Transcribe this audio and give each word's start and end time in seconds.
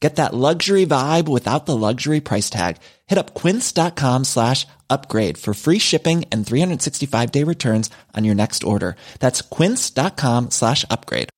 Get 0.00 0.16
that 0.16 0.34
luxury 0.34 0.84
vibe 0.84 1.26
without 1.26 1.64
the 1.64 1.76
luxury 1.76 2.20
price 2.20 2.50
tag. 2.50 2.76
Hit 3.06 3.18
up 3.18 3.34
quince.com 3.34 4.24
slash 4.24 4.66
upgrade 4.90 5.38
for 5.38 5.54
free 5.54 5.78
shipping 5.78 6.26
and 6.30 6.46
365 6.46 7.32
day 7.32 7.44
returns 7.44 7.90
on 8.14 8.24
your 8.24 8.34
next 8.34 8.62
order. 8.62 8.96
That's 9.20 9.40
quince.com 9.40 10.50
slash 10.50 10.84
upgrade. 10.90 11.30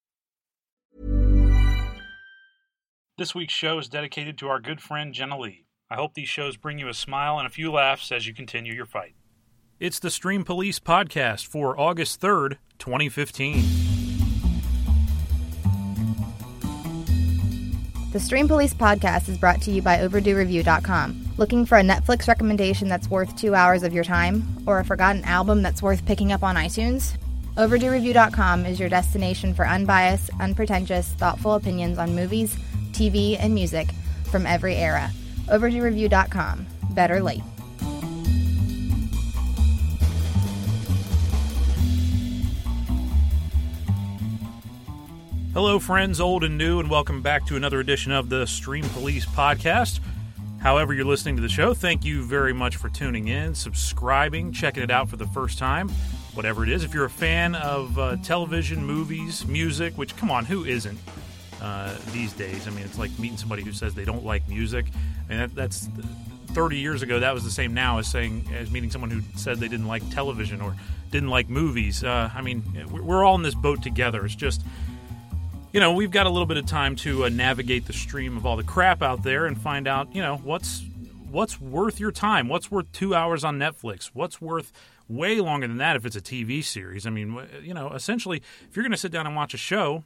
This 3.16 3.34
week's 3.34 3.54
show 3.54 3.78
is 3.78 3.88
dedicated 3.88 4.38
to 4.38 4.48
our 4.48 4.60
good 4.60 4.80
friend 4.80 5.12
Jenna 5.12 5.38
Lee. 5.38 5.64
I 5.90 5.96
hope 5.96 6.14
these 6.14 6.28
shows 6.28 6.56
bring 6.56 6.78
you 6.78 6.88
a 6.88 6.94
smile 6.94 7.38
and 7.38 7.46
a 7.46 7.50
few 7.50 7.72
laughs 7.72 8.12
as 8.12 8.26
you 8.26 8.34
continue 8.34 8.72
your 8.72 8.86
fight. 8.86 9.14
It's 9.80 9.98
the 9.98 10.10
Stream 10.10 10.44
Police 10.44 10.78
podcast 10.78 11.46
for 11.46 11.78
August 11.78 12.20
3rd, 12.20 12.58
2015. 12.78 13.97
The 18.10 18.20
Stream 18.20 18.48
Police 18.48 18.72
podcast 18.72 19.28
is 19.28 19.36
brought 19.36 19.60
to 19.62 19.70
you 19.70 19.82
by 19.82 19.98
OverdueReview.com. 19.98 21.34
Looking 21.36 21.66
for 21.66 21.76
a 21.76 21.82
Netflix 21.82 22.26
recommendation 22.26 22.88
that's 22.88 23.10
worth 23.10 23.36
two 23.36 23.54
hours 23.54 23.82
of 23.82 23.92
your 23.92 24.02
time, 24.02 24.62
or 24.66 24.78
a 24.78 24.84
forgotten 24.84 25.22
album 25.24 25.60
that's 25.60 25.82
worth 25.82 26.06
picking 26.06 26.32
up 26.32 26.42
on 26.42 26.56
iTunes? 26.56 27.18
OverdueReview.com 27.58 28.64
is 28.64 28.80
your 28.80 28.88
destination 28.88 29.52
for 29.52 29.66
unbiased, 29.66 30.30
unpretentious, 30.40 31.08
thoughtful 31.12 31.52
opinions 31.52 31.98
on 31.98 32.14
movies, 32.14 32.56
TV, 32.92 33.36
and 33.38 33.52
music 33.52 33.90
from 34.30 34.46
every 34.46 34.76
era. 34.76 35.10
OverdueReview.com. 35.48 36.66
Better 36.92 37.22
late. 37.22 37.42
Hello, 45.60 45.80
friends, 45.80 46.20
old 46.20 46.44
and 46.44 46.56
new, 46.56 46.78
and 46.78 46.88
welcome 46.88 47.20
back 47.20 47.44
to 47.44 47.56
another 47.56 47.80
edition 47.80 48.12
of 48.12 48.28
the 48.28 48.46
Stream 48.46 48.88
Police 48.90 49.26
podcast. 49.26 49.98
However, 50.60 50.94
you're 50.94 51.04
listening 51.04 51.34
to 51.34 51.42
the 51.42 51.48
show, 51.48 51.74
thank 51.74 52.04
you 52.04 52.22
very 52.22 52.52
much 52.52 52.76
for 52.76 52.88
tuning 52.88 53.26
in, 53.26 53.56
subscribing, 53.56 54.52
checking 54.52 54.84
it 54.84 54.90
out 54.92 55.08
for 55.08 55.16
the 55.16 55.26
first 55.26 55.58
time, 55.58 55.88
whatever 56.34 56.62
it 56.62 56.68
is. 56.68 56.84
If 56.84 56.94
you're 56.94 57.06
a 57.06 57.10
fan 57.10 57.56
of 57.56 57.98
uh, 57.98 58.16
television, 58.22 58.86
movies, 58.86 59.48
music, 59.48 59.98
which, 59.98 60.16
come 60.16 60.30
on, 60.30 60.44
who 60.44 60.64
isn't 60.64 60.96
uh, 61.60 61.92
these 62.12 62.32
days? 62.34 62.68
I 62.68 62.70
mean, 62.70 62.84
it's 62.84 62.96
like 62.96 63.10
meeting 63.18 63.36
somebody 63.36 63.64
who 63.64 63.72
says 63.72 63.96
they 63.96 64.04
don't 64.04 64.24
like 64.24 64.48
music. 64.48 64.84
Mean, 65.28 65.38
that, 65.38 65.56
that's 65.56 65.88
30 66.50 66.76
years 66.76 67.02
ago, 67.02 67.18
that 67.18 67.34
was 67.34 67.42
the 67.42 67.50
same 67.50 67.74
now 67.74 67.98
as 67.98 68.06
saying, 68.06 68.48
as 68.54 68.70
meeting 68.70 68.92
someone 68.92 69.10
who 69.10 69.22
said 69.34 69.58
they 69.58 69.66
didn't 69.66 69.88
like 69.88 70.08
television 70.10 70.60
or 70.60 70.76
didn't 71.10 71.30
like 71.30 71.48
movies. 71.48 72.04
Uh, 72.04 72.30
I 72.32 72.42
mean, 72.42 72.62
we're 72.92 73.24
all 73.24 73.34
in 73.34 73.42
this 73.42 73.56
boat 73.56 73.82
together. 73.82 74.24
It's 74.24 74.36
just 74.36 74.62
you 75.72 75.80
know, 75.80 75.92
we've 75.92 76.10
got 76.10 76.26
a 76.26 76.30
little 76.30 76.46
bit 76.46 76.56
of 76.56 76.66
time 76.66 76.96
to 76.96 77.24
uh, 77.24 77.28
navigate 77.28 77.86
the 77.86 77.92
stream 77.92 78.36
of 78.36 78.46
all 78.46 78.56
the 78.56 78.64
crap 78.64 79.02
out 79.02 79.22
there 79.22 79.46
and 79.46 79.60
find 79.60 79.86
out, 79.86 80.14
you 80.14 80.22
know, 80.22 80.36
what's 80.38 80.82
what's 81.30 81.60
worth 81.60 82.00
your 82.00 82.10
time. 82.10 82.48
What's 82.48 82.70
worth 82.70 82.90
two 82.92 83.14
hours 83.14 83.44
on 83.44 83.58
Netflix? 83.58 84.06
What's 84.14 84.40
worth 84.40 84.72
way 85.08 85.40
longer 85.40 85.68
than 85.68 85.76
that 85.76 85.96
if 85.96 86.06
it's 86.06 86.16
a 86.16 86.22
TV 86.22 86.64
series? 86.64 87.06
I 87.06 87.10
mean, 87.10 87.38
you 87.62 87.74
know, 87.74 87.90
essentially, 87.90 88.42
if 88.68 88.76
you're 88.76 88.82
going 88.82 88.92
to 88.92 88.98
sit 88.98 89.12
down 89.12 89.26
and 89.26 89.36
watch 89.36 89.52
a 89.52 89.58
show, 89.58 90.04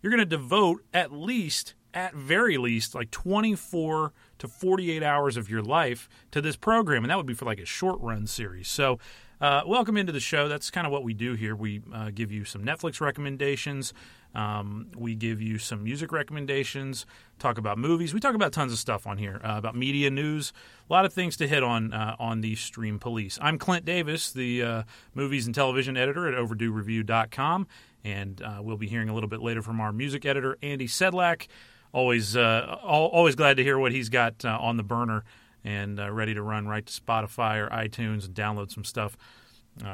you're 0.00 0.10
going 0.10 0.18
to 0.18 0.24
devote 0.24 0.82
at 0.94 1.12
least, 1.12 1.74
at 1.92 2.14
very 2.14 2.56
least, 2.56 2.94
like 2.94 3.10
24 3.10 4.12
to 4.38 4.48
48 4.48 5.02
hours 5.02 5.36
of 5.36 5.50
your 5.50 5.62
life 5.62 6.08
to 6.30 6.40
this 6.40 6.56
program, 6.56 7.04
and 7.04 7.10
that 7.10 7.18
would 7.18 7.26
be 7.26 7.34
for 7.34 7.44
like 7.44 7.60
a 7.60 7.66
short 7.66 8.00
run 8.00 8.26
series. 8.26 8.68
So. 8.68 8.98
Uh, 9.38 9.60
welcome 9.66 9.98
into 9.98 10.12
the 10.12 10.18
show. 10.18 10.48
That's 10.48 10.70
kind 10.70 10.86
of 10.86 10.92
what 10.94 11.04
we 11.04 11.12
do 11.12 11.34
here. 11.34 11.54
We 11.54 11.82
uh, 11.92 12.08
give 12.08 12.32
you 12.32 12.46
some 12.46 12.64
Netflix 12.64 13.02
recommendations. 13.02 13.92
Um, 14.36 14.88
we 14.94 15.14
give 15.14 15.40
you 15.40 15.56
some 15.56 15.82
music 15.82 16.12
recommendations, 16.12 17.06
talk 17.38 17.56
about 17.56 17.78
movies. 17.78 18.12
We 18.12 18.20
talk 18.20 18.34
about 18.34 18.52
tons 18.52 18.70
of 18.70 18.78
stuff 18.78 19.06
on 19.06 19.16
here, 19.16 19.40
uh, 19.42 19.54
about 19.56 19.74
media 19.74 20.10
news, 20.10 20.52
a 20.88 20.92
lot 20.92 21.06
of 21.06 21.14
things 21.14 21.38
to 21.38 21.48
hit 21.48 21.62
on 21.62 21.94
uh, 21.94 22.16
on 22.18 22.42
the 22.42 22.54
Stream 22.54 22.98
Police. 22.98 23.38
I'm 23.40 23.56
Clint 23.56 23.86
Davis, 23.86 24.30
the 24.30 24.62
uh, 24.62 24.82
movies 25.14 25.46
and 25.46 25.54
television 25.54 25.96
editor 25.96 26.28
at 26.28 26.34
OverdueReview.com, 26.34 27.66
and 28.04 28.42
uh, 28.42 28.58
we'll 28.60 28.76
be 28.76 28.86
hearing 28.86 29.08
a 29.08 29.14
little 29.14 29.28
bit 29.28 29.40
later 29.40 29.62
from 29.62 29.80
our 29.80 29.90
music 29.90 30.26
editor, 30.26 30.58
Andy 30.62 30.86
Sedlak. 30.86 31.46
Always, 31.94 32.36
uh, 32.36 32.76
always 32.84 33.36
glad 33.36 33.56
to 33.56 33.64
hear 33.64 33.78
what 33.78 33.90
he's 33.90 34.10
got 34.10 34.44
uh, 34.44 34.58
on 34.60 34.76
the 34.76 34.82
burner 34.82 35.24
and 35.64 35.98
ready 36.14 36.34
to 36.34 36.42
run 36.42 36.68
right 36.68 36.84
to 36.84 37.00
Spotify 37.00 37.56
or 37.56 37.70
iTunes 37.70 38.26
and 38.26 38.34
download 38.34 38.70
some 38.70 38.84
stuff 38.84 39.16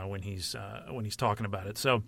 when 0.05 0.23
he's 0.23 0.57
when 0.91 1.05
he's 1.05 1.17
talking 1.17 1.47
about 1.47 1.69
it. 1.69 1.79
So. 1.79 2.03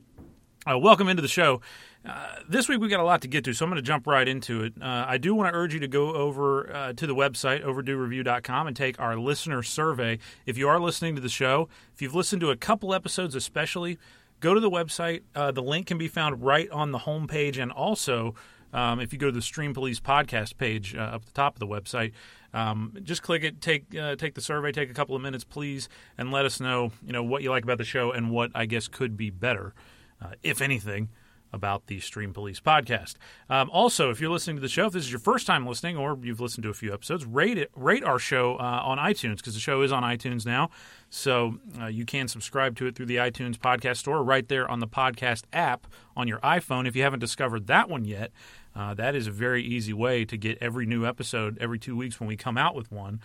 Uh, 0.67 0.79
welcome 0.79 1.09
into 1.09 1.21
the 1.21 1.29
show. 1.29 1.61
Uh, 2.09 2.37
this 2.49 2.71
week 2.71 2.81
we 2.81 2.89
got 2.89 3.01
a 3.01 3.05
lot 3.05 3.21
to 3.21 3.29
get 3.29 3.45
to, 3.45 3.53
so 3.53 3.67
I'm 3.67 3.71
going 3.71 3.77
to 3.77 3.87
jump 3.87 4.07
right 4.07 4.27
into 4.27 4.63
it. 4.63 4.73
Uh, 4.81 5.05
I 5.07 5.19
do 5.19 5.35
want 5.35 5.53
to 5.53 5.55
urge 5.55 5.75
you 5.75 5.81
to 5.81 5.89
go 5.89 6.15
over 6.15 6.75
uh, 6.75 6.93
to 6.95 7.07
the 7.07 7.15
website, 7.15 7.63
overduereview.com, 7.63 8.67
and 8.67 8.75
take 8.75 8.99
our 8.99 9.19
listener 9.19 9.63
survey. 9.63 10.19
If 10.47 10.57
you 10.57 10.67
are 10.69 10.81
listening 10.81 11.17
to 11.17 11.21
the 11.21 11.29
show, 11.29 11.69
if 11.93 12.01
you've 12.01 12.15
listened 12.15 12.41
to 12.41 12.51
a 12.51 12.57
couple 12.57 12.95
episodes 12.95 13.35
especially, 13.35 13.99
go 14.41 14.55
to 14.55 14.61
the 14.61 14.71
website. 14.71 15.21
Uh, 15.35 15.51
the 15.51 15.63
link 15.63 15.87
can 15.87 15.99
be 15.99 16.09
found 16.09 16.43
right 16.43 16.71
on 16.71 16.93
the 16.93 17.01
homepage, 17.01 17.59
and 17.59 17.71
also 17.71 18.35
um, 18.73 19.01
if 19.01 19.13
you 19.13 19.19
go 19.19 19.27
to 19.27 19.33
the 19.33 19.43
Stream 19.43 19.75
Police 19.75 20.01
podcast 20.01 20.57
page 20.57 20.95
uh, 20.95 21.01
up 21.01 21.27
the 21.27 21.33
top 21.33 21.57
of 21.57 21.61
the 21.61 21.67
website, 21.67 22.13
um, 22.55 22.97
just 23.03 23.23
click 23.23 23.45
it, 23.45 23.61
take 23.61 23.91
take 24.17 24.35
the 24.35 24.41
survey, 24.41 24.73
take 24.73 24.91
a 24.91 24.95
couple 24.95 25.15
of 25.15 25.21
minutes, 25.21 25.45
please, 25.45 25.91
and 26.17 26.33
let 26.33 26.47
us 26.47 26.59
know 26.59 26.91
you 27.05 27.13
know 27.13 27.23
what 27.23 27.43
you 27.43 27.51
like 27.51 27.65
about 27.65 27.77
the 27.77 27.85
show 27.85 28.13
and 28.13 28.31
what 28.31 28.51
I 28.55 28.65
guess 28.65 28.89
could 28.89 29.19
be 29.19 29.29
better 29.29 29.75
uh, 30.25 30.35
if 30.43 30.61
anything, 30.61 31.11
about 31.55 31.87
the 31.87 32.01
Stream 32.01 32.33
Police 32.33 32.61
podcast. 32.61 33.15
Um, 33.49 33.71
also, 33.71 34.11
if 34.11 34.21
you're 34.21 34.31
listening 34.31 34.57
to 34.57 34.63
the 34.63 34.69
show, 34.69 34.87
if 34.87 34.93
this 34.93 35.05
is 35.05 35.13
your 35.13 35.21
first 35.21 35.47
time 35.47 35.67
listening 35.67 35.97
or 35.97 36.19
you've 36.21 36.41
listened 36.41 36.65
to 36.65 36.71
a 36.71 36.75
few 36.75 36.93
episodes, 36.93 37.25
rate 37.25 37.57
it, 37.57 37.71
rate 37.77 38.03
our 38.03 38.19
show 38.19 38.57
uh, 38.57 38.83
on 38.85 38.99
iTunes 38.99 39.37
because 39.37 39.55
the 39.55 39.61
show 39.61 39.81
is 39.83 39.93
on 39.93 40.03
iTunes 40.03 40.45
now. 40.45 40.71
So 41.11 41.59
uh, 41.81 41.87
you 41.87 42.05
can 42.05 42.27
subscribe 42.27 42.77
to 42.79 42.87
it 42.87 42.97
through 42.97 43.07
the 43.07 43.17
iTunes 43.17 43.57
podcast 43.57 43.99
store 43.99 44.23
right 44.23 44.47
there 44.49 44.69
on 44.69 44.81
the 44.81 44.89
podcast 44.89 45.45
app 45.53 45.87
on 46.17 46.27
your 46.27 46.41
iPhone. 46.41 46.89
If 46.89 46.97
you 46.97 47.03
haven't 47.03 47.21
discovered 47.21 47.69
that 47.69 47.89
one 47.89 48.05
yet, 48.05 48.33
uh, 48.75 48.95
that 48.95 49.15
is 49.15 49.29
a 49.29 49.31
very 49.31 49.63
easy 49.63 49.93
way 49.93 50.25
to 50.25 50.37
get 50.37 50.59
every 50.61 50.87
new 50.87 51.07
episode 51.07 51.57
every 51.61 51.79
two 51.79 51.97
weeks 51.97 52.19
when 52.19 52.27
we 52.27 52.37
come 52.37 52.59
out 52.59 52.75
with 52.75 52.91
one. 52.91 53.21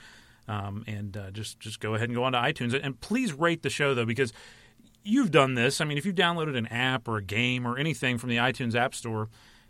Um, 0.48 0.84
and 0.88 1.16
uh, 1.16 1.30
just 1.32 1.60
just 1.60 1.80
go 1.80 1.94
ahead 1.94 2.10
and 2.10 2.16
go 2.16 2.24
on 2.24 2.32
to 2.32 2.40
iTunes 2.40 2.80
and 2.82 3.00
please 3.00 3.34
rate 3.34 3.62
the 3.62 3.70
show 3.70 3.94
though 3.94 4.06
because 4.06 4.34
you've 5.10 5.32
done 5.32 5.56
this. 5.56 5.82
I 5.82 5.86
mean, 5.86 5.98
if 5.98 6.06
you've 6.06 6.16
downloaded 6.16 6.58
an 6.58 6.68
app 6.68 7.08
or 7.08 7.18
a 7.18 7.24
game 7.24 7.68
or 7.68 7.78
anything 7.78 8.18
from 8.18 8.30
the 8.30 8.38
iTunes 8.38 8.76
App 8.76 8.94
Store, 8.94 9.30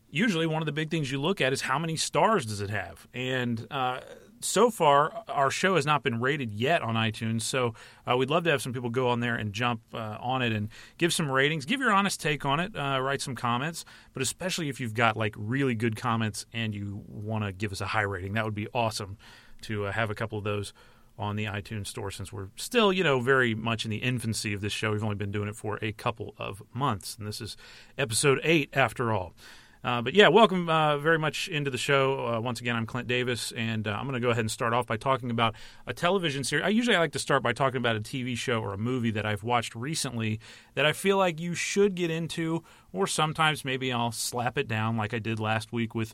usually 0.09 0.45
one 0.45 0.61
of 0.61 0.65
the 0.65 0.71
big 0.71 0.89
things 0.89 1.11
you 1.11 1.19
look 1.19 1.41
at 1.41 1.53
is 1.53 1.61
how 1.61 1.79
many 1.79 1.95
stars 1.95 2.45
does 2.45 2.61
it 2.61 2.69
have. 2.69 3.07
And 3.13 3.65
uh, 3.71 4.01
so 4.41 4.69
far, 4.69 5.23
our 5.27 5.51
show 5.51 5.75
has 5.75 5.85
not 5.85 6.03
been 6.03 6.19
rated 6.19 6.53
yet 6.53 6.81
on 6.81 6.95
iTunes. 6.95 7.41
So 7.43 7.73
uh, 8.09 8.17
we'd 8.17 8.29
love 8.29 8.43
to 8.45 8.51
have 8.51 8.61
some 8.61 8.73
people 8.73 8.89
go 8.89 9.09
on 9.09 9.19
there 9.19 9.35
and 9.35 9.53
jump 9.53 9.81
uh, 9.93 10.17
on 10.19 10.41
it 10.41 10.51
and 10.51 10.69
give 10.97 11.13
some 11.13 11.29
ratings, 11.29 11.65
give 11.65 11.79
your 11.79 11.91
honest 11.91 12.21
take 12.21 12.45
on 12.45 12.59
it, 12.59 12.75
uh, 12.75 12.99
write 13.01 13.21
some 13.21 13.35
comments. 13.35 13.85
But 14.13 14.21
especially 14.21 14.69
if 14.69 14.79
you've 14.79 14.93
got 14.93 15.17
like 15.17 15.35
really 15.37 15.75
good 15.75 15.95
comments 15.95 16.45
and 16.53 16.73
you 16.73 17.03
want 17.07 17.43
to 17.43 17.51
give 17.51 17.71
us 17.71 17.81
a 17.81 17.87
high 17.87 18.01
rating, 18.01 18.33
that 18.33 18.45
would 18.45 18.55
be 18.55 18.67
awesome 18.73 19.17
to 19.61 19.85
uh, 19.85 19.91
have 19.91 20.09
a 20.09 20.15
couple 20.15 20.37
of 20.37 20.43
those 20.43 20.73
on 21.19 21.35
the 21.35 21.45
iTunes 21.45 21.87
store 21.87 22.09
since 22.09 22.33
we're 22.33 22.47
still, 22.55 22.91
you 22.91 23.03
know, 23.03 23.19
very 23.19 23.53
much 23.53 23.85
in 23.85 23.91
the 23.91 23.97
infancy 23.97 24.53
of 24.53 24.61
this 24.61 24.73
show. 24.73 24.91
We've 24.91 25.03
only 25.03 25.15
been 25.15 25.31
doing 25.31 25.49
it 25.49 25.55
for 25.55 25.77
a 25.81 25.91
couple 25.91 26.33
of 26.37 26.63
months, 26.73 27.15
and 27.17 27.27
this 27.27 27.41
is 27.41 27.57
episode 27.97 28.39
eight 28.43 28.69
after 28.73 29.11
all. 29.13 29.33
Uh, 29.81 30.01
but 30.01 30.13
yeah, 30.13 30.27
welcome 30.27 30.67
uh, 30.67 30.97
very 30.97 31.17
much 31.17 31.47
into 31.47 31.71
the 31.71 31.77
show. 31.77 32.27
Uh, 32.27 32.39
once 32.41 32.59
again, 32.59 32.75
I'm 32.75 32.85
Clint 32.85 33.07
Davis, 33.07 33.53
and 33.53 33.87
uh, 33.87 33.91
I'm 33.91 34.03
going 34.03 34.13
to 34.13 34.19
go 34.19 34.29
ahead 34.29 34.41
and 34.41 34.51
start 34.51 34.73
off 34.73 34.85
by 34.85 34.97
talking 34.97 35.31
about 35.31 35.55
a 35.87 35.93
television 35.93 36.43
series. 36.43 36.65
I 36.65 36.69
usually 36.69 36.97
like 36.97 37.13
to 37.13 37.19
start 37.19 37.43
by 37.43 37.53
talking 37.53 37.77
about 37.77 37.95
a 37.95 38.01
TV 38.01 38.37
show 38.37 38.61
or 38.61 38.73
a 38.73 38.77
movie 38.77 39.11
that 39.11 39.25
I've 39.25 39.43
watched 39.43 39.75
recently 39.75 40.41
that 40.73 40.85
I 40.85 40.91
feel 40.91 41.17
like 41.17 41.39
you 41.39 41.53
should 41.53 41.95
get 41.95 42.11
into, 42.11 42.63
or 42.91 43.07
sometimes 43.07 43.63
maybe 43.63 43.93
I'll 43.93 44.11
slap 44.11 44.57
it 44.57 44.67
down 44.67 44.97
like 44.97 45.13
I 45.13 45.19
did 45.19 45.39
last 45.39 45.71
week 45.71 45.95
with. 45.95 46.13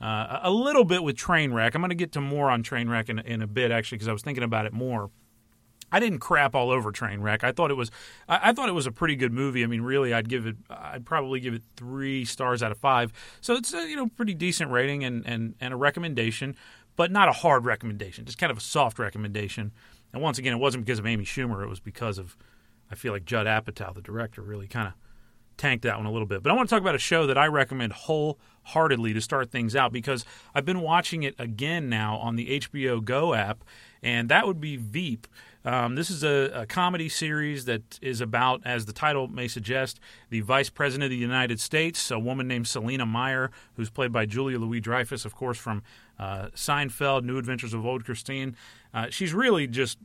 Uh, 0.00 0.40
a 0.42 0.50
little 0.50 0.84
bit 0.84 1.02
with 1.02 1.16
Trainwreck. 1.16 1.74
I'm 1.74 1.80
going 1.80 1.88
to 1.88 1.94
get 1.94 2.12
to 2.12 2.20
more 2.20 2.50
on 2.50 2.62
Trainwreck 2.62 3.08
in, 3.08 3.18
in 3.20 3.40
a 3.40 3.46
bit, 3.46 3.70
actually, 3.70 3.96
because 3.96 4.08
I 4.08 4.12
was 4.12 4.22
thinking 4.22 4.44
about 4.44 4.66
it 4.66 4.72
more. 4.72 5.10
I 5.90 6.00
didn't 6.00 6.18
crap 6.18 6.54
all 6.54 6.70
over 6.70 6.92
Trainwreck. 6.92 7.44
I 7.44 7.52
thought 7.52 7.70
it 7.70 7.76
was, 7.76 7.90
I, 8.28 8.50
I, 8.50 8.52
thought 8.52 8.68
it 8.68 8.72
was 8.72 8.86
a 8.86 8.92
pretty 8.92 9.16
good 9.16 9.32
movie. 9.32 9.62
I 9.62 9.66
mean, 9.66 9.82
really, 9.82 10.12
I'd 10.12 10.28
give 10.28 10.46
it, 10.46 10.56
I'd 10.68 11.06
probably 11.06 11.40
give 11.40 11.54
it 11.54 11.62
three 11.76 12.24
stars 12.24 12.62
out 12.62 12.72
of 12.72 12.78
five. 12.78 13.12
So 13.40 13.54
it's 13.54 13.72
a 13.72 13.88
you 13.88 13.96
know 13.96 14.08
pretty 14.08 14.34
decent 14.34 14.70
rating 14.70 15.04
and 15.04 15.24
and 15.26 15.54
and 15.60 15.72
a 15.72 15.76
recommendation, 15.76 16.56
but 16.96 17.12
not 17.12 17.28
a 17.28 17.32
hard 17.32 17.64
recommendation. 17.64 18.24
Just 18.24 18.36
kind 18.36 18.50
of 18.50 18.58
a 18.58 18.62
soft 18.62 18.98
recommendation. 18.98 19.72
And 20.12 20.22
once 20.22 20.38
again, 20.38 20.52
it 20.52 20.58
wasn't 20.58 20.84
because 20.84 20.98
of 20.98 21.06
Amy 21.06 21.24
Schumer. 21.24 21.62
It 21.62 21.68
was 21.68 21.80
because 21.80 22.18
of, 22.18 22.36
I 22.90 22.94
feel 22.94 23.12
like 23.12 23.24
Judd 23.24 23.46
Apatow, 23.46 23.94
the 23.94 24.00
director, 24.00 24.40
really 24.40 24.66
kind 24.66 24.88
of 24.88 24.94
tanked 25.56 25.84
that 25.84 25.96
one 25.96 26.06
a 26.06 26.12
little 26.12 26.26
bit. 26.26 26.42
But 26.42 26.52
I 26.52 26.54
want 26.54 26.68
to 26.68 26.74
talk 26.74 26.80
about 26.80 26.94
a 26.94 26.98
show 26.98 27.26
that 27.26 27.38
I 27.38 27.46
recommend 27.46 27.92
wholeheartedly 28.66 29.14
to 29.14 29.20
start 29.20 29.50
things 29.50 29.76
out 29.76 29.92
because 29.92 30.24
I've 30.54 30.64
been 30.64 30.80
watching 30.80 31.22
it 31.22 31.34
again 31.38 31.88
now 31.88 32.16
on 32.16 32.36
the 32.36 32.60
HBO 32.60 33.04
Go 33.04 33.34
app, 33.34 33.64
and 34.02 34.28
that 34.28 34.46
would 34.46 34.60
be 34.60 34.76
Veep. 34.76 35.26
Um, 35.64 35.96
this 35.96 36.10
is 36.10 36.22
a, 36.22 36.62
a, 36.62 36.66
comedy 36.66 37.08
series 37.08 37.64
that 37.64 37.98
is 38.00 38.20
about, 38.20 38.62
as 38.64 38.86
the 38.86 38.92
title 38.92 39.26
may 39.26 39.48
suggest, 39.48 39.98
the 40.30 40.40
Vice 40.40 40.70
President 40.70 41.04
of 41.04 41.10
the 41.10 41.16
United 41.16 41.58
States, 41.58 42.08
a 42.12 42.20
woman 42.20 42.46
named 42.46 42.68
Selina 42.68 43.04
Meyer, 43.04 43.50
who's 43.74 43.90
played 43.90 44.12
by 44.12 44.26
Julia 44.26 44.60
Louis 44.60 44.80
Dreyfus, 44.80 45.24
of 45.24 45.34
course, 45.34 45.58
from 45.58 45.82
uh, 46.20 46.50
Seinfeld, 46.54 47.24
New 47.24 47.36
Adventures 47.36 47.74
of 47.74 47.84
Old 47.84 48.04
Christine. 48.04 48.54
Uh, 48.94 49.08
she's 49.10 49.34
really 49.34 49.66
just 49.66 49.98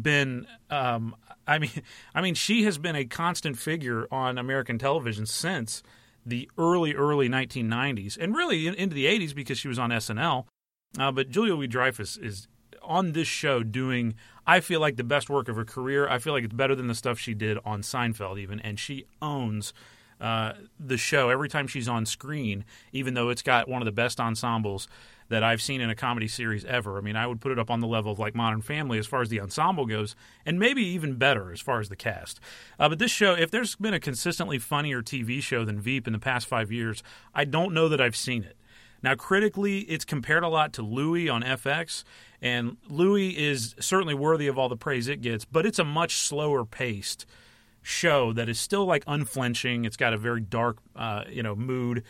been 0.00 0.48
um, 0.70 1.14
I 1.46 1.60
mean 1.60 1.70
I 2.14 2.20
mean 2.20 2.34
she 2.34 2.64
has 2.64 2.78
been 2.78 2.96
a 2.96 3.04
constant 3.04 3.56
figure 3.56 4.08
on 4.10 4.36
American 4.36 4.78
television 4.78 5.26
since 5.26 5.84
the 6.26 6.50
early 6.58 6.94
early 6.94 7.28
1990s 7.28 8.16
and 8.18 8.34
really 8.34 8.66
into 8.66 8.94
the 8.94 9.06
80s 9.06 9.34
because 9.34 9.58
she 9.58 9.68
was 9.68 9.78
on 9.78 9.90
SNL 9.90 10.46
uh, 10.98 11.12
but 11.12 11.30
Julia 11.30 11.54
Louis 11.54 11.66
Dreyfus 11.66 12.16
is 12.16 12.48
on 12.82 13.12
this 13.12 13.28
show 13.28 13.62
doing 13.62 14.14
I 14.46 14.60
feel 14.60 14.80
like 14.80 14.96
the 14.96 15.04
best 15.04 15.30
work 15.30 15.48
of 15.48 15.56
her 15.56 15.64
career. 15.64 16.06
I 16.06 16.18
feel 16.18 16.34
like 16.34 16.44
it's 16.44 16.52
better 16.52 16.74
than 16.74 16.86
the 16.86 16.94
stuff 16.94 17.18
she 17.18 17.32
did 17.32 17.58
on 17.64 17.82
Seinfeld 17.82 18.38
even 18.38 18.60
and 18.60 18.78
she 18.78 19.06
owns 19.22 19.72
uh, 20.20 20.52
the 20.78 20.96
show 20.96 21.28
every 21.30 21.48
time 21.48 21.66
she's 21.66 21.88
on 21.88 22.06
screen 22.06 22.64
even 22.92 23.14
though 23.14 23.28
it's 23.28 23.42
got 23.42 23.68
one 23.68 23.82
of 23.82 23.86
the 23.86 23.92
best 23.92 24.20
ensembles 24.20 24.88
that 25.28 25.42
I've 25.42 25.62
seen 25.62 25.80
in 25.80 25.90
a 25.90 25.94
comedy 25.94 26.28
series 26.28 26.64
ever. 26.64 26.98
I 26.98 27.00
mean, 27.00 27.16
I 27.16 27.26
would 27.26 27.40
put 27.40 27.52
it 27.52 27.58
up 27.58 27.70
on 27.70 27.80
the 27.80 27.86
level 27.86 28.12
of 28.12 28.18
like 28.18 28.34
Modern 28.34 28.60
Family 28.60 28.98
as 28.98 29.06
far 29.06 29.22
as 29.22 29.28
the 29.28 29.40
ensemble 29.40 29.86
goes, 29.86 30.14
and 30.44 30.58
maybe 30.58 30.82
even 30.82 31.14
better 31.14 31.50
as 31.50 31.60
far 31.60 31.80
as 31.80 31.88
the 31.88 31.96
cast. 31.96 32.40
Uh, 32.78 32.88
but 32.88 32.98
this 32.98 33.10
show, 33.10 33.32
if 33.32 33.50
there's 33.50 33.74
been 33.76 33.94
a 33.94 34.00
consistently 34.00 34.58
funnier 34.58 35.02
TV 35.02 35.40
show 35.42 35.64
than 35.64 35.80
Veep 35.80 36.06
in 36.06 36.12
the 36.12 36.18
past 36.18 36.46
five 36.46 36.70
years, 36.70 37.02
I 37.34 37.44
don't 37.44 37.72
know 37.72 37.88
that 37.88 38.00
I've 38.00 38.16
seen 38.16 38.44
it. 38.44 38.56
Now, 39.02 39.14
critically, 39.14 39.80
it's 39.80 40.04
compared 40.04 40.44
a 40.44 40.48
lot 40.48 40.72
to 40.74 40.82
Louie 40.82 41.28
on 41.28 41.42
FX, 41.42 42.04
and 42.40 42.78
Louie 42.88 43.36
is 43.36 43.74
certainly 43.78 44.14
worthy 44.14 44.46
of 44.46 44.58
all 44.58 44.68
the 44.70 44.76
praise 44.76 45.08
it 45.08 45.20
gets, 45.20 45.44
but 45.44 45.66
it's 45.66 45.78
a 45.78 45.84
much 45.84 46.16
slower 46.16 46.64
paced 46.64 47.26
show 47.84 48.32
that 48.32 48.48
is 48.48 48.58
still 48.58 48.86
like 48.86 49.04
unflinching. 49.06 49.84
It's 49.84 49.96
got 49.96 50.12
a 50.12 50.16
very 50.16 50.40
dark, 50.40 50.78
uh, 50.96 51.24
you 51.28 51.42
know, 51.42 51.54
mood. 51.54 52.02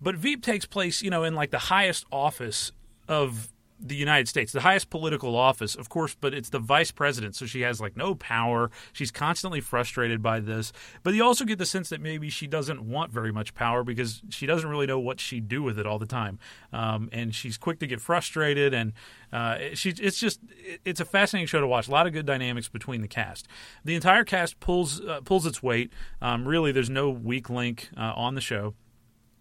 But 0.00 0.14
Veep 0.14 0.42
takes 0.42 0.66
place, 0.66 1.02
you 1.02 1.10
know, 1.10 1.24
in 1.24 1.34
like 1.34 1.50
the 1.50 1.58
highest 1.58 2.04
office 2.12 2.72
of 3.08 3.48
the 3.82 3.96
United 3.96 4.28
States, 4.28 4.52
the 4.52 4.60
highest 4.60 4.90
political 4.90 5.34
office, 5.34 5.74
of 5.74 5.88
course, 5.88 6.14
but 6.14 6.34
it's 6.34 6.50
the 6.50 6.58
vice 6.58 6.90
president. 6.90 7.34
So 7.34 7.46
she 7.46 7.62
has 7.62 7.80
like 7.80 7.96
no 7.96 8.14
power. 8.14 8.70
She's 8.92 9.10
constantly 9.10 9.60
frustrated 9.60 10.22
by 10.22 10.40
this. 10.40 10.72
But 11.02 11.14
you 11.14 11.24
also 11.24 11.44
get 11.44 11.58
the 11.58 11.66
sense 11.66 11.88
that 11.88 12.00
maybe 12.00 12.28
she 12.28 12.46
doesn't 12.46 12.82
want 12.82 13.10
very 13.10 13.32
much 13.32 13.54
power 13.54 13.82
because 13.82 14.22
she 14.28 14.46
doesn't 14.46 14.68
really 14.68 14.86
know 14.86 14.98
what 14.98 15.18
she'd 15.18 15.48
do 15.48 15.62
with 15.62 15.78
it 15.78 15.86
all 15.86 15.98
the 15.98 16.06
time. 16.06 16.38
Um, 16.72 17.08
and 17.12 17.34
she's 17.34 17.56
quick 17.56 17.78
to 17.80 17.86
get 17.86 18.00
frustrated. 18.00 18.74
And 18.74 18.92
uh, 19.32 19.58
she, 19.74 19.90
it's 19.90 20.18
just, 20.18 20.40
it's 20.84 21.00
a 21.00 21.04
fascinating 21.06 21.46
show 21.46 21.60
to 21.60 21.66
watch. 21.66 21.88
A 21.88 21.90
lot 21.90 22.06
of 22.06 22.12
good 22.12 22.26
dynamics 22.26 22.68
between 22.68 23.00
the 23.00 23.08
cast. 23.08 23.48
The 23.84 23.94
entire 23.94 24.24
cast 24.24 24.60
pulls, 24.60 25.00
uh, 25.00 25.20
pulls 25.24 25.46
its 25.46 25.62
weight. 25.62 25.92
Um, 26.20 26.46
really, 26.46 26.70
there's 26.70 26.90
no 26.90 27.08
weak 27.08 27.48
link 27.48 27.88
uh, 27.96 28.12
on 28.14 28.34
the 28.34 28.40
show. 28.40 28.74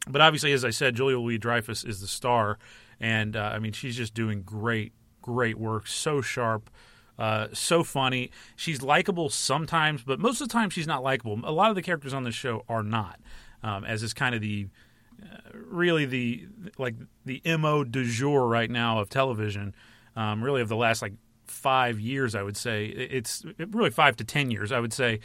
But 0.07 0.21
obviously, 0.21 0.53
as 0.53 0.63
I 0.63 0.69
said, 0.69 0.95
Julia 0.95 1.19
Louis 1.19 1.37
Dreyfus 1.37 1.83
is 1.83 2.01
the 2.01 2.07
star. 2.07 2.57
And 2.99 3.35
uh, 3.35 3.51
I 3.53 3.59
mean, 3.59 3.71
she's 3.71 3.95
just 3.95 4.13
doing 4.13 4.41
great, 4.41 4.93
great 5.21 5.57
work. 5.57 5.87
So 5.87 6.21
sharp. 6.21 6.69
Uh, 7.17 7.47
so 7.51 7.83
funny. 7.83 8.31
She's 8.55 8.81
likable 8.81 9.29
sometimes, 9.29 10.03
but 10.03 10.19
most 10.19 10.39
of 10.39 10.47
the 10.47 10.53
time 10.53 10.69
she's 10.69 10.87
not 10.87 11.03
likable. 11.03 11.39
A 11.43 11.51
lot 11.51 11.69
of 11.69 11.75
the 11.75 11.81
characters 11.81 12.13
on 12.13 12.23
the 12.23 12.31
show 12.31 12.63
are 12.69 12.83
not, 12.83 13.19
um, 13.61 13.83
as 13.83 14.03
is 14.03 14.13
kind 14.13 14.33
of 14.33 14.39
the 14.41 14.67
uh, 15.21 15.37
really 15.53 16.05
the 16.05 16.47
like 16.77 16.95
the 17.25 17.41
mo 17.57 17.83
du 17.83 18.05
jour 18.05 18.47
right 18.47 18.71
now 18.71 18.99
of 18.99 19.09
television. 19.09 19.75
Um, 20.15 20.41
really, 20.41 20.61
of 20.61 20.69
the 20.69 20.77
last 20.77 21.01
like 21.01 21.13
five 21.45 21.99
years, 21.99 22.35
I 22.35 22.43
would 22.43 22.55
say 22.55 22.85
it's 22.85 23.43
really 23.57 23.89
five 23.89 24.15
to 24.17 24.23
ten 24.23 24.49
years. 24.49 24.71
I 24.71 24.79
would 24.79 24.93
say 24.93 25.19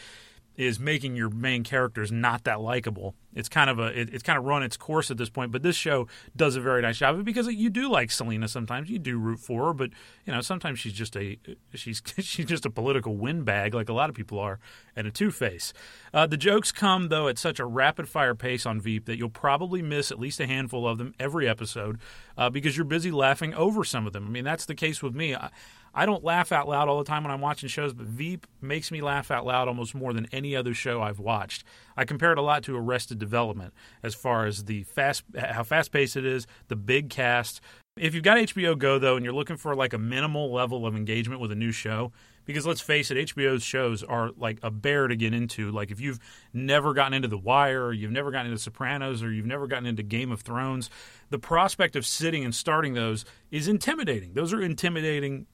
is 0.57 0.79
making 0.79 1.17
your 1.17 1.31
main 1.31 1.65
characters 1.65 2.13
not 2.13 2.45
that 2.45 2.61
likable. 2.61 3.15
It's 3.35 3.49
kind 3.49 3.69
of 3.69 3.79
a 3.79 3.87
it, 3.87 4.15
it's 4.15 4.23
kind 4.23 4.39
of 4.39 4.45
run 4.45 4.63
its 4.63 4.77
course 4.77 5.11
at 5.11 5.17
this 5.17 5.29
point. 5.29 5.51
But 5.51 5.63
this 5.63 5.75
show 5.75 6.07
does 6.37 6.55
a 6.55 6.61
very 6.61 6.83
nice 6.83 6.99
job 6.99 7.15
of 7.15 7.21
it 7.21 7.25
because 7.25 7.49
you 7.49 7.69
do 7.69 7.91
like 7.91 8.11
Selina 8.11 8.47
sometimes. 8.47 8.89
You 8.89 8.99
do 8.99 9.19
root 9.19 9.41
for 9.41 9.67
her, 9.67 9.75
but 9.75 9.91
you 10.25 10.33
know 10.33 10.41
sometimes 10.41 10.79
she's 10.79 10.93
just 10.93 11.17
a 11.17 11.39
she's 11.75 12.01
she's 12.19 12.47
just 12.47 12.65
a 12.65 12.71
political 12.71 13.17
windbag 13.17 13.75
like 13.75 13.89
a 13.89 13.93
lot 13.93 14.09
of 14.09 14.15
people 14.15 14.39
are, 14.39 14.61
and 14.95 15.07
a 15.07 15.11
two 15.11 15.31
face. 15.31 15.73
Uh, 16.13 16.27
the 16.27 16.37
jokes 16.37 16.71
come 16.71 17.09
though 17.09 17.27
at 17.27 17.39
such 17.39 17.59
a 17.59 17.67
rapid 17.67 18.09
fire 18.09 18.35
pace 18.35 18.65
on 18.65 18.81
Veep 18.81 19.07
that 19.07 19.19
you'll 19.19 19.31
probably 19.31 19.83
miss 19.83 20.13
at 20.13 20.21
least 20.21 20.39
a 20.39 20.47
handful 20.47 20.87
of 20.87 20.99
them 20.99 21.15
every 21.19 21.49
episode 21.49 21.99
uh, 22.39 22.49
because 22.49 22.77
you're 22.77 22.85
busy 22.85 23.11
laughing 23.11 23.53
over 23.55 23.83
some 23.83 24.07
of 24.07 24.13
them. 24.13 24.27
I 24.27 24.31
mean 24.31 24.45
that's 24.45 24.67
the 24.67 24.77
case 24.77 25.03
with 25.03 25.15
me. 25.15 25.35
I, 25.35 25.51
I 25.95 26.07
don't 26.07 26.25
laugh 26.25 26.51
out 26.51 26.69
loud 26.69 26.89
all 26.89 26.99
the 26.99 27.05
time 27.05 27.23
when 27.23 27.31
I'm 27.31 27.41
watching 27.41 27.69
shows, 27.69 27.93
but 27.93 28.07
Veep 28.07 28.47
makes 28.61 28.91
me 28.91 29.01
laugh 29.01 29.31
out 29.31 29.47
loud 29.47 29.69
almost 29.69 29.95
more 29.95 30.13
than 30.13 30.27
any 30.33 30.57
other 30.57 30.75
show 30.75 31.01
I've 31.01 31.21
watched. 31.21 31.63
I 31.97 32.05
compare 32.05 32.33
it 32.33 32.39
a 32.39 32.43
lot 32.43 32.65
to 32.65 32.77
Arrested 32.77 33.19
Development 33.19 33.73
as 34.03 34.15
far 34.15 34.47
as 34.47 34.65
the 34.65 34.83
fast, 34.83 35.23
how 35.39 35.63
fast 35.63 35.93
paced 35.93 36.17
it 36.17 36.27
is, 36.27 36.47
the 36.69 36.77
big 36.77 37.11
cast. 37.11 37.61
If 37.97 38.13
you've 38.13 38.25
got 38.25 38.39
HBO 38.39 38.77
Go 38.77 38.99
though, 38.99 39.15
and 39.15 39.25
you're 39.25 39.35
looking 39.35 39.57
for 39.57 39.77
like 39.77 39.93
a 39.93 39.99
minimal 39.99 40.53
level 40.53 40.85
of 40.85 40.97
engagement 40.97 41.41
with 41.41 41.53
a 41.53 41.57
new 41.57 41.71
show, 41.71 42.11
because 42.45 42.67
let's 42.67 42.81
face 42.81 43.13
it, 43.13 43.29
HBO's 43.29 43.63
shows 43.63 44.03
are 44.03 44.31
like 44.37 44.59
a 44.65 44.71
bear 44.71 45.07
to 45.07 45.15
get 45.15 45.33
into. 45.33 45.71
Like 45.71 45.93
if 45.93 46.01
you've 46.01 46.19
never 46.53 46.93
gotten 46.93 47.15
into 47.15 47.29
The 47.29 47.39
Wire, 47.39 47.85
or 47.85 47.93
you've 47.93 48.11
never 48.11 48.33
gotten 48.33 48.51
into 48.51 48.61
Sopranos, 48.61 49.23
or 49.23 49.33
you've 49.33 49.47
never 49.47 49.69
gotten 49.69 49.87
into 49.87 50.03
Game 50.03 50.33
of 50.33 50.43
Thrones, 50.43 50.91
the 51.31 51.39
prospect 51.39 51.95
of 51.95 52.05
sitting 52.05 52.45
and 52.45 52.53
starting 52.53 52.95
those 52.95 53.25
is 53.53 53.69
intimidating. 53.69 54.35
Those 54.35 54.53
are 54.53 54.61
intimidating 54.61 55.47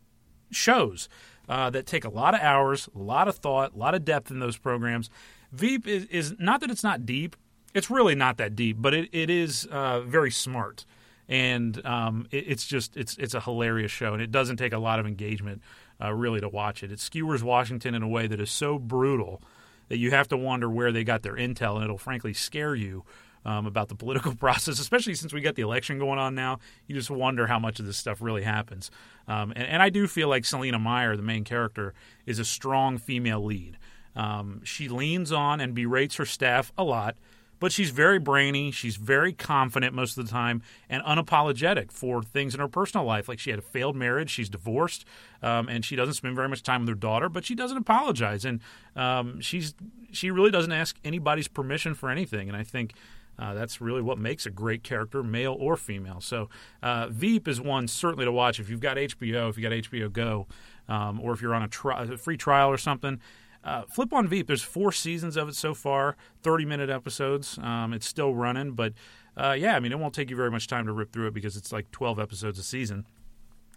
shows 0.50 1.08
uh, 1.48 1.70
that 1.70 1.86
take 1.86 2.04
a 2.04 2.08
lot 2.08 2.34
of 2.34 2.40
hours, 2.40 2.88
a 2.94 2.98
lot 2.98 3.28
of 3.28 3.36
thought, 3.36 3.74
a 3.74 3.78
lot 3.78 3.94
of 3.94 4.04
depth 4.04 4.30
in 4.30 4.38
those 4.38 4.56
programs. 4.56 5.10
Veep 5.52 5.86
is, 5.86 6.04
is 6.06 6.34
not 6.38 6.60
that 6.60 6.70
it's 6.70 6.84
not 6.84 7.04
deep; 7.04 7.36
it's 7.74 7.90
really 7.90 8.14
not 8.14 8.36
that 8.36 8.54
deep, 8.54 8.76
but 8.78 8.94
it, 8.94 9.08
it 9.12 9.30
is 9.30 9.66
uh, 9.66 10.00
very 10.00 10.30
smart, 10.30 10.86
and 11.28 11.84
um, 11.84 12.26
it, 12.30 12.44
it's 12.46 12.66
just 12.66 12.96
it's 12.96 13.16
it's 13.18 13.34
a 13.34 13.40
hilarious 13.40 13.90
show, 13.90 14.12
and 14.12 14.22
it 14.22 14.30
doesn't 14.30 14.56
take 14.56 14.72
a 14.72 14.78
lot 14.78 15.00
of 15.00 15.06
engagement 15.06 15.60
uh, 16.00 16.12
really 16.12 16.40
to 16.40 16.48
watch 16.48 16.82
it. 16.82 16.92
It 16.92 17.00
skewers 17.00 17.42
Washington 17.42 17.94
in 17.94 18.02
a 18.02 18.08
way 18.08 18.26
that 18.26 18.40
is 18.40 18.50
so 18.50 18.78
brutal 18.78 19.42
that 19.88 19.98
you 19.98 20.12
have 20.12 20.28
to 20.28 20.36
wonder 20.36 20.70
where 20.70 20.92
they 20.92 21.02
got 21.02 21.22
their 21.22 21.34
intel, 21.34 21.74
and 21.74 21.84
it'll 21.84 21.98
frankly 21.98 22.32
scare 22.32 22.76
you 22.76 23.04
um, 23.44 23.66
about 23.66 23.88
the 23.88 23.94
political 23.94 24.34
process, 24.36 24.78
especially 24.78 25.14
since 25.14 25.32
we 25.32 25.40
got 25.40 25.54
the 25.54 25.62
election 25.62 25.98
going 25.98 26.18
on 26.18 26.34
now. 26.34 26.58
You 26.86 26.94
just 26.94 27.10
wonder 27.10 27.46
how 27.46 27.58
much 27.58 27.80
of 27.80 27.86
this 27.86 27.96
stuff 27.96 28.20
really 28.20 28.42
happens. 28.42 28.90
Um, 29.28 29.52
and, 29.54 29.66
and, 29.66 29.82
I 29.82 29.90
do 29.90 30.06
feel 30.06 30.28
like 30.28 30.44
Selina 30.44 30.78
Meyer, 30.78 31.16
the 31.16 31.22
main 31.22 31.44
character, 31.44 31.94
is 32.26 32.38
a 32.38 32.44
strong 32.44 32.98
female 32.98 33.44
lead. 33.44 33.78
Um, 34.16 34.60
she 34.64 34.88
leans 34.88 35.30
on 35.30 35.60
and 35.60 35.74
berates 35.74 36.16
her 36.16 36.24
staff 36.24 36.72
a 36.76 36.82
lot, 36.82 37.16
but 37.60 37.70
she's 37.70 37.90
very 37.90 38.18
brainy. 38.18 38.72
She's 38.72 38.96
very 38.96 39.32
confident 39.32 39.94
most 39.94 40.18
of 40.18 40.24
the 40.24 40.30
time 40.30 40.62
and 40.88 41.02
unapologetic 41.04 41.92
for 41.92 42.22
things 42.22 42.54
in 42.54 42.60
her 42.60 42.68
personal 42.68 43.06
life. 43.06 43.28
Like 43.28 43.38
she 43.38 43.50
had 43.50 43.58
a 43.60 43.62
failed 43.62 43.94
marriage, 43.94 44.30
she's 44.30 44.48
divorced, 44.48 45.04
um, 45.42 45.68
and 45.68 45.84
she 45.84 45.94
doesn't 45.94 46.14
spend 46.14 46.34
very 46.34 46.48
much 46.48 46.62
time 46.62 46.80
with 46.80 46.88
her 46.88 46.94
daughter, 46.94 47.28
but 47.28 47.44
she 47.44 47.54
doesn't 47.54 47.76
apologize. 47.76 48.44
And 48.44 48.60
um, 48.96 49.40
she's 49.40 49.74
she 50.10 50.32
really 50.32 50.50
doesn't 50.50 50.72
ask 50.72 50.98
anybody's 51.04 51.46
permission 51.46 51.94
for 51.94 52.10
anything. 52.10 52.48
And 52.48 52.56
I 52.56 52.64
think 52.64 52.94
uh, 53.40 53.54
that's 53.54 53.80
really 53.80 54.02
what 54.02 54.18
makes 54.18 54.44
a 54.44 54.50
great 54.50 54.82
character, 54.82 55.22
male 55.22 55.56
or 55.58 55.76
female. 55.76 56.20
So, 56.20 56.50
uh, 56.82 57.08
Veep 57.08 57.48
is 57.48 57.60
one 57.60 57.88
certainly 57.88 58.26
to 58.26 58.32
watch 58.32 58.60
if 58.60 58.68
you've 58.68 58.80
got 58.80 58.98
HBO, 58.98 59.48
if 59.48 59.56
you 59.56 59.62
got 59.62 59.72
HBO 59.72 60.12
Go, 60.12 60.46
um, 60.88 61.20
or 61.20 61.32
if 61.32 61.40
you're 61.40 61.54
on 61.54 61.62
a, 61.62 61.68
tri- 61.68 62.02
a, 62.02 62.16
free 62.18 62.36
trial 62.36 62.68
or 62.68 62.76
something. 62.76 63.18
Uh, 63.64 63.82
Flip 63.82 64.12
on 64.12 64.28
Veep. 64.28 64.46
There's 64.46 64.62
four 64.62 64.92
seasons 64.92 65.36
of 65.36 65.48
it 65.48 65.54
so 65.54 65.74
far, 65.74 66.16
30 66.42 66.64
minute 66.66 66.90
episodes. 66.90 67.58
Um, 67.58 67.92
it's 67.92 68.06
still 68.06 68.34
running, 68.34 68.72
but 68.72 68.92
uh, 69.36 69.56
yeah, 69.58 69.74
I 69.74 69.80
mean, 69.80 69.92
it 69.92 69.98
won't 69.98 70.14
take 70.14 70.28
you 70.28 70.36
very 70.36 70.50
much 70.50 70.66
time 70.66 70.86
to 70.86 70.92
rip 70.92 71.12
through 71.12 71.28
it 71.28 71.34
because 71.34 71.56
it's 71.56 71.72
like 71.72 71.90
12 71.90 72.18
episodes 72.18 72.58
a 72.58 72.62
season, 72.62 73.06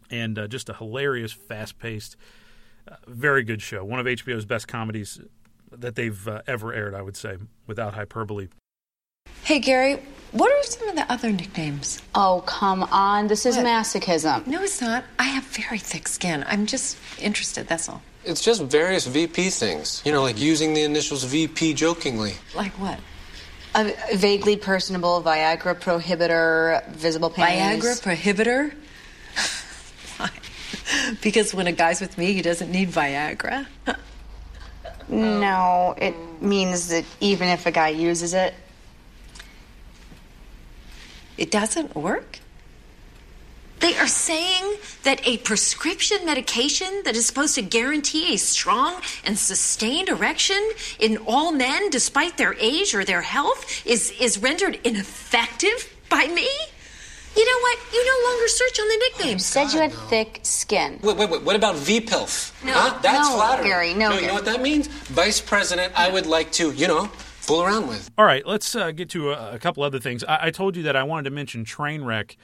and 0.09 0.37
uh, 0.37 0.47
just 0.47 0.67
a 0.67 0.73
hilarious, 0.73 1.31
fast 1.31 1.79
paced, 1.79 2.17
uh, 2.89 2.95
very 3.07 3.43
good 3.43 3.61
show. 3.61 3.83
One 3.85 3.99
of 3.99 4.05
HBO's 4.05 4.45
best 4.45 4.67
comedies 4.67 5.21
that 5.71 5.95
they've 5.95 6.27
uh, 6.27 6.41
ever 6.47 6.73
aired, 6.73 6.93
I 6.93 7.01
would 7.01 7.15
say, 7.15 7.37
without 7.65 7.93
hyperbole. 7.93 8.47
Hey, 9.43 9.59
Gary, 9.59 9.99
what 10.31 10.49
are 10.49 10.63
some 10.63 10.87
of 10.87 10.95
the 10.95 11.11
other 11.11 11.29
nicknames? 11.29 12.01
Oh, 12.15 12.41
come 12.45 12.81
on. 12.83 13.27
This 13.27 13.45
is 13.45 13.57
What? 13.57 13.65
masochism. 13.65 14.47
No, 14.47 14.63
it's 14.63 14.79
not. 14.79 15.03
I 15.19 15.23
have 15.23 15.43
very 15.43 15.79
thick 15.79 16.07
skin. 16.07 16.45
I'm 16.47 16.65
just 16.65 16.95
interested, 17.19 17.67
that's 17.67 17.89
all. 17.89 18.01
It's 18.23 18.41
just 18.41 18.63
various 18.63 19.05
VP 19.05 19.49
things. 19.49 20.01
You 20.05 20.13
know, 20.13 20.21
like 20.21 20.39
using 20.39 20.73
the 20.73 20.83
initials 20.83 21.25
VP 21.25 21.73
jokingly. 21.73 22.35
Like 22.55 22.71
what? 22.79 22.99
A 23.75 23.93
vaguely 24.15 24.55
personable 24.55 25.21
Viagra 25.21 25.75
prohibitor, 25.77 26.87
visible 26.91 27.29
panties. 27.29 27.83
Viagra 27.83 28.01
prohibitor? 28.01 28.73
Why? 30.17 30.29
because 31.21 31.53
when 31.53 31.67
a 31.67 31.73
guy's 31.73 31.99
with 31.99 32.17
me, 32.17 32.31
he 32.31 32.41
doesn't 32.41 32.71
need 32.71 32.89
Viagra. 32.89 33.67
No, 35.09 35.93
it 35.97 36.15
means 36.41 36.87
that 36.87 37.03
even 37.19 37.49
if 37.49 37.65
a 37.65 37.71
guy 37.71 37.89
uses 37.89 38.33
it, 38.33 38.53
It 41.43 41.51
doesn't 41.51 41.93
work? 41.93 42.39
They 43.81 43.97
are 43.97 44.07
saying 44.07 44.77
that 45.03 45.19
a 45.27 45.39
prescription 45.39 46.25
medication 46.25 47.01
that 47.03 47.17
is 47.17 47.25
supposed 47.25 47.55
to 47.55 47.61
guarantee 47.61 48.33
a 48.33 48.37
strong 48.37 49.01
and 49.25 49.37
sustained 49.37 50.07
erection 50.07 50.71
in 51.01 51.17
all 51.27 51.51
men, 51.51 51.89
despite 51.89 52.37
their 52.37 52.53
age 52.53 52.95
or 52.95 53.03
their 53.03 53.23
health, 53.23 53.85
is, 53.85 54.13
is 54.21 54.37
rendered 54.37 54.79
ineffective 54.85 55.93
by 56.07 56.27
me? 56.27 56.47
You 57.35 57.45
know 57.45 57.59
what? 57.59 57.79
You 57.91 58.05
no 58.05 58.29
longer 58.29 58.47
search 58.47 58.79
on 58.79 58.87
the 58.87 58.97
nicknames. 59.09 59.45
said 59.45 59.73
you 59.73 59.81
had 59.81 59.91
thick 59.91 60.39
skin. 60.43 60.97
Wait, 61.03 61.17
wait, 61.17 61.29
wait. 61.29 61.41
What 61.43 61.57
about 61.57 61.75
VPILF? 61.75 62.63
No, 62.63 62.71
huh? 62.71 62.99
That's 63.01 63.27
no, 63.27 63.35
flattering. 63.35 63.67
Gary, 63.67 63.93
no, 63.95 64.11
You 64.13 64.19
Gary. 64.21 64.27
know 64.27 64.33
what 64.35 64.45
that 64.45 64.61
means? 64.61 64.87
Vice 64.87 65.41
President, 65.41 65.91
I 65.93 66.09
would 66.09 66.25
like 66.25 66.53
to, 66.53 66.71
you 66.71 66.87
know, 66.87 67.11
fool 67.43 67.63
around 67.63 67.87
with. 67.87 68.09
All 68.17 68.25
right, 68.25 68.45
let's 68.45 68.73
uh, 68.75 68.91
get 68.91 69.09
to 69.09 69.31
a, 69.31 69.55
a 69.55 69.59
couple 69.59 69.83
other 69.83 69.99
things. 69.99 70.23
I, 70.23 70.47
I 70.47 70.51
told 70.51 70.75
you 70.75 70.83
that 70.83 70.95
I 70.95 71.03
wanted 71.03 71.25
to 71.25 71.31
mention 71.31 71.65
Trainwreck. 71.65 72.37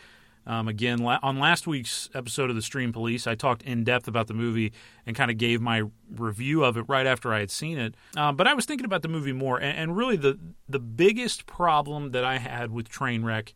Um, 0.46 0.68
again, 0.68 1.00
la- 1.00 1.20
on 1.22 1.38
last 1.38 1.68
week's 1.68 2.10
episode 2.16 2.50
of 2.50 2.56
the 2.56 2.62
Stream 2.62 2.92
Police, 2.92 3.28
I 3.28 3.36
talked 3.36 3.62
in 3.62 3.84
depth 3.84 4.08
about 4.08 4.28
the 4.28 4.34
movie 4.34 4.74
and 5.06 5.16
kind 5.16 5.30
of 5.30 5.38
gave 5.38 5.62
my 5.62 5.84
review 6.10 6.64
of 6.64 6.76
it 6.76 6.86
right 6.88 7.06
after 7.06 7.34
I 7.34 7.40
had 7.40 7.52
seen 7.52 7.78
it. 7.78 7.96
Um, 8.18 8.36
but 8.36 8.48
I 8.48 8.54
was 8.54 8.66
thinking 8.66 8.86
about 8.86 9.02
the 9.02 9.10
movie 9.10 9.34
more, 9.34 9.58
and, 9.58 9.78
and 9.78 9.98
really 9.98 10.18
the 10.18 10.40
the 10.68 10.80
biggest 10.80 11.46
problem 11.46 12.12
that 12.12 12.24
I 12.24 12.40
had 12.40 12.72
with 12.72 12.90
Trainwreck 12.90 13.54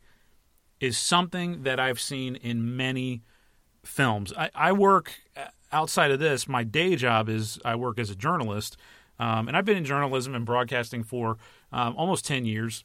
is 0.80 0.98
something 0.98 1.64
that 1.64 1.80
I've 1.80 2.00
seen 2.00 2.36
in 2.36 2.76
many 2.78 3.24
films. 3.84 4.32
I, 4.38 4.50
I 4.54 4.72
work 4.72 5.14
uh, 5.36 5.46
outside 5.72 6.12
of 6.12 6.20
this. 6.20 6.48
My 6.48 6.64
day 6.64 6.96
job 6.96 7.28
is 7.28 7.60
I 7.66 7.76
work 7.76 7.98
as 7.98 8.10
a 8.10 8.16
journalist, 8.16 8.78
um, 9.20 9.48
and 9.48 9.56
I've 9.56 9.66
been 9.66 9.78
in 9.78 9.86
journalism 9.86 10.36
and 10.36 10.46
broadcasting 10.46 11.04
for 11.04 11.38
um, 11.72 11.96
almost 11.96 12.26
ten 12.26 12.46
years, 12.46 12.84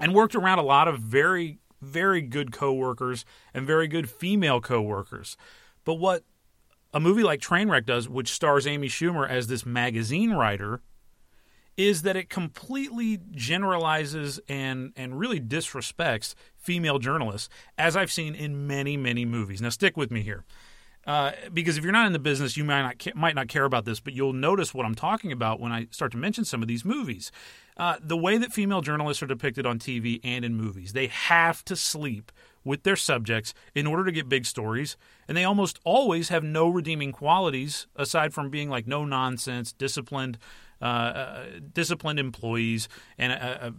and 0.00 0.14
worked 0.14 0.34
around 0.34 0.58
a 0.58 0.62
lot 0.62 0.88
of 0.88 0.98
very, 0.98 1.58
very 1.80 2.22
good 2.22 2.52
coworkers 2.52 3.24
and 3.52 3.66
very 3.66 3.88
good 3.88 4.08
female 4.08 4.60
coworkers. 4.60 5.36
But 5.84 5.94
what 5.94 6.24
a 6.94 7.00
movie 7.00 7.22
like 7.22 7.40
Trainwreck 7.40 7.86
does, 7.86 8.08
which 8.08 8.30
stars 8.30 8.66
Amy 8.66 8.88
Schumer 8.88 9.28
as 9.28 9.46
this 9.46 9.66
magazine 9.66 10.32
writer, 10.32 10.80
is 11.76 12.02
that 12.02 12.16
it 12.16 12.28
completely 12.28 13.20
generalizes 13.30 14.40
and 14.48 14.92
and 14.96 15.18
really 15.18 15.40
disrespects 15.40 16.34
female 16.56 16.98
journalists, 16.98 17.48
as 17.76 17.96
I've 17.96 18.10
seen 18.10 18.34
in 18.34 18.66
many 18.66 18.96
many 18.96 19.24
movies. 19.24 19.60
Now, 19.60 19.68
stick 19.68 19.96
with 19.96 20.10
me 20.10 20.22
here, 20.22 20.44
uh, 21.08 21.32
because 21.54 21.78
if 21.78 21.84
you're 21.84 21.92
not 21.92 22.06
in 22.06 22.12
the 22.12 22.18
business, 22.18 22.54
you 22.58 22.64
might 22.64 22.82
not 22.82 23.16
might 23.16 23.34
not 23.34 23.48
care 23.48 23.64
about 23.64 23.86
this, 23.86 23.98
but 23.98 24.12
you'll 24.12 24.34
notice 24.34 24.74
what 24.74 24.84
I'm 24.84 24.94
talking 24.94 25.32
about 25.32 25.58
when 25.58 25.72
I 25.72 25.86
start 25.90 26.12
to 26.12 26.18
mention 26.18 26.44
some 26.44 26.60
of 26.60 26.68
these 26.68 26.84
movies. 26.84 27.32
Uh, 27.78 27.96
the 27.98 28.16
way 28.16 28.36
that 28.36 28.52
female 28.52 28.82
journalists 28.82 29.22
are 29.22 29.26
depicted 29.26 29.64
on 29.64 29.78
TV 29.78 30.20
and 30.22 30.44
in 30.44 30.54
movies, 30.54 30.92
they 30.92 31.06
have 31.06 31.64
to 31.64 31.76
sleep 31.76 32.30
with 32.62 32.82
their 32.82 32.96
subjects 32.96 33.54
in 33.74 33.86
order 33.86 34.04
to 34.04 34.12
get 34.12 34.28
big 34.28 34.44
stories, 34.44 34.98
and 35.26 35.34
they 35.34 35.44
almost 35.44 35.78
always 35.82 36.28
have 36.28 36.44
no 36.44 36.68
redeeming 36.68 37.12
qualities 37.12 37.86
aside 37.96 38.34
from 38.34 38.50
being 38.50 38.68
like 38.68 38.86
no 38.86 39.06
nonsense, 39.06 39.72
disciplined, 39.72 40.36
uh, 40.82 40.84
uh, 40.84 41.44
disciplined 41.72 42.18
employees, 42.18 42.86
and 43.16 43.32
a, 43.32 43.72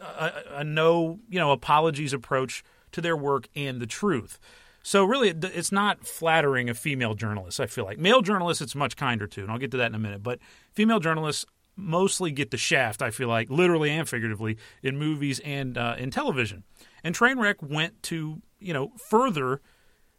a, 0.00 0.04
a, 0.04 0.32
a 0.56 0.64
no 0.64 1.20
you 1.28 1.38
know 1.38 1.52
apologies 1.52 2.12
approach 2.12 2.64
to 2.90 3.00
their 3.00 3.16
work 3.16 3.48
and 3.54 3.80
the 3.80 3.86
truth. 3.86 4.40
So 4.86 5.02
really, 5.02 5.30
it's 5.30 5.72
not 5.72 6.06
flattering 6.06 6.68
of 6.68 6.76
female 6.76 7.14
journalists. 7.14 7.58
I 7.58 7.64
feel 7.64 7.86
like 7.86 7.98
male 7.98 8.20
journalists, 8.20 8.60
it's 8.60 8.74
much 8.74 8.96
kinder 8.96 9.26
to, 9.26 9.40
and 9.40 9.50
I'll 9.50 9.58
get 9.58 9.70
to 9.70 9.78
that 9.78 9.86
in 9.86 9.94
a 9.94 9.98
minute. 9.98 10.22
But 10.22 10.40
female 10.74 11.00
journalists 11.00 11.46
mostly 11.74 12.30
get 12.30 12.50
the 12.50 12.58
shaft. 12.58 13.00
I 13.00 13.10
feel 13.10 13.28
like 13.28 13.48
literally 13.48 13.88
and 13.88 14.06
figuratively 14.06 14.58
in 14.82 14.98
movies 14.98 15.40
and 15.40 15.78
uh, 15.78 15.96
in 15.98 16.10
television. 16.10 16.64
And 17.02 17.14
Trainwreck 17.14 17.62
went 17.62 18.02
to 18.04 18.42
you 18.60 18.74
know 18.74 18.92
further 19.08 19.62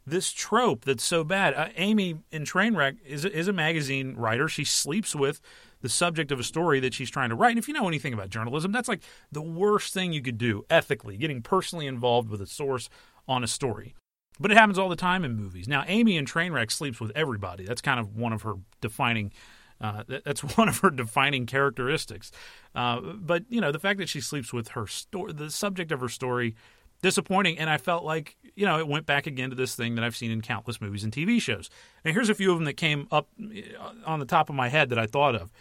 this 0.08 0.32
trope 0.32 0.84
that's 0.84 1.04
so 1.04 1.24
bad. 1.24 1.54
Uh, 1.54 1.70
Amy 1.78 2.18
in 2.32 2.44
Trainwreck 2.44 2.98
is 3.06 3.24
is 3.24 3.48
a 3.48 3.54
magazine 3.54 4.16
writer. 4.16 4.48
She 4.48 4.64
sleeps 4.64 5.16
with 5.16 5.42
the 5.82 5.90
subject 5.90 6.32
of 6.32 6.40
a 6.40 6.44
story 6.44 6.80
that 6.80 6.96
she's 6.96 7.12
trying 7.12 7.30
to 7.30 7.36
write. 7.36 7.52
And 7.52 7.60
if 7.60 7.68
you 7.68 7.76
know 7.76 7.88
anything 7.88 8.14
about 8.14 8.32
journalism, 8.32 8.72
that's 8.72 8.90
like 8.90 9.04
the 9.32 9.44
worst 9.44 9.94
thing 9.94 10.12
you 10.12 10.24
could 10.24 10.40
do 10.40 10.66
ethically, 10.72 11.18
getting 11.18 11.44
personally 11.44 11.86
involved 11.86 12.30
with 12.30 12.42
a 12.42 12.48
source 12.48 12.90
on 13.28 13.44
a 13.44 13.48
story. 13.48 13.94
But 14.40 14.52
it 14.52 14.58
happens 14.58 14.78
all 14.78 14.90
the 14.90 14.96
time 14.96 15.24
in 15.24 15.36
movies. 15.36 15.68
Now, 15.68 15.86
Amy 15.88 16.18
in 16.18 16.26
Trainwreck 16.26 16.72
sleeps 16.72 17.00
with 17.00 17.12
everybody. 17.16 17.66
That's 17.66 17.82
kind 17.82 18.00
of 18.00 18.16
one 18.16 18.34
of 18.34 18.42
her 18.42 18.56
defining. 18.82 19.32
Uh, 19.80 20.04
that's 20.08 20.42
one 20.58 20.68
of 20.68 20.80
her 20.80 20.90
defining 20.90 21.46
characteristics. 21.46 22.32
Uh, 22.74 23.00
but 23.00 23.44
you 23.50 23.62
know, 23.62 23.72
the 23.72 23.80
fact 23.80 24.00
that 24.00 24.10
she 24.10 24.22
sleeps 24.22 24.52
with 24.52 24.70
her 24.70 24.88
story, 24.88 25.34
the 25.34 25.50
subject 25.50 25.92
of 25.92 26.02
her 26.02 26.10
story, 26.10 26.56
disappointing. 27.02 27.58
And 27.58 27.70
I 27.70 27.78
felt 27.78 28.04
like 28.04 28.36
you 28.56 28.66
know 28.66 28.80
it 28.80 28.88
went 28.88 29.06
back 29.06 29.28
again 29.28 29.50
to 29.50 29.56
this 29.56 29.76
thing 29.76 29.96
that 29.96 30.04
I've 30.04 30.16
seen 30.16 30.32
in 30.32 30.42
countless 30.42 30.82
movies 30.82 31.04
and 31.04 31.14
TV 31.14 31.42
shows. 31.42 31.70
And 32.04 32.14
here's 32.14 32.30
a 32.30 32.36
few 32.36 32.52
of 32.52 32.58
them 32.58 32.66
that 32.66 32.78
came 32.78 33.08
up 33.12 33.30
uh, 33.40 33.92
on 34.06 34.20
the 34.20 34.26
top 34.26 34.50
of 34.50 34.56
my 34.56 34.70
head 34.70 34.90
that 34.90 35.00
I 35.00 35.06
thought 35.06 35.36
of. 35.36 35.52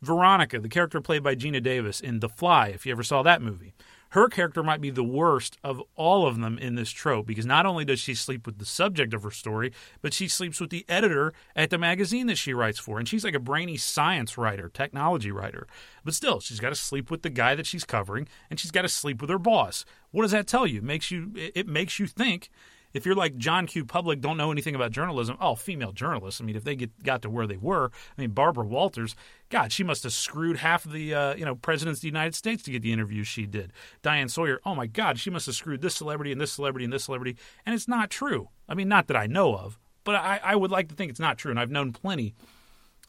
Veronica, 0.00 0.58
the 0.58 0.68
character 0.68 1.00
played 1.00 1.22
by 1.22 1.36
Geena 1.36 1.62
Davis 1.62 2.00
in 2.00 2.20
The 2.20 2.28
Fly, 2.28 2.68
if 2.68 2.84
you 2.84 2.92
ever 2.92 3.04
saw 3.04 3.22
that 3.22 3.40
movie. 3.40 3.72
Her 4.12 4.28
character 4.28 4.62
might 4.62 4.82
be 4.82 4.90
the 4.90 5.02
worst 5.02 5.56
of 5.64 5.82
all 5.96 6.26
of 6.26 6.38
them 6.38 6.58
in 6.58 6.74
this 6.74 6.90
trope 6.90 7.26
because 7.26 7.46
not 7.46 7.64
only 7.64 7.86
does 7.86 7.98
she 7.98 8.14
sleep 8.14 8.44
with 8.44 8.58
the 8.58 8.66
subject 8.66 9.14
of 9.14 9.22
her 9.22 9.30
story, 9.30 9.72
but 10.02 10.12
she 10.12 10.28
sleeps 10.28 10.60
with 10.60 10.68
the 10.68 10.84
editor 10.86 11.32
at 11.56 11.70
the 11.70 11.78
magazine 11.78 12.26
that 12.26 12.36
she 12.36 12.52
writes 12.52 12.78
for. 12.78 12.98
And 12.98 13.08
she's 13.08 13.24
like 13.24 13.34
a 13.34 13.40
brainy 13.40 13.78
science 13.78 14.36
writer, 14.36 14.68
technology 14.68 15.32
writer. 15.32 15.66
But 16.04 16.12
still, 16.12 16.40
she's 16.40 16.60
got 16.60 16.68
to 16.68 16.74
sleep 16.74 17.10
with 17.10 17.22
the 17.22 17.30
guy 17.30 17.54
that 17.54 17.64
she's 17.64 17.84
covering 17.84 18.28
and 18.50 18.60
she's 18.60 18.70
got 18.70 18.82
to 18.82 18.88
sleep 18.88 19.22
with 19.22 19.30
her 19.30 19.38
boss. 19.38 19.86
What 20.10 20.22
does 20.22 20.32
that 20.32 20.46
tell 20.46 20.66
you? 20.66 20.78
It 20.78 20.84
makes 20.84 21.10
you 21.10 21.32
it 21.34 21.66
makes 21.66 21.98
you 21.98 22.06
think 22.06 22.50
if 22.92 23.06
you're 23.06 23.14
like 23.14 23.36
John 23.36 23.66
Q. 23.66 23.84
Public, 23.84 24.20
don't 24.20 24.36
know 24.36 24.52
anything 24.52 24.74
about 24.74 24.90
journalism, 24.90 25.36
oh, 25.40 25.54
female 25.54 25.92
journalists. 25.92 26.40
I 26.40 26.44
mean, 26.44 26.56
if 26.56 26.64
they 26.64 26.76
get 26.76 27.02
got 27.02 27.22
to 27.22 27.30
where 27.30 27.46
they 27.46 27.56
were, 27.56 27.90
I 28.16 28.20
mean, 28.20 28.30
Barbara 28.30 28.64
Walters, 28.64 29.14
God, 29.48 29.72
she 29.72 29.84
must 29.84 30.02
have 30.02 30.12
screwed 30.12 30.58
half 30.58 30.84
of 30.84 30.92
the 30.92 31.14
uh, 31.14 31.34
you 31.34 31.44
know 31.44 31.54
presidents 31.54 31.98
of 31.98 32.02
the 32.02 32.08
United 32.08 32.34
States 32.34 32.62
to 32.64 32.70
get 32.70 32.82
the 32.82 32.92
interviews 32.92 33.28
she 33.28 33.46
did. 33.46 33.72
Diane 34.02 34.28
Sawyer, 34.28 34.60
oh 34.64 34.74
my 34.74 34.86
God, 34.86 35.18
she 35.18 35.30
must 35.30 35.46
have 35.46 35.54
screwed 35.54 35.80
this 35.80 35.94
celebrity 35.94 36.32
and 36.32 36.40
this 36.40 36.52
celebrity 36.52 36.84
and 36.84 36.92
this 36.92 37.04
celebrity, 37.04 37.36
and 37.66 37.74
it's 37.74 37.88
not 37.88 38.10
true. 38.10 38.48
I 38.68 38.74
mean, 38.74 38.88
not 38.88 39.08
that 39.08 39.16
I 39.16 39.26
know 39.26 39.54
of, 39.56 39.78
but 40.04 40.14
I, 40.14 40.40
I 40.42 40.56
would 40.56 40.70
like 40.70 40.88
to 40.88 40.94
think 40.94 41.10
it's 41.10 41.20
not 41.20 41.38
true, 41.38 41.50
and 41.50 41.60
I've 41.60 41.70
known 41.70 41.92
plenty 41.92 42.34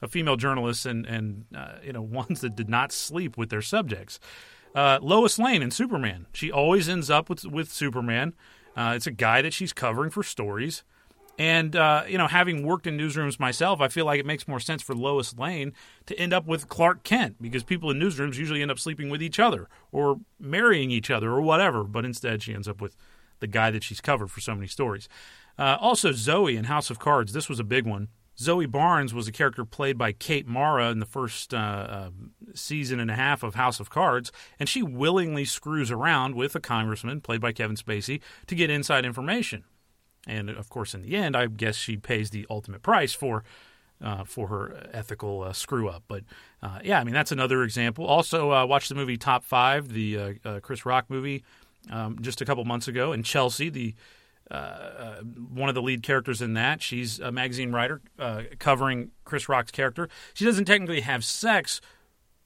of 0.01 0.11
female 0.11 0.35
journalists 0.35 0.85
and 0.85 1.05
and 1.05 1.45
uh, 1.55 1.75
you 1.83 1.93
know 1.93 2.01
ones 2.23 2.41
that 2.41 2.55
did 2.55 2.69
not 2.69 2.91
sleep 2.91 3.37
with 3.37 3.49
their 3.49 3.61
subjects. 3.61 4.19
Uh, 4.75 4.97
Lois 5.01 5.37
Lane 5.37 5.61
in 5.61 5.69
Superman, 5.69 6.25
she 6.33 6.51
always 6.51 6.89
ends 6.89 7.09
up 7.09 7.29
with 7.29 7.45
with 7.45 7.71
Superman. 7.71 8.33
Uh, 8.75 8.93
it's 8.95 9.07
a 9.07 9.11
guy 9.11 9.41
that 9.41 9.53
she's 9.53 9.73
covering 9.73 10.09
for 10.09 10.23
stories. 10.23 10.83
And, 11.39 11.75
uh, 11.75 12.03
you 12.07 12.17
know, 12.17 12.27
having 12.27 12.65
worked 12.65 12.85
in 12.85 12.97
newsrooms 12.97 13.39
myself, 13.39 13.81
I 13.81 13.87
feel 13.87 14.05
like 14.05 14.19
it 14.19 14.25
makes 14.25 14.47
more 14.47 14.59
sense 14.59 14.83
for 14.83 14.93
Lois 14.93 15.35
Lane 15.35 15.73
to 16.05 16.17
end 16.19 16.31
up 16.31 16.45
with 16.45 16.69
Clark 16.69 17.03
Kent 17.03 17.41
because 17.41 17.63
people 17.63 17.89
in 17.89 17.99
newsrooms 17.99 18.35
usually 18.35 18.61
end 18.61 18.69
up 18.69 18.77
sleeping 18.77 19.09
with 19.09 19.21
each 19.21 19.39
other 19.39 19.67
or 19.91 20.19
marrying 20.39 20.91
each 20.91 21.09
other 21.09 21.31
or 21.31 21.41
whatever. 21.41 21.83
But 21.83 22.05
instead, 22.05 22.43
she 22.43 22.53
ends 22.53 22.67
up 22.67 22.81
with 22.81 22.95
the 23.39 23.47
guy 23.47 23.71
that 23.71 23.83
she's 23.83 23.99
covered 23.99 24.29
for 24.29 24.41
so 24.41 24.53
many 24.53 24.67
stories. 24.67 25.09
Uh, 25.57 25.77
also, 25.79 26.11
Zoe 26.11 26.55
in 26.55 26.65
House 26.65 26.89
of 26.89 26.99
Cards. 26.99 27.33
This 27.33 27.49
was 27.49 27.59
a 27.59 27.63
big 27.63 27.87
one. 27.87 28.09
Zoe 28.37 28.65
Barnes 28.65 29.13
was 29.13 29.27
a 29.27 29.31
character 29.31 29.63
played 29.63 29.97
by 29.97 30.11
Kate 30.11 30.47
Mara 30.47 30.89
in 30.89 30.99
the 30.99 31.05
first 31.05 31.53
uh, 31.53 31.57
uh, 31.57 32.09
season 32.53 32.99
and 32.99 33.11
a 33.11 33.15
half 33.15 33.43
of 33.43 33.55
House 33.55 33.79
of 33.79 33.89
Cards, 33.89 34.31
and 34.59 34.67
she 34.67 34.81
willingly 34.81 35.45
screws 35.45 35.91
around 35.91 36.35
with 36.35 36.55
a 36.55 36.59
congressman, 36.59 37.21
played 37.21 37.41
by 37.41 37.51
Kevin 37.51 37.75
Spacey, 37.75 38.21
to 38.47 38.55
get 38.55 38.69
inside 38.69 39.05
information. 39.05 39.63
And 40.25 40.49
of 40.49 40.69
course, 40.69 40.93
in 40.93 41.01
the 41.01 41.15
end, 41.15 41.35
I 41.35 41.47
guess 41.47 41.75
she 41.75 41.97
pays 41.97 42.29
the 42.29 42.47
ultimate 42.49 42.81
price 42.81 43.13
for 43.13 43.43
uh, 44.01 44.23
for 44.23 44.47
her 44.47 44.89
ethical 44.91 45.43
uh, 45.43 45.53
screw 45.53 45.87
up. 45.87 46.03
But 46.07 46.23
uh, 46.61 46.79
yeah, 46.83 46.99
I 46.99 47.03
mean 47.03 47.13
that's 47.13 47.31
another 47.31 47.63
example. 47.63 48.05
Also, 48.05 48.51
uh, 48.51 48.65
watched 48.65 48.89
the 48.89 48.95
movie 48.95 49.17
Top 49.17 49.43
Five, 49.43 49.89
the 49.89 50.17
uh, 50.17 50.33
uh, 50.45 50.59
Chris 50.59 50.85
Rock 50.85 51.05
movie, 51.09 51.43
um, 51.91 52.17
just 52.21 52.41
a 52.41 52.45
couple 52.45 52.63
months 52.65 52.87
ago, 52.87 53.11
and 53.11 53.23
Chelsea, 53.23 53.69
the 53.69 53.95
uh, 54.51 55.15
one 55.49 55.69
of 55.69 55.75
the 55.75 55.81
lead 55.81 56.03
characters 56.03 56.41
in 56.41 56.53
that. 56.53 56.81
She's 56.81 57.19
a 57.19 57.31
magazine 57.31 57.71
writer 57.71 58.01
uh, 58.19 58.43
covering 58.59 59.11
Chris 59.23 59.49
Rock's 59.49 59.71
character. 59.71 60.09
She 60.33 60.45
doesn't 60.45 60.65
technically 60.65 61.01
have 61.01 61.23
sex 61.23 61.81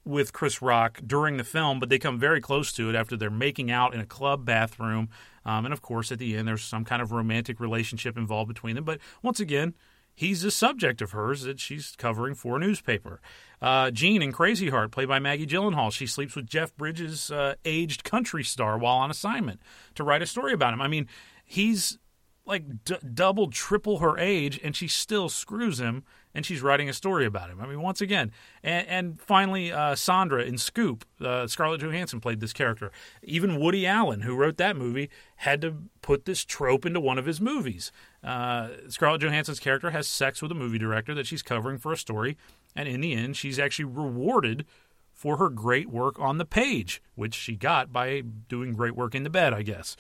with 0.06 0.32
Chris 0.32 0.62
Rock 0.62 1.02
during 1.06 1.38
the 1.38 1.44
film, 1.44 1.80
but 1.80 1.90
they 1.90 2.00
come 2.00 2.18
very 2.18 2.40
close 2.40 2.72
to 2.74 2.90
it 2.90 2.96
after 2.96 3.18
they're 3.18 3.30
making 3.30 3.70
out 3.70 3.94
in 3.94 4.00
a 4.00 4.06
club 4.06 4.46
bathroom. 4.46 5.10
Um, 5.46 5.66
and 5.66 5.74
of 5.74 5.82
course, 5.82 6.12
at 6.12 6.20
the 6.20 6.36
end, 6.36 6.48
there's 6.48 6.64
some 6.64 6.86
kind 6.86 7.02
of 7.02 7.12
romantic 7.12 7.60
relationship 7.60 8.18
involved 8.18 8.48
between 8.48 8.76
them. 8.76 8.86
But 8.86 9.00
once 9.22 9.40
again, 9.40 9.74
he's 10.16 10.44
a 10.44 10.52
subject 10.52 11.02
of 11.02 11.12
hers 11.12 11.42
that 11.44 11.60
she's 11.60 11.96
covering 11.98 12.36
for 12.36 12.56
a 12.56 12.60
newspaper. 12.60 13.22
Uh, 13.62 13.92
Jean 13.92 14.22
in 14.22 14.32
Crazy 14.32 14.70
Heart, 14.70 14.92
played 14.92 15.08
by 15.08 15.20
Maggie 15.20 15.46
Gyllenhaal, 15.46 15.92
she 15.92 16.08
sleeps 16.08 16.36
with 16.36 16.48
Jeff 16.48 16.76
Bridges' 16.76 17.30
uh, 17.30 17.56
aged 17.66 18.04
country 18.04 18.44
star 18.44 18.78
while 18.78 18.98
on 18.98 19.12
assignment 19.12 19.62
to 19.96 20.04
write 20.04 20.22
a 20.22 20.26
story 20.26 20.54
about 20.54 20.74
him. 20.74 20.82
I 20.82 20.88
mean, 20.88 21.08
he's 21.48 21.98
like 22.46 22.86
d- 22.86 22.98
double, 23.14 23.50
triple 23.50 24.00
her 24.00 24.18
age, 24.18 24.60
and 24.64 24.76
she 24.76 24.88
still 24.88 25.28
screws 25.28 25.80
him, 25.80 26.04
and 26.34 26.46
she's 26.46 26.62
writing 26.62 26.88
a 26.88 26.94
story 26.94 27.26
about 27.26 27.50
him. 27.50 27.60
I 27.60 27.66
mean, 27.68 27.82
once 27.82 28.00
again, 28.00 28.32
and, 28.64 28.88
and 28.88 29.22
finally, 29.22 29.72
uh, 29.72 29.96
Sandra 29.96 30.44
in 30.44 30.58
Scoop, 30.58 31.04
uh, 31.20 31.48
Scarlett 31.48 31.82
Johansson 31.82 32.22
played 32.22 32.40
this 32.40 32.54
character. 32.54 32.92
Even 33.24 33.60
Woody 33.60 33.86
Allen, 33.86 34.22
who 34.22 34.36
wrote 34.36 34.58
that 34.58 34.78
movie, 34.78 35.10
had 35.38 35.62
to 35.62 35.76
put 36.02 36.26
this 36.26 36.46
trope 36.46 36.86
into 36.86 37.00
one 37.00 37.18
of 37.18 37.26
his 37.26 37.42
movies. 37.42 37.92
Uh, 38.24 38.70
Scarlett 38.88 39.22
Johansson's 39.22 39.60
character 39.60 39.90
has 39.92 40.08
sex 40.08 40.42
with 40.42 40.52
a 40.52 40.56
movie 40.56 40.78
director 40.78 41.14
that 41.16 41.28
she's 41.28 41.42
covering 41.42 41.78
for 41.78 41.92
a 41.92 41.98
story, 41.98 42.38
and 42.76 42.88
in 42.88 43.02
the 43.02 43.14
end, 43.14 43.36
she's 43.36 43.60
actually 43.60 43.86
rewarded 43.86 44.66
for 45.12 45.38
her 45.38 45.50
great 45.50 45.90
work 45.90 46.20
on 46.20 46.38
the 46.38 46.46
page, 46.46 47.02
which 47.16 47.34
she 47.34 47.56
got 47.56 47.92
by 47.92 48.22
doing 48.22 48.74
great 48.74 48.96
work 48.96 49.16
in 49.16 49.24
the 49.24 49.30
bed, 49.32 49.52
I 49.52 49.64
guess. 49.64 49.98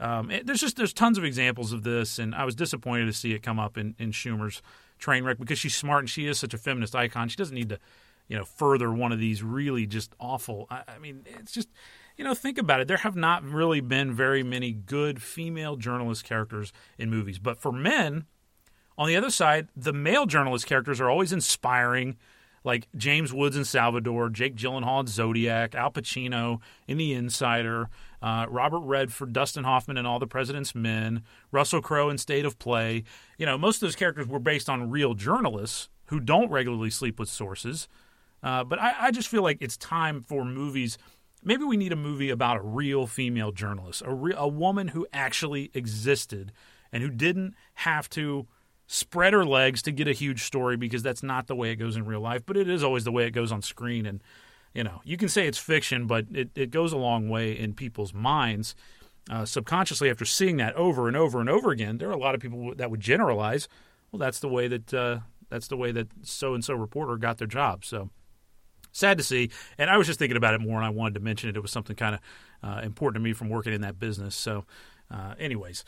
Um, 0.00 0.30
it, 0.30 0.46
there's 0.46 0.60
just 0.60 0.76
there's 0.76 0.92
tons 0.92 1.18
of 1.18 1.24
examples 1.24 1.72
of 1.72 1.82
this, 1.82 2.18
and 2.18 2.34
I 2.34 2.44
was 2.44 2.54
disappointed 2.54 3.06
to 3.06 3.12
see 3.12 3.32
it 3.32 3.42
come 3.42 3.60
up 3.60 3.76
in, 3.76 3.94
in 3.98 4.12
Schumer's 4.12 4.62
train 4.98 5.24
wreck 5.24 5.38
because 5.38 5.58
she's 5.58 5.76
smart 5.76 6.00
and 6.00 6.10
she 6.10 6.26
is 6.26 6.38
such 6.38 6.54
a 6.54 6.58
feminist 6.58 6.96
icon. 6.96 7.28
She 7.28 7.36
doesn't 7.36 7.54
need 7.54 7.68
to, 7.68 7.78
you 8.26 8.36
know, 8.36 8.44
further 8.44 8.90
one 8.92 9.12
of 9.12 9.18
these 9.18 9.42
really 9.42 9.86
just 9.86 10.14
awful. 10.18 10.66
I, 10.70 10.82
I 10.88 10.98
mean, 10.98 11.24
it's 11.26 11.52
just 11.52 11.68
you 12.16 12.24
know, 12.24 12.34
think 12.34 12.58
about 12.58 12.80
it. 12.80 12.88
There 12.88 12.98
have 12.98 13.16
not 13.16 13.44
really 13.44 13.80
been 13.80 14.12
very 14.12 14.42
many 14.42 14.72
good 14.72 15.22
female 15.22 15.76
journalist 15.76 16.22
characters 16.24 16.70
in 16.98 17.08
movies, 17.08 17.38
but 17.38 17.58
for 17.58 17.72
men, 17.72 18.26
on 18.98 19.08
the 19.08 19.16
other 19.16 19.30
side, 19.30 19.68
the 19.74 19.94
male 19.94 20.26
journalist 20.26 20.66
characters 20.66 21.00
are 21.00 21.08
always 21.08 21.32
inspiring 21.32 22.18
like 22.64 22.88
James 22.96 23.32
Woods 23.32 23.56
in 23.56 23.64
Salvador, 23.64 24.28
Jake 24.28 24.54
Gyllenhaal 24.54 25.00
in 25.00 25.06
Zodiac, 25.06 25.74
Al 25.74 25.90
Pacino 25.90 26.60
in 26.86 26.98
The 26.98 27.14
Insider, 27.14 27.88
uh, 28.22 28.46
Robert 28.48 28.80
Redford, 28.80 29.32
Dustin 29.32 29.64
Hoffman 29.64 29.96
and 29.96 30.06
All 30.06 30.18
the 30.18 30.26
President's 30.26 30.74
Men, 30.74 31.22
Russell 31.50 31.80
Crowe 31.80 32.10
in 32.10 32.18
State 32.18 32.44
of 32.44 32.58
Play. 32.58 33.04
You 33.38 33.46
know, 33.46 33.56
most 33.56 33.76
of 33.76 33.80
those 33.80 33.96
characters 33.96 34.26
were 34.26 34.38
based 34.38 34.68
on 34.68 34.90
real 34.90 35.14
journalists 35.14 35.88
who 36.06 36.20
don't 36.20 36.50
regularly 36.50 36.90
sleep 36.90 37.18
with 37.18 37.28
sources. 37.28 37.88
Uh, 38.42 38.64
but 38.64 38.78
I, 38.78 38.94
I, 39.00 39.10
just 39.10 39.28
feel 39.28 39.42
like 39.42 39.58
it's 39.60 39.76
time 39.76 40.24
for 40.26 40.44
movies. 40.44 40.98
Maybe 41.44 41.64
we 41.64 41.76
need 41.76 41.92
a 41.92 41.96
movie 41.96 42.30
about 42.30 42.56
a 42.56 42.62
real 42.62 43.06
female 43.06 43.52
journalist, 43.52 44.02
a, 44.04 44.14
re- 44.14 44.34
a 44.36 44.48
woman 44.48 44.88
who 44.88 45.06
actually 45.12 45.70
existed 45.74 46.52
and 46.90 47.02
who 47.02 47.10
didn't 47.10 47.54
have 47.74 48.08
to 48.10 48.46
spread 48.92 49.32
her 49.32 49.44
legs 49.44 49.82
to 49.82 49.92
get 49.92 50.08
a 50.08 50.12
huge 50.12 50.42
story 50.42 50.76
because 50.76 51.00
that's 51.00 51.22
not 51.22 51.46
the 51.46 51.54
way 51.54 51.70
it 51.70 51.76
goes 51.76 51.96
in 51.96 52.04
real 52.04 52.20
life, 52.20 52.42
but 52.44 52.56
it 52.56 52.68
is 52.68 52.82
always 52.82 53.04
the 53.04 53.12
way 53.12 53.24
it 53.24 53.30
goes 53.30 53.52
on 53.52 53.62
screen. 53.62 54.04
And, 54.04 54.20
you 54.74 54.82
know, 54.82 55.00
you 55.04 55.16
can 55.16 55.28
say 55.28 55.46
it's 55.46 55.58
fiction, 55.58 56.08
but 56.08 56.26
it, 56.32 56.50
it 56.56 56.72
goes 56.72 56.92
a 56.92 56.96
long 56.96 57.28
way 57.28 57.56
in 57.56 57.72
people's 57.72 58.12
minds. 58.12 58.74
Uh, 59.30 59.44
subconsciously, 59.44 60.10
after 60.10 60.24
seeing 60.24 60.56
that 60.56 60.74
over 60.74 61.06
and 61.06 61.16
over 61.16 61.38
and 61.38 61.48
over 61.48 61.70
again, 61.70 61.98
there 61.98 62.08
are 62.08 62.12
a 62.12 62.18
lot 62.18 62.34
of 62.34 62.40
people 62.40 62.74
that 62.74 62.90
would 62.90 62.98
generalize, 62.98 63.68
well, 64.10 64.18
that's 64.18 64.40
the 64.40 64.48
way 64.48 64.66
that 64.66 64.92
uh, 64.92 65.20
that's 65.50 65.68
the 65.68 65.76
way 65.76 65.92
that 65.92 66.08
so 66.22 66.54
and 66.54 66.64
so 66.64 66.74
reporter 66.74 67.16
got 67.16 67.38
their 67.38 67.46
job. 67.46 67.84
So 67.84 68.10
sad 68.90 69.18
to 69.18 69.24
see. 69.24 69.52
And 69.78 69.88
I 69.88 69.98
was 69.98 70.08
just 70.08 70.18
thinking 70.18 70.36
about 70.36 70.54
it 70.54 70.60
more, 70.60 70.78
and 70.78 70.84
I 70.84 70.90
wanted 70.90 71.14
to 71.14 71.20
mention 71.20 71.48
it. 71.48 71.56
It 71.56 71.62
was 71.62 71.70
something 71.70 71.94
kind 71.94 72.16
of 72.16 72.20
uh, 72.68 72.80
important 72.80 73.22
to 73.22 73.24
me 73.24 73.34
from 73.34 73.50
working 73.50 73.72
in 73.72 73.82
that 73.82 74.00
business. 74.00 74.34
So, 74.34 74.64
uh, 75.12 75.34
anyways. 75.38 75.84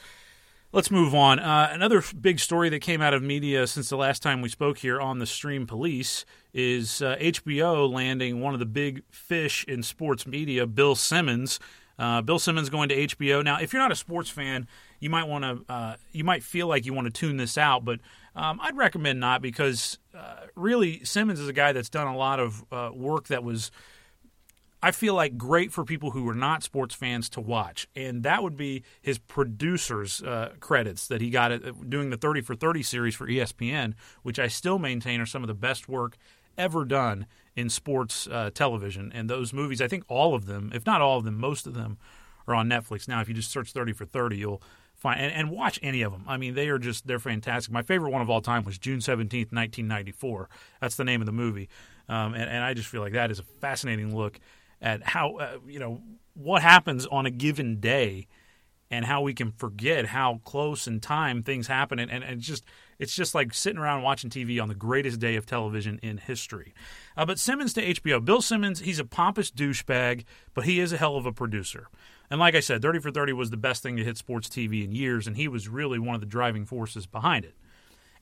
Let's 0.75 0.91
move 0.91 1.15
on. 1.15 1.39
Uh, 1.39 1.69
another 1.71 2.03
big 2.19 2.41
story 2.41 2.71
that 2.71 2.81
came 2.81 3.03
out 3.03 3.13
of 3.13 3.23
media 3.23 3.67
since 3.67 3.91
the 3.91 3.97
last 3.99 4.23
time 4.23 4.41
we 4.41 4.49
spoke 4.49 4.79
here 4.79 4.99
on 4.99 5.19
the 5.19 5.27
Stream 5.27 5.67
Police 5.67 6.25
is 6.55 7.03
uh, 7.03 7.17
HBO 7.21 7.93
landing 7.93 8.41
one 8.41 8.55
of 8.55 8.59
the 8.59 8.65
big 8.65 9.03
fish 9.11 9.67
in 9.69 9.83
sports 9.83 10.27
media, 10.27 10.67
Bill 10.67 10.95
Simmons. 10.95 11.61
Uh, 11.99 12.23
Bill 12.23 12.39
Simmons 12.39 12.71
going 12.71 12.89
to 12.89 12.97
HBO. 13.09 13.45
Now, 13.45 13.61
if 13.61 13.75
you're 13.75 13.83
not 13.83 13.93
a 13.93 13.97
sports 13.97 14.31
fan, 14.31 14.67
you 14.99 15.11
might 15.11 15.29
want 15.29 15.45
to, 15.45 15.71
uh, 15.71 15.97
you 16.11 16.25
might 16.25 16.43
feel 16.43 16.69
like 16.69 16.87
you 16.87 16.95
want 16.95 17.05
to 17.05 17.13
tune 17.13 17.37
this 17.37 17.59
out, 17.59 17.85
but 17.85 18.01
um, 18.35 18.59
I'd 18.63 18.75
recommend 18.75 19.21
not 19.21 19.43
because 19.43 19.99
uh, 20.17 20.47
really 20.57 21.05
Simmons 21.05 21.39
is 21.39 21.49
a 21.49 21.53
guy 21.53 21.73
that's 21.73 21.91
done 21.91 22.07
a 22.07 22.17
lot 22.17 22.41
of 22.41 22.65
uh, 22.73 22.91
work 22.95 23.29
that 23.29 23.45
was 23.45 23.71
I 24.83 24.91
feel 24.91 25.15
like 25.15 25.39
great 25.39 25.71
for 25.71 25.85
people 25.85 26.11
who 26.11 26.29
are 26.29 26.35
not 26.35 26.65
sports 26.65 26.95
fans 26.95 27.29
to 27.31 27.41
watch, 27.41 27.87
and 27.95 28.25
that 28.25 28.43
would 28.43 28.57
be 28.57 28.83
his 29.01 29.17
producers' 29.17 30.21
uh, 30.23 30.55
credits 30.59 31.07
that 31.07 31.21
he 31.21 31.31
got 31.31 31.53
at, 31.53 31.89
doing 31.89 32.11
the 32.11 32.17
Thirty 32.17 32.41
for 32.41 32.57
Thirty 32.57 32.83
series 32.83 33.15
for 33.15 33.29
ESPN, 33.29 33.95
which 34.25 34.41
I 34.41 34.49
still 34.49 34.81
maintain 34.81 35.21
are 35.21 35.27
some 35.27 35.45
of 35.45 35.49
the 35.49 35.55
best 35.55 35.89
work 35.89 36.17
ever 36.59 36.85
done 36.85 37.27
in 37.55 37.71
sports 37.71 38.27
uh, 38.27 38.51
television. 38.53 39.13
And 39.15 39.31
those 39.31 39.53
movies, 39.53 39.81
I 39.81 39.87
think 39.87 40.05
all 40.09 40.35
of 40.35 40.47
them, 40.47 40.73
if 40.75 40.85
not 40.85 41.01
all 41.01 41.19
of 41.19 41.25
them, 41.25 41.39
most 41.39 41.67
of 41.67 41.75
them 41.75 41.99
are 42.49 42.55
on 42.55 42.69
Netflix 42.69 43.07
now. 43.07 43.21
If 43.21 43.29
you 43.29 43.35
just 43.35 43.53
search 43.53 43.73
Thirty 43.73 43.93
for 43.93 44.05
Thirty, 44.05 44.39
you'll 44.39 44.63
find 44.97 45.21
and, 45.21 45.33
and 45.33 45.51
watch 45.51 45.79
any 45.81 46.03
of 46.03 46.11
them. 46.11 46.25
I 46.27 46.39
mean, 46.39 46.55
they 46.55 46.69
are 46.69 46.79
just 46.79 47.07
they're 47.07 47.21
fantastic. 47.21 47.73
My 47.73 47.83
favorite 47.83 48.11
one 48.11 48.23
of 48.23 48.29
all 48.29 48.41
time 48.41 48.65
was 48.65 48.79
June 48.79 49.01
seventeenth, 49.01 49.53
nineteen 49.53 49.87
ninety 49.87 50.13
four. 50.13 50.49
That's 50.81 50.97
the 50.97 51.05
name 51.05 51.21
of 51.23 51.27
the 51.27 51.33
movie, 51.33 51.69
um, 52.09 52.35
and, 52.35 52.51
and 52.51 52.65
I 52.65 52.75
just 52.75 52.89
feel 52.89 53.01
like 53.01 53.13
that 53.13 53.31
is 53.31 53.39
a 53.39 53.45
fascinating 53.61 54.17
look 54.17 54.41
at 54.83 55.03
how 55.03 55.37
uh, 55.37 55.59
you 55.67 55.79
know 55.79 56.03
what 56.35 56.61
happens 56.61 57.07
on 57.07 57.25
a 57.25 57.31
given 57.31 57.81
day 57.81 58.27
and 58.91 59.07
how 59.07 59.23
we 59.23 59.33
can 59.33 59.51
forget 59.53 60.07
how 60.07 60.41
close 60.45 60.87
in 60.87 61.01
time 61.01 61.43
things 61.43 61.67
happen 61.67 61.99
and, 61.99 62.11
and, 62.11 62.23
and 62.23 62.41
just 62.43 62.65
it's 62.99 63.17
just 63.17 63.35
like 63.35 63.55
sitting 63.55 63.79
around 63.79 64.03
watching 64.03 64.29
TV 64.29 64.63
on 64.63 64.69
the 64.69 64.75
greatest 64.75 65.19
day 65.19 65.35
of 65.35 65.47
television 65.47 65.99
in 66.03 66.19
history. 66.19 66.75
Uh, 67.17 67.25
but 67.25 67.39
Simmons 67.39 67.73
to 67.73 67.95
HBO. 67.95 68.25
Bill 68.25 68.41
Simmons, 68.41 68.81
he's 68.81 68.99
a 68.99 69.05
pompous 69.05 69.51
douchebag, 69.51 70.25
but 70.55 70.65
he 70.65 70.79
is 70.79 70.93
a 70.93 70.99
hell 70.99 71.17
of 71.17 71.27
a 71.27 71.33
producer. 71.33 71.89
And 72.31 72.39
like 72.39 72.55
I 72.55 72.61
said, 72.61 72.81
30 72.81 73.01
for 73.01 73.11
30 73.11 73.33
was 73.33 73.51
the 73.51 73.57
best 73.57 73.83
thing 73.83 73.97
to 73.97 74.05
hit 74.05 74.19
sports 74.19 74.49
TV 74.49 74.85
in 74.85 74.93
years, 74.93 75.27
and 75.27 75.37
he 75.37 75.49
was 75.49 75.69
really 75.69 75.99
one 75.99 76.15
of 76.15 76.21
the 76.21 76.27
driving 76.27 76.65
forces 76.65 77.07
behind 77.07 77.45
it. 77.45 77.57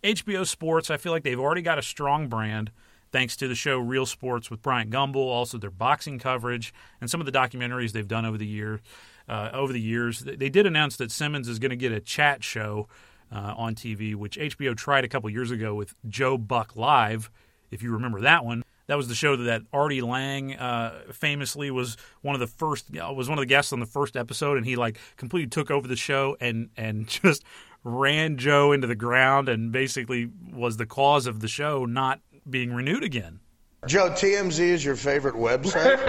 HBO 0.02 0.46
Sports, 0.46 0.90
I 0.90 0.96
feel 0.96 1.12
like 1.12 1.24
they've 1.24 1.38
already 1.38 1.62
got 1.62 1.78
a 1.78 1.82
strong 1.82 2.28
brand 2.28 2.70
thanks 3.12 3.36
to 3.36 3.48
the 3.48 3.54
show 3.54 3.78
Real 3.78 4.06
Sports 4.06 4.50
with 4.50 4.62
Bryant 4.62 4.90
Gumbel, 4.90 5.16
also 5.16 5.58
their 5.58 5.70
boxing 5.70 6.18
coverage 6.18 6.72
and 7.00 7.10
some 7.10 7.20
of 7.20 7.26
the 7.26 7.32
documentaries 7.32 7.92
they've 7.92 8.08
done 8.08 8.24
over 8.24 8.38
the 8.38 8.46
year. 8.46 8.80
Uh, 9.28 9.50
over 9.52 9.72
the 9.72 9.80
years, 9.80 10.20
they 10.20 10.48
did 10.48 10.66
announce 10.66 10.96
that 10.96 11.12
Simmons 11.12 11.48
is 11.48 11.60
going 11.60 11.70
to 11.70 11.76
get 11.76 11.92
a 11.92 12.00
chat 12.00 12.42
show 12.42 12.88
uh, 13.32 13.54
on 13.56 13.74
TV, 13.74 14.14
which 14.14 14.36
HBO 14.36 14.76
tried 14.76 15.04
a 15.04 15.08
couple 15.08 15.30
years 15.30 15.50
ago 15.50 15.74
with 15.74 15.94
Joe 16.08 16.36
Buck 16.36 16.74
Live, 16.74 17.30
if 17.70 17.82
you 17.82 17.92
remember 17.92 18.20
that 18.22 18.44
one. 18.44 18.64
That 18.88 18.96
was 18.96 19.06
the 19.06 19.14
show 19.14 19.36
that 19.36 19.62
Artie 19.72 20.00
Lange 20.00 20.56
uh, 20.56 21.02
famously 21.12 21.70
was 21.70 21.96
one 22.22 22.34
of 22.34 22.40
the 22.40 22.48
first 22.48 22.90
was 22.90 23.28
one 23.28 23.38
of 23.38 23.42
the 23.42 23.46
guests 23.46 23.72
on 23.72 23.78
the 23.78 23.86
first 23.86 24.16
episode, 24.16 24.56
and 24.56 24.66
he 24.66 24.74
like 24.74 24.98
completely 25.16 25.48
took 25.48 25.70
over 25.70 25.86
the 25.86 25.94
show 25.94 26.36
and 26.40 26.70
and 26.76 27.06
just 27.22 27.44
ran 27.84 28.36
Joe 28.36 28.72
into 28.72 28.88
the 28.88 28.96
ground 28.96 29.48
and 29.48 29.70
basically 29.70 30.30
was 30.52 30.76
the 30.76 30.86
cause 30.86 31.26
of 31.26 31.38
the 31.38 31.46
show 31.46 31.84
not 31.84 32.20
being 32.50 32.72
renewed 32.72 33.04
again. 33.04 33.40
Joe, 33.86 34.10
TMZ 34.10 34.58
is 34.60 34.84
your 34.84 34.96
favorite 34.96 35.36
website? 35.36 35.98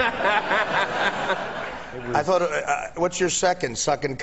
I 2.13 2.23
thought, 2.23 2.41
uh, 2.41 2.45
uh, 2.45 2.87
what's 2.95 3.19
your 3.19 3.29
second? 3.29 3.77
Sucking.com? 3.77 4.21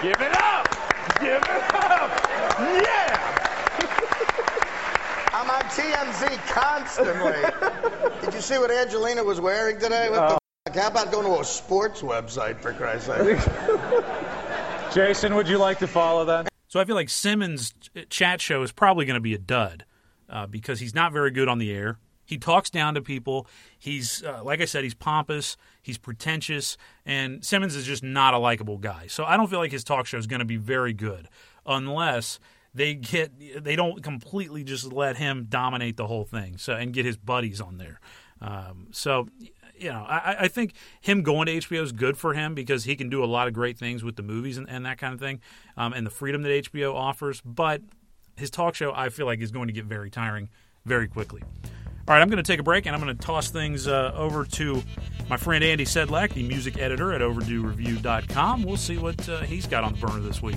Give 0.00 0.12
it 0.12 0.32
up! 0.36 0.68
Give 1.20 1.42
it 1.42 1.74
up! 1.74 2.10
Yeah! 2.60 3.34
I'm 5.34 5.50
on 5.50 5.62
TMZ 5.62 6.38
constantly. 6.46 8.20
Did 8.20 8.34
you 8.34 8.40
see 8.40 8.58
what 8.58 8.70
Angelina 8.70 9.24
was 9.24 9.40
wearing 9.40 9.80
today? 9.80 10.08
What 10.08 10.28
the 10.28 10.38
f- 10.70 10.76
How 10.76 10.86
about 10.88 11.10
going 11.10 11.26
to 11.26 11.40
a 11.40 11.44
sports 11.44 12.02
website, 12.02 12.60
for 12.60 12.72
Christ's 12.72 13.06
sake? 13.06 13.38
Jason, 14.92 15.34
would 15.34 15.48
you 15.48 15.58
like 15.58 15.78
to 15.80 15.86
follow 15.86 16.24
that? 16.24 16.48
So 16.68 16.80
I 16.80 16.84
feel 16.84 16.94
like 16.94 17.08
Simmons' 17.08 17.74
chat 18.08 18.40
show 18.40 18.62
is 18.62 18.72
probably 18.72 19.04
going 19.04 19.14
to 19.14 19.20
be 19.20 19.34
a 19.34 19.38
dud 19.38 19.84
uh, 20.28 20.46
because 20.46 20.80
he's 20.80 20.94
not 20.94 21.12
very 21.12 21.30
good 21.30 21.48
on 21.48 21.58
the 21.58 21.72
air. 21.72 21.98
He 22.24 22.36
talks 22.36 22.68
down 22.68 22.94
to 22.94 23.00
people. 23.00 23.46
He's 23.78 24.22
uh, 24.22 24.42
like 24.44 24.60
I 24.60 24.66
said, 24.66 24.84
he's 24.84 24.94
pompous, 24.94 25.56
he's 25.80 25.96
pretentious, 25.96 26.76
and 27.06 27.44
Simmons 27.44 27.74
is 27.74 27.86
just 27.86 28.02
not 28.02 28.34
a 28.34 28.38
likable 28.38 28.76
guy. 28.76 29.06
So 29.06 29.24
I 29.24 29.36
don't 29.36 29.48
feel 29.48 29.60
like 29.60 29.72
his 29.72 29.82
talk 29.84 30.06
show 30.06 30.18
is 30.18 30.26
going 30.26 30.40
to 30.40 30.46
be 30.46 30.56
very 30.56 30.92
good 30.92 31.28
unless 31.64 32.38
they 32.74 32.94
get 32.94 33.32
they 33.64 33.76
don't 33.76 34.02
completely 34.02 34.62
just 34.62 34.92
let 34.92 35.16
him 35.16 35.46
dominate 35.48 35.96
the 35.96 36.06
whole 36.06 36.24
thing. 36.24 36.58
So 36.58 36.74
and 36.74 36.92
get 36.92 37.06
his 37.06 37.16
buddies 37.16 37.62
on 37.62 37.78
there. 37.78 37.98
Um, 38.40 38.88
so 38.92 39.28
you 39.80 39.90
know, 39.90 40.04
I, 40.06 40.36
I, 40.40 40.48
think 40.48 40.74
him 41.00 41.22
going 41.22 41.46
to 41.46 41.58
HBO 41.58 41.82
is 41.82 41.92
good 41.92 42.16
for 42.16 42.34
him 42.34 42.54
because 42.54 42.84
he 42.84 42.96
can 42.96 43.08
do 43.08 43.22
a 43.22 43.26
lot 43.26 43.48
of 43.48 43.54
great 43.54 43.78
things 43.78 44.02
with 44.02 44.16
the 44.16 44.22
movies 44.22 44.56
and, 44.56 44.68
and 44.68 44.86
that 44.86 44.98
kind 44.98 45.14
of 45.14 45.20
thing, 45.20 45.40
um, 45.76 45.92
and 45.92 46.06
the 46.06 46.10
freedom 46.10 46.42
that 46.42 46.48
HBO 46.48 46.94
offers. 46.94 47.40
But 47.40 47.82
his 48.36 48.50
talk 48.50 48.74
show, 48.74 48.92
I 48.94 49.08
feel 49.08 49.26
like, 49.26 49.40
is 49.40 49.50
going 49.50 49.68
to 49.68 49.72
get 49.72 49.84
very 49.84 50.10
tiring 50.10 50.48
very 50.84 51.08
quickly. 51.08 51.42
All 52.08 52.14
right, 52.14 52.22
I'm 52.22 52.30
going 52.30 52.42
to 52.42 52.52
take 52.52 52.58
a 52.58 52.62
break 52.62 52.86
and 52.86 52.96
I'm 52.96 53.02
going 53.02 53.14
to 53.14 53.22
toss 53.22 53.50
things 53.50 53.86
uh, 53.86 54.12
over 54.16 54.44
to 54.44 54.82
my 55.28 55.36
friend 55.36 55.62
Andy 55.62 55.84
Sedlak, 55.84 56.32
the 56.32 56.42
music 56.42 56.78
editor 56.78 57.12
at 57.12 57.20
OverdueReview.com. 57.20 58.62
We'll 58.62 58.78
see 58.78 58.96
what 58.96 59.28
uh, 59.28 59.42
he's 59.42 59.66
got 59.66 59.84
on 59.84 59.92
the 59.92 60.06
burner 60.06 60.20
this 60.20 60.40
week. 60.40 60.56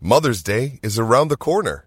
Mother's 0.00 0.42
Day 0.42 0.78
is 0.82 0.98
around 0.98 1.28
the 1.28 1.36
corner. 1.36 1.86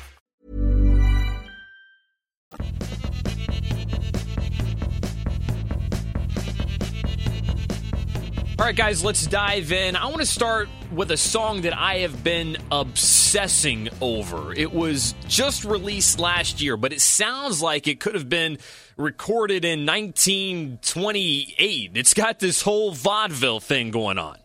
All 8.61 8.67
right, 8.67 8.75
guys, 8.75 9.03
let's 9.03 9.25
dive 9.25 9.71
in. 9.71 9.95
I 9.95 10.05
want 10.05 10.19
to 10.19 10.25
start 10.27 10.69
with 10.91 11.09
a 11.09 11.17
song 11.17 11.61
that 11.61 11.75
I 11.75 12.01
have 12.01 12.23
been 12.23 12.57
obsessing 12.71 13.89
over. 14.01 14.53
It 14.53 14.71
was 14.71 15.15
just 15.27 15.65
released 15.65 16.19
last 16.19 16.61
year, 16.61 16.77
but 16.77 16.93
it 16.93 17.01
sounds 17.01 17.63
like 17.63 17.87
it 17.87 17.99
could 17.99 18.13
have 18.13 18.29
been 18.29 18.59
recorded 18.97 19.65
in 19.65 19.87
1928. 19.87 21.91
It's 21.95 22.13
got 22.13 22.37
this 22.37 22.61
whole 22.61 22.91
vaudeville 22.91 23.61
thing 23.61 23.89
going 23.89 24.19
on. 24.19 24.37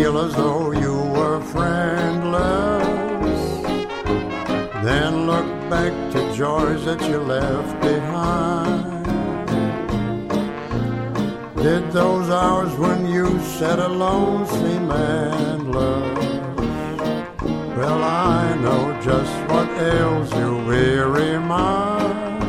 Feel 0.00 0.18
as 0.18 0.34
though 0.34 0.72
you 0.72 0.96
were 1.16 1.40
friendless? 1.52 3.40
Then 4.82 5.26
look 5.26 5.48
back 5.68 5.92
to 6.12 6.20
joys 6.34 6.86
that 6.86 7.02
you 7.02 7.18
left 7.18 7.72
behind. 7.82 9.04
Did 11.56 11.92
those 11.92 12.30
hours 12.30 12.72
when 12.78 13.00
you 13.14 13.26
sat 13.58 13.78
alone 13.78 14.46
seem 14.46 14.90
endless? 14.90 16.18
Well, 17.76 18.02
I 18.02 18.56
know 18.64 18.82
just 19.02 19.34
what 19.50 19.68
ails 19.92 20.32
you, 20.34 20.50
weary 20.66 21.38
mind. 21.38 22.40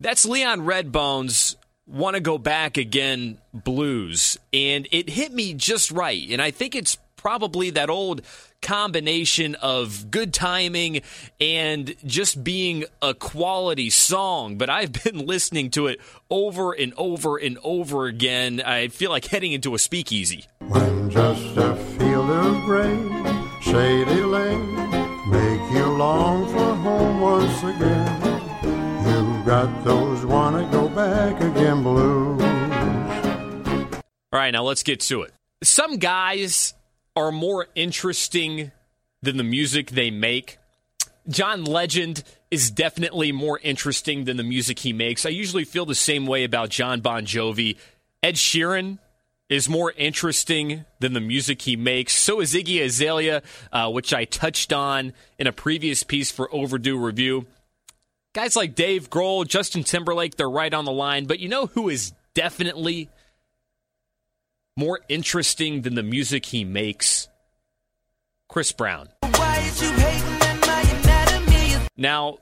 That's 0.00 0.24
Leon 0.24 0.62
Redbone's 0.62 1.56
want 1.90 2.14
to 2.14 2.20
go 2.20 2.38
back 2.38 2.76
again 2.76 3.38
blues. 3.52 4.38
And 4.52 4.86
it 4.90 5.08
hit 5.08 5.32
me 5.32 5.54
just 5.54 5.90
right. 5.90 6.28
And 6.30 6.40
i 6.40 6.50
think 6.50 6.74
it's 6.74 6.96
probably 7.16 7.68
that 7.70 7.90
old 7.90 8.22
combination 8.62 9.54
of 9.56 10.10
good 10.10 10.32
timing 10.32 11.02
and 11.38 11.94
just 12.06 12.42
being 12.42 12.84
a 13.02 13.12
quality 13.14 13.90
song. 13.90 14.56
But 14.56 14.70
i've 14.70 14.92
been 14.92 15.26
listening 15.26 15.70
to 15.72 15.88
it 15.88 16.00
over 16.30 16.72
and 16.72 16.94
over 16.96 17.36
and 17.36 17.58
over 17.62 18.06
again. 18.06 18.60
I 18.60 18.88
feel 18.88 19.10
like 19.10 19.26
heading 19.26 19.52
into 19.52 19.74
a 19.74 19.78
speakeasy. 19.78 20.46
When 20.60 21.10
just 21.10 21.56
a 21.56 21.76
field 21.76 22.30
of 22.30 22.64
grain 22.64 23.10
shady 23.60 24.22
lane 24.22 24.74
make 25.30 25.72
you 25.72 25.86
long 25.86 26.46
for 26.46 26.74
home 26.76 27.20
once 27.20 27.62
again 27.62 28.29
got 29.50 29.82
those 29.82 30.24
wanna 30.24 30.62
go 30.70 30.88
back 30.88 31.40
again 31.40 31.82
blues. 31.82 32.40
All 34.32 34.38
right, 34.38 34.52
now 34.52 34.62
let's 34.62 34.84
get 34.84 35.00
to 35.00 35.22
it. 35.22 35.32
Some 35.60 35.96
guys 35.96 36.72
are 37.16 37.32
more 37.32 37.66
interesting 37.74 38.70
than 39.22 39.38
the 39.38 39.42
music 39.42 39.90
they 39.90 40.12
make. 40.12 40.58
John 41.28 41.64
Legend 41.64 42.22
is 42.52 42.70
definitely 42.70 43.32
more 43.32 43.58
interesting 43.64 44.22
than 44.22 44.36
the 44.36 44.44
music 44.44 44.78
he 44.78 44.92
makes. 44.92 45.26
I 45.26 45.30
usually 45.30 45.64
feel 45.64 45.84
the 45.84 45.96
same 45.96 46.26
way 46.26 46.44
about 46.44 46.68
Jon 46.68 47.00
Bon 47.00 47.26
Jovi. 47.26 47.76
Ed 48.22 48.36
Sheeran 48.36 49.00
is 49.48 49.68
more 49.68 49.92
interesting 49.96 50.84
than 51.00 51.12
the 51.12 51.20
music 51.20 51.62
he 51.62 51.74
makes. 51.74 52.14
So 52.14 52.40
is 52.40 52.54
Iggy 52.54 52.84
Azalea, 52.84 53.42
uh, 53.72 53.90
which 53.90 54.14
I 54.14 54.26
touched 54.26 54.72
on 54.72 55.12
in 55.40 55.48
a 55.48 55.52
previous 55.52 56.04
piece 56.04 56.30
for 56.30 56.48
Overdue 56.54 56.96
Review. 56.96 57.46
Guys 58.32 58.54
like 58.54 58.76
Dave 58.76 59.10
Grohl, 59.10 59.46
Justin 59.46 59.82
Timberlake, 59.82 60.36
they're 60.36 60.48
right 60.48 60.72
on 60.72 60.84
the 60.84 60.92
line. 60.92 61.26
But 61.26 61.40
you 61.40 61.48
know 61.48 61.66
who 61.66 61.88
is 61.88 62.12
definitely 62.32 63.08
more 64.76 65.00
interesting 65.08 65.82
than 65.82 65.96
the 65.96 66.02
music 66.04 66.46
he 66.46 66.64
makes? 66.64 67.28
Chris 68.48 68.70
Brown. 68.70 69.08
Now, 71.96 72.38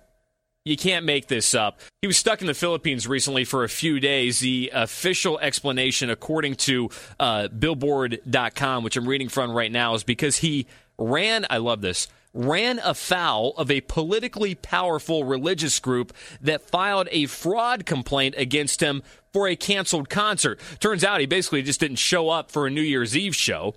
you 0.64 0.76
can't 0.76 1.06
make 1.06 1.26
this 1.26 1.54
up. 1.54 1.80
He 2.02 2.06
was 2.06 2.18
stuck 2.18 2.42
in 2.42 2.46
the 2.46 2.54
Philippines 2.54 3.06
recently 3.06 3.44
for 3.44 3.64
a 3.64 3.68
few 3.68 3.98
days. 3.98 4.40
The 4.40 4.70
official 4.74 5.38
explanation, 5.38 6.10
according 6.10 6.56
to 6.56 6.90
uh, 7.18 7.48
Billboard.com, 7.48 8.84
which 8.84 8.98
I'm 8.98 9.08
reading 9.08 9.30
from 9.30 9.52
right 9.52 9.72
now, 9.72 9.94
is 9.94 10.04
because 10.04 10.36
he 10.36 10.66
ran, 10.98 11.46
I 11.48 11.56
love 11.58 11.80
this, 11.80 12.08
ran 12.38 12.78
afoul 12.84 13.52
of 13.56 13.68
a 13.68 13.80
politically 13.82 14.54
powerful 14.54 15.24
religious 15.24 15.80
group 15.80 16.12
that 16.40 16.62
filed 16.62 17.08
a 17.10 17.26
fraud 17.26 17.84
complaint 17.84 18.36
against 18.38 18.80
him 18.80 19.02
for 19.32 19.48
a 19.48 19.56
canceled 19.56 20.08
concert. 20.08 20.60
Turns 20.78 21.02
out 21.02 21.18
he 21.20 21.26
basically 21.26 21.62
just 21.62 21.80
didn't 21.80 21.96
show 21.96 22.28
up 22.28 22.52
for 22.52 22.66
a 22.66 22.70
New 22.70 22.80
Year's 22.80 23.16
Eve 23.16 23.34
show. 23.34 23.74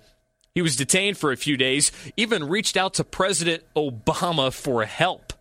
He 0.54 0.62
was 0.62 0.76
detained 0.76 1.18
for 1.18 1.32
a 1.32 1.36
few 1.36 1.56
days, 1.56 1.90
even 2.16 2.48
reached 2.48 2.76
out 2.76 2.94
to 2.94 3.04
President 3.04 3.64
Obama 3.74 4.52
for 4.52 4.84
help. 4.84 5.32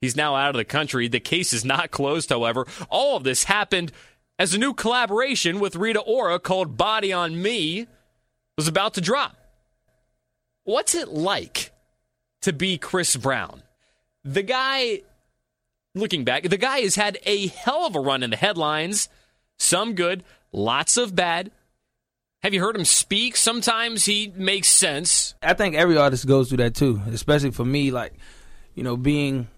He's 0.00 0.16
now 0.16 0.34
out 0.34 0.50
of 0.50 0.56
the 0.56 0.64
country. 0.64 1.06
The 1.06 1.20
case 1.20 1.52
is 1.52 1.66
not 1.66 1.90
closed, 1.90 2.30
however. 2.30 2.66
All 2.88 3.18
of 3.18 3.24
this 3.24 3.44
happened 3.44 3.92
as 4.38 4.54
a 4.54 4.58
new 4.58 4.72
collaboration 4.72 5.60
with 5.60 5.76
Rita 5.76 6.00
Ora 6.00 6.38
called 6.38 6.78
Body 6.78 7.12
on 7.12 7.42
Me 7.42 7.86
was 8.56 8.68
about 8.68 8.94
to 8.94 9.02
drop. 9.02 9.36
What's 10.64 10.94
it 10.94 11.08
like 11.08 11.69
to 12.42 12.52
be 12.52 12.78
Chris 12.78 13.16
Brown? 13.16 13.62
The 14.24 14.42
guy, 14.42 15.02
looking 15.94 16.24
back, 16.24 16.44
the 16.44 16.56
guy 16.58 16.80
has 16.80 16.94
had 16.96 17.18
a 17.24 17.46
hell 17.48 17.86
of 17.86 17.96
a 17.96 18.00
run 18.00 18.22
in 18.22 18.30
the 18.30 18.36
headlines. 18.36 19.08
Some 19.58 19.94
good, 19.94 20.24
lots 20.52 20.96
of 20.96 21.14
bad. 21.14 21.50
Have 22.42 22.54
you 22.54 22.60
heard 22.60 22.74
him 22.76 22.86
speak? 22.86 23.36
Sometimes 23.36 24.06
he 24.06 24.32
makes 24.34 24.68
sense. 24.68 25.34
I 25.42 25.52
think 25.54 25.74
every 25.74 25.96
artist 25.98 26.26
goes 26.26 26.48
through 26.48 26.58
that 26.58 26.74
too, 26.74 27.00
especially 27.08 27.50
for 27.50 27.64
me, 27.66 27.90
like, 27.90 28.14
you 28.74 28.82
know, 28.82 28.96
being 28.96 29.48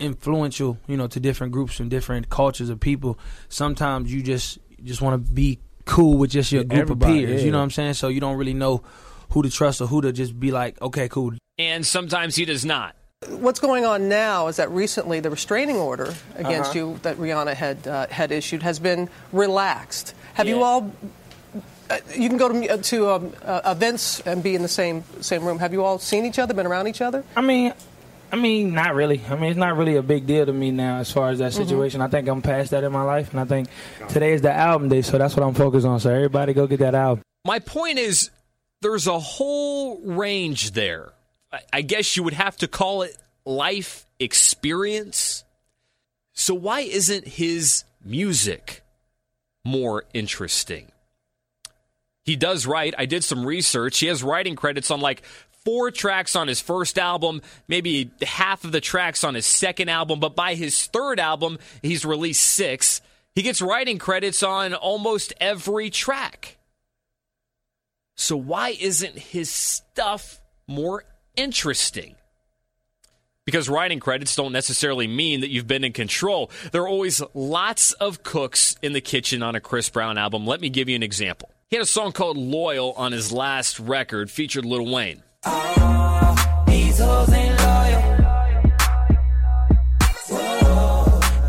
influential, 0.00 0.78
you 0.88 0.96
know, 0.96 1.06
to 1.06 1.20
different 1.20 1.52
groups 1.52 1.78
and 1.78 1.88
different 1.90 2.28
cultures 2.28 2.70
of 2.70 2.80
people. 2.80 3.18
Sometimes 3.48 4.12
you 4.12 4.22
just 4.22 4.58
just 4.82 5.00
want 5.00 5.24
to 5.24 5.32
be 5.32 5.60
cool 5.84 6.18
with 6.18 6.30
just 6.30 6.50
your 6.50 6.62
Yeah, 6.62 6.82
group 6.82 6.90
of 6.90 7.00
peers. 7.00 7.40
yeah. 7.40 7.46
You 7.46 7.52
know 7.52 7.58
what 7.58 7.64
I'm 7.64 7.70
saying? 7.70 7.94
So 7.94 8.08
you 8.08 8.20
don't 8.20 8.36
really 8.36 8.54
know 8.54 8.82
who 9.30 9.42
to 9.42 9.50
trust 9.50 9.80
or 9.80 9.86
who 9.86 10.00
to 10.00 10.12
just 10.12 10.38
be 10.38 10.50
like, 10.50 10.80
okay, 10.82 11.08
cool. 11.08 11.32
And 11.62 11.86
sometimes 11.86 12.34
he 12.36 12.44
does 12.44 12.64
not. 12.64 12.94
What's 13.28 13.60
going 13.60 13.84
on 13.84 14.08
now 14.08 14.48
is 14.48 14.56
that 14.56 14.70
recently 14.72 15.20
the 15.20 15.30
restraining 15.30 15.76
order 15.76 16.12
against 16.34 16.70
Uh-huh. 16.70 16.78
you 16.78 16.98
that 17.02 17.16
Rihanna 17.18 17.54
had 17.54 17.86
uh, 17.86 18.06
had 18.08 18.32
issued 18.32 18.62
has 18.64 18.80
been 18.80 19.08
relaxed. 19.32 20.14
Have 20.34 20.48
you 20.48 20.62
all? 20.64 20.90
Uh, 21.88 21.98
you 22.16 22.28
can 22.28 22.38
go 22.38 22.48
to 22.48 22.78
to 22.78 22.96
um, 23.10 23.32
uh, 23.44 23.60
events 23.76 24.20
and 24.26 24.42
be 24.42 24.54
in 24.56 24.62
the 24.62 24.68
same 24.80 25.04
same 25.20 25.44
room. 25.44 25.58
Have 25.60 25.72
you 25.72 25.84
all 25.84 25.98
seen 26.00 26.24
each 26.24 26.38
other? 26.40 26.52
Been 26.54 26.66
around 26.66 26.88
each 26.88 27.00
other? 27.00 27.22
I 27.36 27.42
mean, 27.42 27.72
I 28.32 28.36
mean, 28.36 28.74
not 28.74 28.94
really. 28.96 29.20
I 29.30 29.34
mean, 29.36 29.50
it's 29.50 29.58
not 29.66 29.76
really 29.76 29.96
a 29.96 30.02
big 30.02 30.26
deal 30.26 30.44
to 30.46 30.52
me 30.52 30.70
now 30.72 30.98
as 30.98 31.12
far 31.12 31.30
as 31.30 31.38
that 31.38 31.52
Mm-hmm. 31.52 31.62
situation. 31.62 32.00
I 32.00 32.08
think 32.08 32.26
I'm 32.28 32.42
past 32.42 32.70
that 32.72 32.82
in 32.82 32.90
my 32.90 33.02
life, 33.02 33.30
and 33.30 33.38
I 33.40 33.44
think 33.44 33.68
today 34.08 34.32
is 34.32 34.42
the 34.42 34.52
album 34.52 34.88
day, 34.88 35.02
so 35.02 35.18
that's 35.18 35.36
what 35.36 35.44
I'm 35.46 35.54
focused 35.54 35.86
on. 35.86 36.00
So 36.00 36.10
everybody, 36.10 36.54
go 36.54 36.66
get 36.66 36.80
that 36.80 36.94
album. 36.96 37.22
My 37.44 37.58
point 37.60 37.98
is, 37.98 38.30
there's 38.80 39.06
a 39.06 39.18
whole 39.20 40.00
range 40.00 40.72
there. 40.72 41.12
I- 41.72 41.82
guess 41.82 42.16
you 42.16 42.22
would 42.22 42.34
have 42.34 42.56
to 42.58 42.68
call 42.68 43.02
it 43.02 43.16
life 43.44 44.06
experience. 44.18 45.44
So, 46.32 46.54
why 46.54 46.80
isn't 46.80 47.26
his 47.26 47.84
music 48.04 48.82
more 49.64 50.04
interesting? 50.14 50.90
He 52.24 52.36
does 52.36 52.66
write. 52.66 52.94
I 52.96 53.06
did 53.06 53.24
some 53.24 53.44
research. 53.44 53.98
He 53.98 54.06
has 54.06 54.22
writing 54.22 54.56
credits 54.56 54.90
on 54.90 55.00
like 55.00 55.24
four 55.64 55.90
tracks 55.90 56.36
on 56.36 56.48
his 56.48 56.60
first 56.60 56.98
album, 56.98 57.42
maybe 57.68 58.10
half 58.22 58.64
of 58.64 58.72
the 58.72 58.80
tracks 58.80 59.24
on 59.24 59.34
his 59.34 59.46
second 59.46 59.88
album, 59.88 60.20
but 60.20 60.34
by 60.36 60.54
his 60.54 60.86
third 60.86 61.20
album, 61.20 61.58
he's 61.82 62.04
released 62.04 62.44
six. 62.44 63.00
He 63.34 63.42
gets 63.42 63.62
writing 63.62 63.98
credits 63.98 64.42
on 64.42 64.74
almost 64.74 65.32
every 65.40 65.90
track. 65.90 66.58
So 68.14 68.36
why 68.36 68.70
isn't 68.78 69.18
his 69.18 69.50
stuff 69.50 70.40
more 70.66 71.04
interesting? 71.36 72.16
Because 73.44 73.68
writing 73.68 73.98
credits 73.98 74.36
don't 74.36 74.52
necessarily 74.52 75.08
mean 75.08 75.40
that 75.40 75.50
you've 75.50 75.66
been 75.66 75.82
in 75.82 75.92
control. 75.92 76.50
There 76.70 76.82
are 76.82 76.88
always 76.88 77.20
lots 77.34 77.92
of 77.94 78.22
cooks 78.22 78.76
in 78.82 78.92
the 78.92 79.00
kitchen 79.00 79.42
on 79.42 79.56
a 79.56 79.60
Chris 79.60 79.88
Brown 79.88 80.16
album. 80.16 80.46
Let 80.46 80.60
me 80.60 80.68
give 80.68 80.88
you 80.88 80.94
an 80.94 81.02
example. 81.02 81.50
He 81.68 81.76
had 81.76 81.82
a 81.82 81.86
song 81.86 82.12
called 82.12 82.36
Loyal 82.36 82.92
on 82.92 83.12
his 83.12 83.32
last 83.32 83.80
record, 83.80 84.30
featured 84.30 84.64
Lil 84.64 84.92
Wayne. 84.92 85.22
These 86.66 86.98
hoes 86.98 87.32
ain't 87.32 87.58
loyal. 87.58 88.02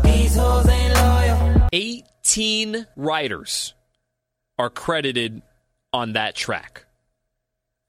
These 0.02 0.36
hoes 0.36 0.68
ain't 0.68 0.94
loyal. 0.94 1.68
18 1.72 2.86
writers 2.96 3.74
are 4.58 4.70
credited 4.70 5.42
on 5.92 6.14
that 6.14 6.34
track. 6.34 6.86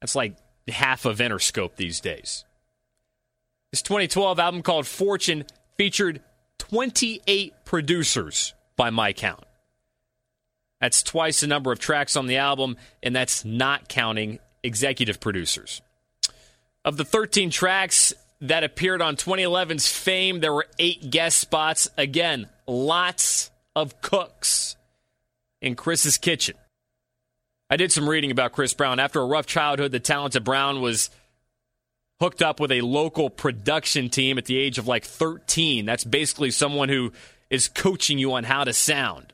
That's 0.02 0.16
like 0.16 0.36
half 0.72 1.06
of 1.06 1.20
Interscope 1.20 1.76
these 1.76 2.00
days. 2.00 2.46
His 3.72 3.82
2012 3.82 4.40
album 4.40 4.62
called 4.62 4.88
Fortune 4.88 5.46
featured 5.76 6.22
28 6.60 7.54
producers 7.66 8.54
by 8.76 8.90
my 8.90 9.14
count. 9.14 9.44
That's 10.82 11.04
twice 11.04 11.40
the 11.40 11.48
number 11.48 11.72
of 11.72 11.80
tracks 11.80 12.16
on 12.16 12.28
the 12.28 12.38
album, 12.38 12.78
and 13.02 13.16
that's 13.16 13.46
not 13.46 13.88
counting 13.88 14.40
executive 14.64 15.20
producers. 15.20 15.82
Of 16.84 16.98
the 16.98 17.06
13 17.06 17.50
tracks 17.50 18.14
that 18.42 18.64
appeared 18.64 19.02
on 19.02 19.16
2011's 19.16 19.88
Fame, 19.88 20.40
there 20.40 20.54
were 20.54 20.68
eight 20.78 21.10
guest 21.10 21.40
spots. 21.40 21.90
Again, 21.98 22.48
lots 22.68 23.52
of 23.76 24.02
cooks 24.02 24.76
in 25.62 25.76
Chris's 25.76 26.18
kitchen. 26.18 26.56
I 27.70 27.78
did 27.78 27.92
some 27.92 28.08
reading 28.08 28.32
about 28.32 28.52
Chris 28.52 28.74
Brown. 28.74 29.00
After 29.00 29.20
a 29.20 29.26
rough 29.26 29.48
childhood, 29.48 29.92
the 29.92 30.00
talented 30.00 30.44
Brown 30.44 30.82
was 30.82 31.10
hooked 32.20 32.42
up 32.42 32.60
with 32.60 32.72
a 32.72 32.82
local 32.82 33.30
production 33.30 34.10
team 34.10 34.38
at 34.38 34.46
the 34.46 34.58
age 34.58 34.78
of 34.78 34.88
like 34.88 35.04
13. 35.04 35.86
That's 35.86 36.04
basically 36.04 36.52
someone 36.52 36.90
who 36.90 37.12
is 37.50 37.68
coaching 37.68 38.20
you 38.20 38.34
on 38.34 38.44
how 38.44 38.64
to 38.64 38.74
sound. 38.74 39.34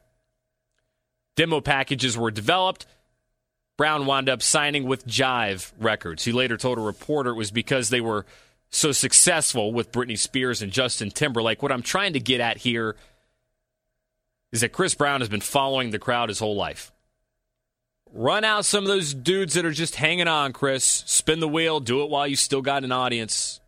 Demo 1.36 1.62
packages 1.62 2.18
were 2.18 2.32
developed. 2.32 2.86
Brown 3.78 4.06
wound 4.06 4.30
up 4.30 4.42
signing 4.42 4.86
with 4.86 5.08
Jive 5.08 5.72
Records. 5.80 6.24
He 6.24 6.32
later 6.32 6.58
told 6.58 6.78
a 6.78 6.82
reporter 6.82 7.32
it 7.32 7.36
was 7.36 7.52
because 7.52 7.90
they 7.90 8.02
were 8.02 8.26
so 8.70 8.92
successful 8.92 9.74
with 9.74 9.92
Britney 9.92 10.18
Spears 10.18 10.62
and 10.62 10.72
Justin 10.72 11.12
Timberlake. 11.12 11.62
What 11.62 11.72
I'm 11.72 11.82
trying 11.82 12.14
to 12.14 12.20
get 12.20 12.42
at 12.42 12.58
here 12.58 12.96
is 14.52 14.62
that 14.62 14.70
Chris 14.72 14.96
Brown 14.96 15.22
has 15.22 15.30
been 15.30 15.42
following 15.42 15.92
the 15.92 16.00
crowd 16.00 16.30
his 16.30 16.40
whole 16.40 16.56
life. 16.56 16.91
Run 18.14 18.44
out 18.44 18.66
some 18.66 18.84
of 18.84 18.90
those 18.90 19.14
dudes 19.14 19.54
that 19.54 19.66
are 19.66 19.72
just 19.72 19.96
hanging 19.96 20.28
on, 20.28 20.52
Chris. 20.52 20.84
Spin 20.84 21.40
the 21.40 21.48
wheel, 21.48 21.80
do 21.80 22.04
it 22.04 22.10
while 22.10 22.28
you 22.28 22.36
still 22.36 22.62
got 22.62 22.84
an 22.84 22.92
audience. 22.92 23.62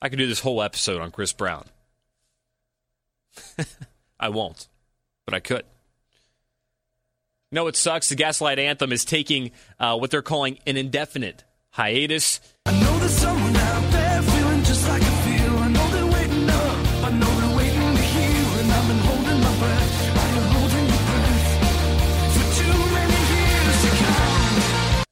I 0.00 0.08
could 0.08 0.18
do 0.18 0.26
this 0.26 0.40
whole 0.40 0.62
episode 0.62 1.00
on 1.00 1.10
Chris 1.10 1.32
Brown. 1.32 1.64
I 4.20 4.28
won't, 4.28 4.68
but 5.24 5.34
I 5.34 5.40
could. 5.40 5.64
You 7.50 7.56
know 7.56 7.64
what 7.64 7.76
sucks? 7.76 8.10
The 8.10 8.14
Gaslight 8.14 8.58
Anthem 8.58 8.92
is 8.92 9.06
taking 9.06 9.52
uh, 9.80 9.96
what 9.96 10.10
they're 10.10 10.20
calling 10.20 10.58
an 10.66 10.76
indefinite 10.76 11.44
hiatus. 11.70 12.40
I 12.66 12.78
know 12.78 12.98
there's 12.98 13.12
someone 13.12 13.56
out 13.56 13.87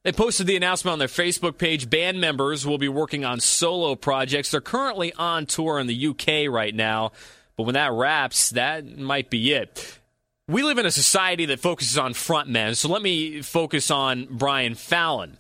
They 0.07 0.12
posted 0.12 0.47
the 0.47 0.55
announcement 0.55 0.92
on 0.92 1.01
their 1.01 1.09
Facebook 1.09 1.59
page. 1.59 1.90
Band 1.90 2.21
members 2.21 2.64
will 2.64 2.79
be 2.79 2.88
working 2.88 3.25
on 3.25 3.40
solo 3.40 3.97
projects. 3.97 4.53
They're 4.53 4.61
currently 4.61 5.12
on 5.14 5.47
tour 5.47 5.81
in 5.81 5.88
the 5.88 6.07
UK 6.07 6.49
right 6.49 6.73
now, 6.73 7.11
but 7.57 7.64
when 7.64 7.75
that 7.75 7.90
wraps, 7.90 8.51
that 8.51 8.99
might 8.99 9.31
be 9.31 9.53
it. 9.53 9.99
We 10.47 10.62
live 10.62 10.79
in 10.79 10.87
a 10.87 10.92
society 10.92 11.47
that 11.47 11.59
focuses 11.59 11.99
on 11.99 12.14
frontmen, 12.14 12.77
so 12.77 12.88
let 12.88 13.03
me 13.03 13.42
focus 13.42 13.90
on 13.90 14.29
Brian 14.31 14.77
Fallon. 14.77 15.38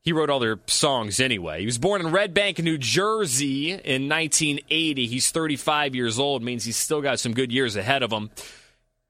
He 0.00 0.12
wrote 0.12 0.30
all 0.30 0.38
their 0.38 0.60
songs 0.68 1.18
anyway. 1.18 1.58
He 1.58 1.66
was 1.66 1.78
born 1.78 2.00
in 2.00 2.12
Red 2.12 2.34
Bank, 2.34 2.60
New 2.60 2.78
Jersey 2.78 3.72
in 3.72 4.08
1980. 4.08 5.08
He's 5.08 5.32
35 5.32 5.96
years 5.96 6.20
old, 6.20 6.40
means 6.40 6.64
he's 6.64 6.76
still 6.76 7.02
got 7.02 7.18
some 7.18 7.34
good 7.34 7.50
years 7.50 7.74
ahead 7.74 8.04
of 8.04 8.12
him. 8.12 8.30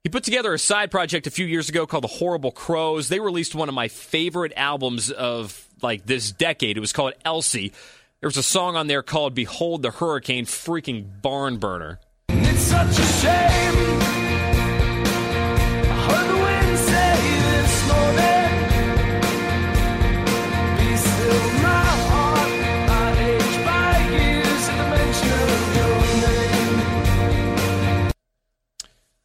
He 0.05 0.11
put 0.11 0.23
together 0.23 0.53
a 0.53 0.59
side 0.59 0.91
project 0.91 1.27
a 1.27 1.31
few 1.31 1.47
years 1.47 1.71
ago 1.71 1.87
called 1.87 2.05
The 2.05 2.09
Horrible 2.09 2.53
Crowes. 2.53 3.09
They 3.09 3.21
released 3.21 3.55
one 3.55 3.71
of 3.71 3.75
my 3.75 3.89
favorite 3.89 4.53
albums 4.55 5.11
of 5.11 5.67
like 5.81 6.05
this 6.05 6.31
decade. 6.31 6.77
It 6.77 6.81
was 6.81 6.93
called 6.93 7.15
Elsie. 7.25 7.73
There 8.21 8.29
was 8.29 8.37
a 8.37 8.43
song 8.43 8.77
on 8.77 8.87
there 8.87 9.03
called 9.03 9.35
Behold 9.35 9.81
the 9.81 9.91
Hurricane, 9.91 10.45
freaking 10.45 11.23
barn 11.23 11.57
burner. 11.57 12.01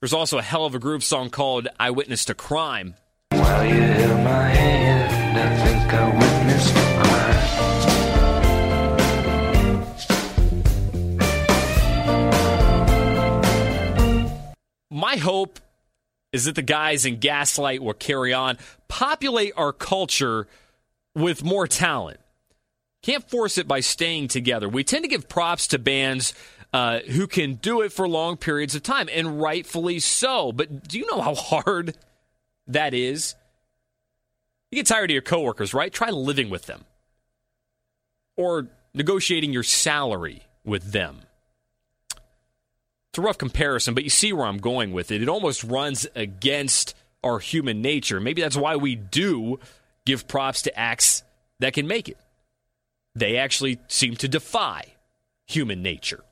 There's 0.02 0.14
also 0.14 0.38
a 0.38 0.42
hell 0.42 0.64
of 0.66 0.74
a 0.76 0.80
groove 0.80 1.04
song 1.04 1.30
called 1.30 1.68
I 1.78 1.90
Witnessed 1.92 2.30
a 2.30 2.34
Crime. 2.34 2.96
While 3.32 3.66
you 3.66 3.82
held 3.82 4.24
my 4.24 4.48
hand, 4.48 5.38
I 5.38 5.58
think 5.66 5.94
I 5.94 6.08
witnessed 6.18 6.74
a 6.74 6.80
crime. 7.02 7.30
My 14.90 15.18
hope 15.18 15.60
is 16.32 16.46
that 16.46 16.56
the 16.56 16.62
guys 16.62 17.06
in 17.06 17.18
Gaslight 17.18 17.84
will 17.84 17.94
carry 17.94 18.32
on, 18.34 18.58
populate 18.88 19.52
our 19.58 19.74
culture 19.74 20.48
with 21.14 21.44
more 21.44 21.68
talent. 21.68 22.22
Can't 23.04 23.30
force 23.30 23.58
it 23.58 23.68
by 23.68 23.82
staying 23.82 24.30
together. 24.30 24.70
We 24.70 24.86
tend 24.86 25.04
to 25.04 25.10
give 25.10 25.28
props 25.28 25.68
to 25.68 25.78
bands 25.78 26.34
uh, 26.74 27.00
who 27.00 27.28
can 27.28 27.56
do 27.56 27.82
it 27.82 27.92
for 27.92 28.08
long 28.08 28.38
periods 28.38 28.76
of 28.76 28.84
time, 28.84 29.10
and 29.12 29.42
rightfully 29.42 30.00
so. 30.00 30.52
But 30.52 30.88
do 30.88 31.00
you 31.00 31.08
know 31.10 31.22
how 31.22 31.36
hard 31.36 31.98
that 32.68 32.94
is? 32.94 33.36
You 34.72 34.78
get 34.78 34.86
tired 34.86 35.10
of 35.10 35.14
your 35.14 35.22
coworkers, 35.22 35.74
right? 35.74 35.92
Try 35.92 36.10
living 36.12 36.50
with 36.50 36.66
them 36.66 36.86
or 38.38 38.68
negotiating 38.94 39.52
your 39.52 39.64
salary 39.64 40.44
with 40.64 40.92
them. 40.92 41.22
It's 43.12 43.18
a 43.18 43.22
rough 43.22 43.40
comparison, 43.40 43.96
but 43.96 44.04
you 44.04 44.10
see 44.12 44.32
where 44.32 44.46
I'm 44.46 44.60
going 44.60 44.94
with 44.94 45.12
it. 45.12 45.24
It 45.24 45.30
almost 45.30 45.64
runs 45.64 46.06
against 46.16 46.94
our 47.24 47.40
human 47.40 47.82
nature. 47.82 48.20
Maybe 48.20 48.42
that's 48.42 48.56
why 48.56 48.76
we 48.76 48.96
do 48.96 49.60
give 50.06 50.28
props 50.28 50.62
to 50.64 50.80
acts 50.80 51.24
that 51.60 51.74
can 51.74 51.88
make 51.88 52.08
it. 52.08 52.18
They 53.16 53.38
actually 53.38 53.80
seem 53.88 54.16
to 54.18 54.28
defy 54.28 54.86
human 55.48 55.82
nature. 55.82 56.24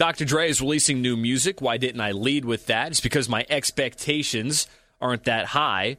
Dr. 0.00 0.24
Dre 0.24 0.48
is 0.48 0.62
releasing 0.62 1.02
new 1.02 1.14
music. 1.14 1.60
Why 1.60 1.76
didn't 1.76 2.00
I 2.00 2.12
lead 2.12 2.46
with 2.46 2.64
that? 2.68 2.90
It's 2.90 3.00
because 3.00 3.28
my 3.28 3.44
expectations 3.50 4.66
aren't 4.98 5.24
that 5.24 5.44
high. 5.44 5.98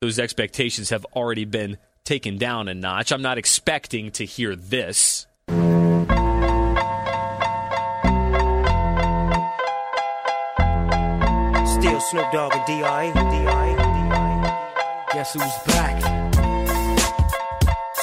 Those 0.00 0.18
expectations 0.18 0.88
have 0.88 1.04
already 1.14 1.44
been 1.44 1.76
taken 2.04 2.38
down 2.38 2.66
a 2.66 2.72
notch. 2.72 3.12
I'm 3.12 3.20
not 3.20 3.36
expecting 3.36 4.10
to 4.12 4.24
hear 4.24 4.56
this. 4.56 5.26
Still 11.66 12.00
Snoop 12.00 12.32
Dogg 12.32 12.54
and 12.54 12.66
D.I. 12.66 13.12
Guess 15.12 15.34
who's 15.34 15.42
back? 15.66 16.00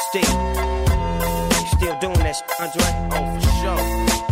Still. 0.10 0.22
Still 1.76 2.00
doing 2.00 2.20
that, 2.20 2.36
sh- 2.36 2.44
Andre? 2.60 2.86
Oh, 3.14 3.40
for 3.40 3.52
sure. 3.64 4.31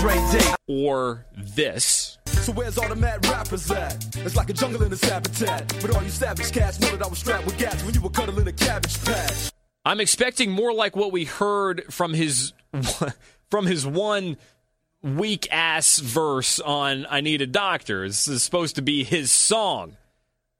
Dre 0.00 0.14
Day. 0.32 0.54
Or 0.66 1.26
this. 1.36 2.16
So 2.24 2.52
where's 2.52 2.78
all 2.78 2.88
the 2.88 2.96
mad 2.96 3.26
rappers 3.26 3.70
at? 3.70 4.16
It's 4.16 4.34
like 4.34 4.48
a 4.48 4.54
jungle 4.54 4.82
in 4.82 4.90
its 4.90 5.04
habitat. 5.04 5.76
But 5.82 5.94
all 5.94 6.02
you 6.02 6.08
savage 6.08 6.50
cats 6.52 6.80
know 6.80 6.96
that 6.96 7.04
I 7.04 7.08
was 7.08 7.18
strapped 7.18 7.44
with 7.44 7.58
gas 7.58 7.84
when 7.84 7.92
you 7.94 8.00
were 8.00 8.08
cuddling 8.08 8.48
a 8.48 8.52
cabbage 8.52 9.04
patch. 9.04 9.50
I'm 9.84 10.00
expecting 10.00 10.50
more 10.50 10.72
like 10.72 10.96
what 10.96 11.12
we 11.12 11.26
heard 11.26 11.84
from 11.92 12.14
his 12.14 12.54
from 13.50 13.66
his 13.66 13.86
one 13.86 14.38
weak 15.02 15.48
ass 15.52 15.98
verse 15.98 16.60
on 16.60 17.06
"I 17.10 17.20
Need 17.20 17.42
a 17.42 17.46
Doctor." 17.46 18.06
This 18.06 18.26
is 18.26 18.42
supposed 18.42 18.76
to 18.76 18.82
be 18.82 19.04
his 19.04 19.30
song, 19.30 19.98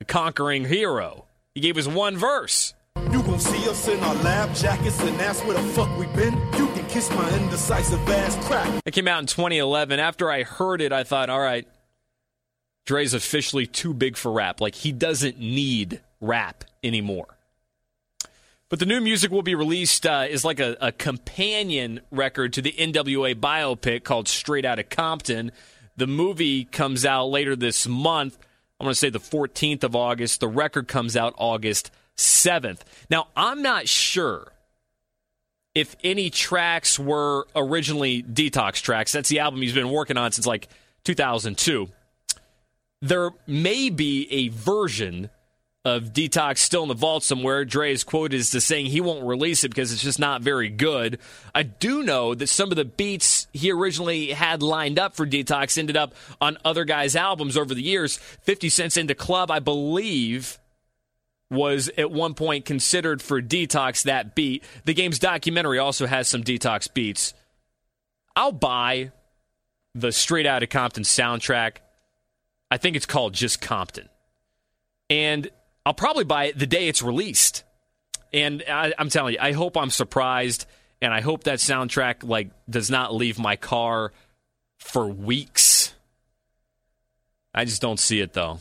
"The 0.01 0.05
Conquering 0.05 0.67
Hero." 0.67 1.25
He 1.55 1.63
gave 1.63 1.79
us 1.79 1.87
one 1.87 2.19
verse. 2.19 2.75
You 3.11 3.23
gon' 3.23 3.41
see 3.41 3.69
us 3.69 3.89
in 3.89 4.01
our 4.01 4.15
lab 4.17 4.55
jackets, 4.55 5.01
and 5.01 5.19
that's 5.19 5.41
where 5.45 5.55
the 5.55 5.63
fuck 5.71 5.97
we 5.99 6.07
been. 6.09 6.35
You 6.59 6.70
kiss 6.91 7.09
my 7.11 7.37
indecisive 7.37 8.09
ass 8.09 8.37
crack. 8.47 8.83
It 8.85 8.93
came 8.93 9.07
out 9.07 9.21
in 9.21 9.27
2011. 9.27 10.01
After 10.01 10.31
I 10.31 10.43
heard 10.43 10.81
it, 10.81 10.93
I 10.93 11.05
thought, 11.05 11.31
all 11.31 11.41
right, 11.41 11.67
Dre's 12.85 13.15
officially 13.15 13.67
too 13.67 13.95
big 13.95 14.17
for 14.17 14.33
rap. 14.33 14.61
Like, 14.61 14.75
he 14.75 14.91
doesn't 14.91 15.39
need 15.39 16.01
rap 16.21 16.65
anymore. 16.83 17.39
But 18.69 18.79
the 18.79 18.87
new 18.87 19.01
music 19.01 19.31
will 19.31 19.43
be 19.43 19.55
released 19.55 20.05
uh, 20.05 20.27
is 20.29 20.45
like 20.45 20.61
a, 20.61 20.77
a 20.81 20.93
companion 20.93 22.01
record 22.11 22.53
to 22.55 22.63
the 22.63 22.73
NWA 22.73 23.35
biopic 23.35 24.05
called 24.05 24.29
Straight 24.29 24.65
Outta 24.65 24.85
Compton. 24.85 25.53
The 25.97 26.07
movie 26.07 26.65
comes 26.65 27.05
out 27.05 27.27
later 27.27 27.55
this 27.55 27.87
month. 27.87 28.39
I'm 28.79 28.85
going 28.85 28.93
to 28.93 28.99
say 28.99 29.11
the 29.11 29.21
14th 29.21 29.85
of 29.85 29.95
August. 29.95 30.41
The 30.41 30.49
record 30.49 30.89
comes 30.89 31.17
out 31.17 31.35
August 31.37 31.91
7th. 32.17 32.81
Now, 33.11 33.29
I'm 33.37 33.63
not 33.63 33.89
sure 33.89 34.50
if 35.81 35.97
any 36.05 36.29
tracks 36.29 36.99
were 36.99 37.47
originally 37.57 38.23
Detox 38.23 38.83
tracks. 38.83 39.13
That's 39.13 39.31
the 39.31 39.39
album 39.39 39.63
he's 39.63 39.73
been 39.73 39.91
working 39.91 40.19
on 40.19 40.31
since 40.33 40.47
like 40.47 40.69
2002. 41.05 41.89
There 43.01 43.31
may 43.47 43.89
be 43.89 44.29
a 44.31 44.49
version 44.49 45.31
of 45.83 46.13
Detox 46.13 46.59
still 46.59 46.83
in 46.83 46.91
the 46.91 46.95
vault 46.95 47.23
somewhere. 47.23 47.65
Dre's 47.65 48.05
quote 48.05 48.35
is 48.35 48.51
to 48.51 48.61
saying 48.61 48.87
he 48.87 49.01
won't 49.01 49.25
release 49.25 49.65
it 49.65 49.71
because 49.71 49.93
it's 49.93 50.03
just 50.03 50.19
not 50.19 50.43
very 50.43 50.69
good. 50.69 51.19
I 51.55 51.63
do 51.63 52.03
know 52.03 52.35
that 52.35 52.49
some 52.49 52.71
of 52.71 52.77
the 52.77 52.85
beats 52.85 53.49
he 53.55 53.73
originally 53.73 54.33
had 54.33 54.63
lined 54.63 54.99
up 54.99 55.17
for 55.17 55.27
Detox 55.27 55.79
ended 55.79 55.97
up 55.97 56.15
on 56.39 56.59
other 56.63 56.85
guys' 56.85 57.17
albums 57.17 57.57
over 57.57 57.75
the 57.75 57.83
years. 57.83 58.19
50 58.19 58.69
Cent's 58.69 58.99
In 58.99 59.07
da 59.07 59.15
Club, 59.15 59.51
I 59.51 59.61
believe, 59.61 60.59
was 61.51 61.91
at 61.99 62.11
one 62.11 62.35
point 62.35 62.65
considered 62.65 63.21
for 63.21 63.43
Detox 63.43 64.05
that 64.05 64.35
beat. 64.35 64.65
The 64.85 64.95
game's 64.95 65.19
documentary 65.19 65.79
also 65.79 66.07
has 66.07 66.29
some 66.29 66.45
Detox 66.45 66.93
beats. 66.93 67.35
I'll 68.37 68.53
buy 68.53 69.11
the 69.95 70.13
Straight 70.13 70.47
Outta 70.47 70.69
Compton 70.69 71.03
soundtrack. 71.03 71.79
I 72.71 72.77
think 72.77 72.97
it's 72.97 73.07
called 73.07 73.35
just 73.35 73.61
Compton. 73.61 74.09
And 75.09 75.51
I'll 75.85 75.95
probably 75.95 76.25
buy 76.25 76.45
it 76.45 76.59
the 76.59 76.67
day 76.67 76.87
it's 76.87 77.03
released. 77.03 77.65
And 78.33 78.63
I, 78.71 78.93
I'm 78.97 79.09
telling 79.09 79.35
you, 79.35 79.41
I 79.41 79.51
hope 79.53 79.77
I'm 79.77 79.91
surprised, 79.91 80.67
and 81.03 81.13
I 81.13 81.21
hope 81.21 81.45
that 81.45 81.59
soundtrack 81.59 82.23
like 82.23 82.51
does 82.69 82.91
not 82.91 83.13
leave 83.13 83.41
my 83.41 83.57
car 83.57 84.13
for 84.79 85.09
weeks. 85.09 85.93
I 87.53 87.65
just 87.65 87.83
don't 87.83 87.99
see 87.99 88.21
it 88.21 88.33
though. 88.33 88.61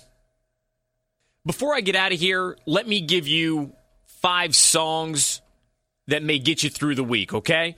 Before 1.50 1.74
I 1.74 1.82
get 1.82 1.96
out 1.96 2.12
of 2.12 2.20
here, 2.20 2.56
let 2.68 2.88
me 2.88 3.02
give 3.02 3.28
you 3.28 3.74
five 4.06 4.56
songs 4.56 5.42
that 6.06 6.22
may 6.22 6.38
get 6.38 6.62
you 6.62 6.70
through 6.70 6.94
the 6.94 7.04
week, 7.04 7.34
okay? 7.34 7.76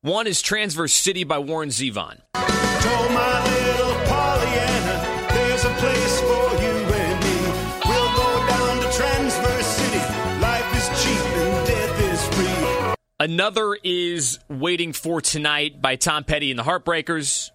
One 0.00 0.26
is 0.26 0.40
Transverse 0.40 0.94
City 0.94 1.24
by 1.24 1.40
Warren 1.40 1.68
Zevon. 1.68 2.22
Told 2.32 3.12
my 3.12 3.44
little 3.44 3.92
Pollyanna, 4.06 5.28
there's 5.28 5.64
a 5.66 5.74
place 5.74 6.20
for 6.20 6.62
you 6.62 6.72
and 6.96 7.22
me. 7.22 7.36
We'll 7.84 8.16
go 8.16 8.46
down 8.48 8.76
to 8.78 8.96
Transverse 8.96 9.66
City. 9.66 10.40
Life 10.40 10.74
is 10.74 11.04
cheap 11.04 11.20
and 11.36 11.66
death 11.66 12.00
is 12.00 12.26
free. 12.34 12.94
Another 13.18 13.76
is 13.84 14.38
Waiting 14.48 14.94
for 14.94 15.20
Tonight 15.20 15.82
by 15.82 15.96
Tom 15.96 16.24
Petty 16.24 16.50
and 16.50 16.58
the 16.58 16.64
Heartbreakers. 16.64 17.50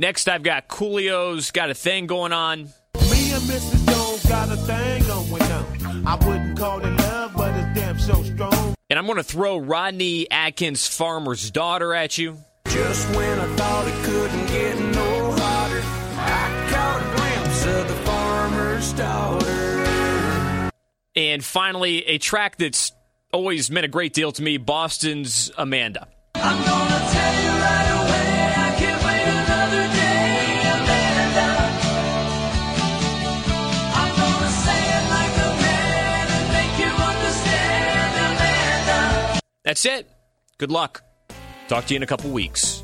Next, 0.00 0.30
I've 0.30 0.42
got 0.42 0.66
Coolio's 0.66 1.50
Got 1.50 1.68
a 1.68 1.74
Thing 1.74 2.06
Going 2.06 2.32
On. 2.32 2.60
Me 2.60 3.32
and 3.32 3.42
Mrs. 3.42 3.86
Jones 3.86 4.24
got 4.24 4.50
a 4.50 4.56
thing 4.56 5.02
going 5.06 5.42
on. 5.42 6.06
I 6.06 6.14
wouldn't 6.14 6.58
call 6.58 6.80
it 6.80 6.90
love, 6.90 7.34
but 7.36 7.54
it's 7.54 7.78
damn 7.78 7.98
so 7.98 8.22
strong. 8.22 8.74
And 8.88 8.98
I'm 8.98 9.04
going 9.04 9.18
to 9.18 9.22
throw 9.22 9.58
Rodney 9.58 10.26
Atkins' 10.30 10.86
Farmer's 10.86 11.50
Daughter 11.50 11.92
at 11.92 12.16
you. 12.16 12.38
Just 12.68 13.14
when 13.14 13.38
I 13.40 13.56
thought 13.56 13.88
it 13.88 14.04
couldn't 14.06 14.46
get 14.46 14.78
no 14.78 15.32
hotter, 15.32 15.82
I 16.16 16.68
caught 16.70 17.02
a 17.02 17.16
glimpse 17.18 17.66
of 17.66 17.88
the 17.88 18.04
farmer's 18.06 18.92
daughter. 18.94 20.70
And 21.14 21.44
finally, 21.44 22.06
a 22.06 22.16
track 22.16 22.56
that's 22.56 22.92
always 23.34 23.70
meant 23.70 23.84
a 23.84 23.88
great 23.88 24.14
deal 24.14 24.32
to 24.32 24.42
me 24.42 24.56
Boston's 24.56 25.50
Amanda. 25.58 26.08
I'm 26.36 26.64
gonna 26.64 27.10
tell 27.12 27.42
you 27.42 27.50
right 27.60 27.89
That's 39.70 39.84
it. 39.84 40.10
Good 40.58 40.72
luck. 40.72 41.04
Talk 41.68 41.86
to 41.86 41.94
you 41.94 41.98
in 41.98 42.02
a 42.02 42.06
couple 42.06 42.28
weeks. 42.30 42.82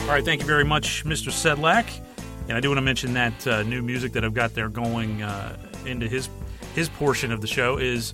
All 0.00 0.08
right, 0.08 0.24
thank 0.24 0.40
you 0.40 0.46
very 0.48 0.64
much, 0.64 1.04
Mr. 1.04 1.30
Sedlak. 1.30 1.88
And 2.48 2.56
I 2.56 2.60
do 2.60 2.70
want 2.70 2.78
to 2.78 2.82
mention 2.82 3.14
that 3.14 3.46
uh, 3.46 3.62
new 3.62 3.80
music 3.80 4.10
that 4.14 4.24
I've 4.24 4.34
got 4.34 4.54
there 4.54 4.68
going 4.68 5.22
uh, 5.22 5.56
into 5.86 6.08
his 6.08 6.28
his 6.74 6.88
portion 6.88 7.30
of 7.30 7.42
the 7.42 7.46
show 7.46 7.76
is 7.76 8.12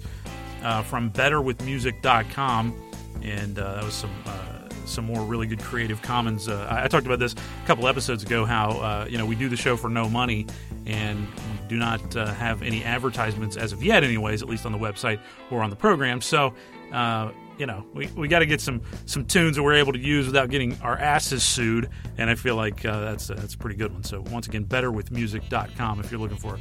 uh, 0.62 0.82
from 0.82 1.10
BetterWithMusic.com, 1.10 2.74
and 3.22 3.58
uh, 3.58 3.76
that 3.76 3.84
was 3.84 3.94
some 3.94 4.12
uh, 4.26 4.53
some 4.86 5.04
more 5.04 5.24
really 5.24 5.46
good 5.46 5.60
Creative 5.60 6.00
Commons. 6.00 6.48
Uh, 6.48 6.66
I, 6.70 6.84
I 6.84 6.88
talked 6.88 7.06
about 7.06 7.18
this 7.18 7.34
a 7.34 7.66
couple 7.66 7.88
episodes 7.88 8.22
ago. 8.22 8.44
How 8.44 8.70
uh, 8.70 9.06
you 9.08 9.18
know 9.18 9.26
we 9.26 9.34
do 9.34 9.48
the 9.48 9.56
show 9.56 9.76
for 9.76 9.88
no 9.88 10.08
money, 10.08 10.46
and 10.86 11.26
we 11.26 11.68
do 11.68 11.76
not 11.76 12.16
uh, 12.16 12.26
have 12.34 12.62
any 12.62 12.84
advertisements 12.84 13.56
as 13.56 13.72
of 13.72 13.82
yet, 13.82 14.04
anyways, 14.04 14.42
at 14.42 14.48
least 14.48 14.66
on 14.66 14.72
the 14.72 14.78
website 14.78 15.20
or 15.50 15.62
on 15.62 15.70
the 15.70 15.76
program. 15.76 16.20
So. 16.20 16.54
Uh, 16.92 17.32
you 17.58 17.66
know, 17.66 17.84
we, 17.94 18.06
we 18.16 18.28
got 18.28 18.40
to 18.40 18.46
get 18.46 18.60
some 18.60 18.82
some 19.06 19.24
tunes 19.24 19.56
that 19.56 19.62
we're 19.62 19.74
able 19.74 19.92
to 19.92 19.98
use 19.98 20.26
without 20.26 20.50
getting 20.50 20.80
our 20.82 20.96
asses 20.98 21.42
sued, 21.42 21.88
and 22.18 22.28
I 22.28 22.34
feel 22.34 22.56
like 22.56 22.84
uh, 22.84 23.00
that's 23.00 23.30
a, 23.30 23.34
that's 23.34 23.54
a 23.54 23.58
pretty 23.58 23.76
good 23.76 23.92
one. 23.92 24.02
So 24.02 24.22
once 24.22 24.46
again, 24.46 24.64
betterwithmusic.com 24.64 26.00
if 26.00 26.10
you're 26.10 26.20
looking 26.20 26.36
for 26.36 26.58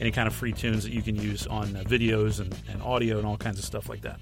any 0.00 0.10
kind 0.10 0.28
of 0.28 0.34
free 0.34 0.52
tunes 0.52 0.84
that 0.84 0.92
you 0.92 1.02
can 1.02 1.16
use 1.16 1.46
on 1.46 1.74
uh, 1.76 1.82
videos 1.82 2.40
and, 2.40 2.56
and 2.68 2.82
audio 2.82 3.18
and 3.18 3.26
all 3.26 3.36
kinds 3.36 3.58
of 3.58 3.64
stuff 3.64 3.88
like 3.88 4.02
that. 4.02 4.20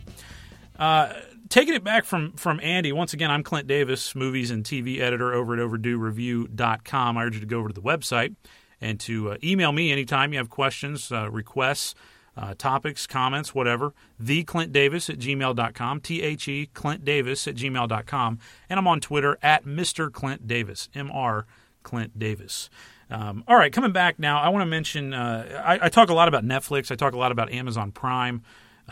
Uh, 0.79 1.13
taking 1.49 1.75
it 1.75 1.85
back 1.85 2.05
from 2.05 2.33
from 2.33 2.61
Andy, 2.61 2.93
once 2.93 3.13
again, 3.13 3.31
I'm 3.31 3.43
Clint 3.43 3.67
Davis, 3.67 4.15
movies 4.15 4.51
and 4.51 4.65
TV 4.65 5.01
editor 5.01 5.33
over 5.33 5.55
at 5.55 5.61
overduereview.com. 5.61 7.19
I 7.19 7.25
urge 7.25 7.35
you 7.35 7.41
to 7.41 7.47
go 7.47 7.59
over 7.59 7.69
to 7.69 7.75
the 7.75 7.83
website 7.83 8.35
and 8.81 8.99
to 9.01 9.33
uh, 9.33 9.37
email 9.43 9.73
me 9.73 9.91
anytime 9.91 10.33
you 10.33 10.39
have 10.39 10.51
questions, 10.51 11.11
uh, 11.11 11.31
requests, 11.31 11.95
uh, 12.37 12.55
topics, 12.57 13.07
comments, 13.07 13.55
whatever. 13.55 13.95
The 14.19 14.45
Clint 14.45 14.73
Davis 14.73 15.09
at 15.09 15.19
gmail.com, 15.19 16.01
T 16.01 16.23
H 16.23 16.49
E 16.49 16.67
Clint 16.67 17.05
Davis 17.05 17.47
at 17.47 17.55
gmail.com. 17.55 18.39
And 18.69 18.79
I'm 18.79 18.87
on 18.87 19.01
Twitter 19.01 19.39
at 19.43 19.65
Mr. 19.65 20.13
Clint 20.13 20.47
Davis, 20.47 20.89
M 20.95 21.11
R 21.11 21.47
Clint 21.83 22.19
Davis. 22.19 22.71
Um, 23.11 23.45
all 23.47 23.57
right, 23.57 23.73
coming 23.73 23.93
back 23.93 24.19
now, 24.19 24.41
I 24.41 24.49
want 24.49 24.63
to 24.63 24.67
mention 24.67 25.13
uh, 25.13 25.63
I, 25.65 25.87
I 25.87 25.89
talk 25.89 26.09
a 26.09 26.15
lot 26.15 26.27
about 26.27 26.45
Netflix, 26.45 26.91
I 26.91 26.95
talk 26.95 27.13
a 27.13 27.19
lot 27.19 27.33
about 27.33 27.53
Amazon 27.53 27.93
Prime, 27.93 28.43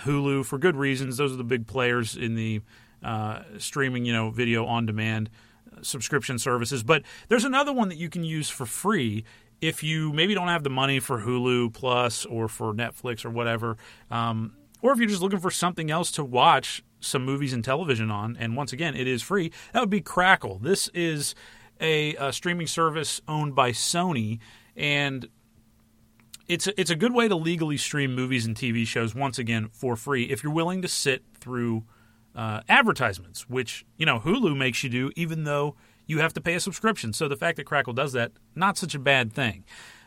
Hulu 0.01 0.45
for 0.45 0.59
good 0.59 0.77
reasons. 0.77 1.17
Those 1.17 1.33
are 1.33 1.37
the 1.37 1.45
big 1.45 1.67
players 1.67 2.17
in 2.17 2.35
the 2.35 2.63
uh, 3.03 3.43
streaming, 3.59 4.05
you 4.05 4.13
know, 4.13 4.31
video 4.31 4.65
on 4.65 4.87
demand 4.87 5.31
uh, 5.71 5.83
subscription 5.83 6.39
services. 6.39 6.83
But 6.83 7.03
there's 7.29 7.45
another 7.45 7.73
one 7.73 7.89
that 7.89 7.99
you 7.99 8.09
can 8.09 8.25
use 8.25 8.49
for 8.49 8.67
free 8.67 9.25
if 9.61 9.83
you 9.83 10.13
maybe 10.13 10.35
don't 10.35 10.49
have 10.49 10.65
the 10.65 10.71
money 10.71 10.99
for 10.99 11.23
Hulu 11.23 11.73
Plus 11.73 12.25
or 12.27 12.49
for 12.49 12.75
Netflix 12.75 13.25
or 13.25 13.31
whatever, 13.31 13.77
um, 14.11 14.55
or 14.83 14.93
if 14.93 14.99
you're 14.99 15.09
just 15.09 15.23
looking 15.23 15.39
for 15.39 15.53
something 15.53 15.91
else 15.91 16.11
to 16.13 16.25
watch 16.25 16.83
some 17.01 17.25
movies 17.25 17.53
and 17.53 17.65
television 17.65 18.11
on. 18.11 18.37
And 18.39 18.57
once 18.57 18.73
again, 18.73 18.97
it 18.97 19.07
is 19.07 19.23
free. 19.23 19.53
That 19.73 19.81
would 19.81 19.91
be 19.91 20.01
Crackle. 20.01 20.59
This 20.59 20.89
is 20.89 21.35
a, 21.81 22.15
a 22.17 22.33
streaming 22.33 22.67
service 22.67 23.21
owned 23.29 23.55
by 23.55 23.71
Sony, 23.71 24.41
and 24.77 25.29
it's 26.53 26.67
a, 26.67 26.79
it's 26.79 26.91
a 26.91 26.95
good 26.95 27.15
way 27.15 27.29
to 27.29 27.35
legally 27.35 27.79
stream 27.79 28.15
movies 28.15 28.45
and 28.45 28.55
TV 28.55 28.87
shows 28.87 29.15
once 29.15 29.39
again 29.39 29.71
for 29.73 29.97
free 29.97 30.25
if 30.25 30.43
you're 30.43 30.53
willing 30.53 30.83
to 30.83 30.89
sit 30.89 31.23
through 31.41 31.85
uh, 32.37 32.61
advertisements, 32.69 33.49
which 33.49 33.87
you 33.97 34.05
know 34.05 34.19
Hulu 34.19 34.55
makes 34.57 34.85
you 34.85 34.91
do, 34.91 35.11
even 35.17 35.45
though 35.45 35.77
you 36.07 36.19
have 36.19 36.35
to 36.35 36.43
pay 36.43 36.55
a 36.55 36.61
subscription. 36.61 37.15
So 37.15 37.27
the 37.27 37.37
fact 37.37 37.57
that 37.57 37.65
Crackle 37.65 37.95
does 37.95 38.13
that, 38.13 38.33
not 38.55 38.77
such 38.77 38.95
a 38.95 38.99
bad 38.99 39.33
thing. 39.33 39.65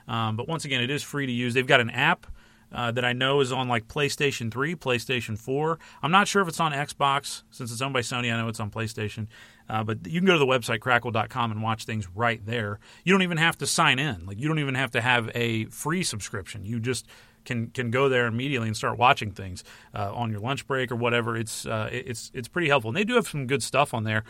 Um, 0.08 0.36
but 0.36 0.48
once 0.48 0.66
again, 0.66 0.84
it 0.84 0.92
is 0.92 1.02
free 1.02 1.26
to 1.26 1.32
use. 1.32 1.56
They've 1.56 1.66
got 1.66 1.82
an 1.82 1.90
app. 1.90 2.28
Uh, 2.74 2.92
that 2.92 3.06
I 3.06 3.14
know 3.14 3.40
is 3.40 3.54
on 3.54 3.70
like 3.70 3.88
PlayStation 3.88 4.52
3, 4.52 4.76
PlayStation 4.76 5.38
4. 5.38 5.80
I'm 6.02 6.12
not 6.12 6.28
sure 6.28 6.42
if 6.42 6.48
it's 6.48 6.60
on 6.60 6.74
Xbox 6.74 7.44
since 7.52 7.72
it's 7.72 7.80
owned 7.80 7.94
by 7.94 8.02
Sony. 8.02 8.34
I 8.34 8.38
know 8.38 8.50
it's 8.50 8.60
on 8.60 8.72
PlayStation. 8.72 9.28
Uh, 9.70 9.84
but 9.84 10.06
you 10.06 10.20
can 10.20 10.28
go 10.28 10.34
to 10.34 10.40
the 10.40 10.46
website 10.46 10.80
crackle.com 10.80 11.52
and 11.52 11.62
watch 11.62 11.86
things 11.86 12.08
right 12.16 12.46
there. 12.46 12.80
You 13.04 13.14
don't 13.14 13.24
even 13.24 13.38
have 13.38 13.58
to 13.60 13.68
sign 13.68 14.00
in. 14.00 14.26
Like 14.26 14.40
you 14.40 14.48
don't 14.48 14.60
even 14.60 14.76
have 14.76 14.92
to 14.92 15.02
have 15.02 15.30
a 15.34 15.66
free 15.66 16.04
subscription. 16.04 16.66
You 16.66 16.80
just 16.80 17.08
can 17.46 17.68
can 17.68 17.92
go 17.92 18.10
there 18.10 18.28
immediately 18.28 18.68
and 18.68 18.76
start 18.76 18.98
watching 18.98 19.32
things 19.32 19.64
uh, 19.94 20.14
on 20.14 20.32
your 20.32 20.40
lunch 20.40 20.68
break 20.68 20.92
or 20.92 20.96
whatever. 20.96 21.38
It's 21.38 21.66
uh, 21.66 21.90
it's 21.92 22.32
it's 22.34 22.48
pretty 22.48 22.68
helpful. 22.68 22.90
And 22.90 22.98
they 22.98 23.04
do 23.04 23.16
have 23.16 23.28
some 23.28 23.48
good 23.48 23.64
stuff 23.64 23.94
on 23.94 24.04
there. 24.04 24.24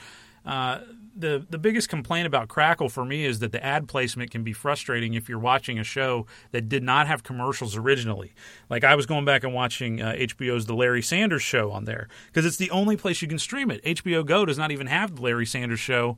The 1.17 1.45
the 1.49 1.57
biggest 1.57 1.87
complaint 1.87 2.27
about 2.27 2.49
Crackle 2.49 2.89
for 2.89 3.05
me 3.05 3.25
is 3.25 3.39
that 3.39 3.53
the 3.53 3.63
ad 3.63 3.87
placement 3.87 4.31
can 4.31 4.43
be 4.43 4.51
frustrating 4.51 5.13
if 5.13 5.29
you're 5.29 5.39
watching 5.39 5.79
a 5.79 5.83
show 5.83 6.25
that 6.51 6.67
did 6.67 6.83
not 6.83 7.07
have 7.07 7.23
commercials 7.23 7.77
originally. 7.77 8.33
Like 8.69 8.83
I 8.83 8.95
was 8.95 9.05
going 9.05 9.23
back 9.23 9.45
and 9.45 9.53
watching 9.53 10.01
uh, 10.01 10.13
HBO's 10.17 10.65
The 10.65 10.75
Larry 10.75 11.01
Sanders 11.01 11.41
Show 11.41 11.71
on 11.71 11.85
there 11.85 12.09
because 12.27 12.45
it's 12.45 12.57
the 12.57 12.69
only 12.69 12.97
place 12.97 13.21
you 13.21 13.29
can 13.29 13.39
stream 13.39 13.71
it. 13.71 13.81
HBO 13.83 14.25
Go 14.25 14.45
does 14.45 14.57
not 14.57 14.71
even 14.71 14.87
have 14.87 15.15
the 15.15 15.21
Larry 15.21 15.45
Sanders 15.45 15.79
Show 15.79 16.17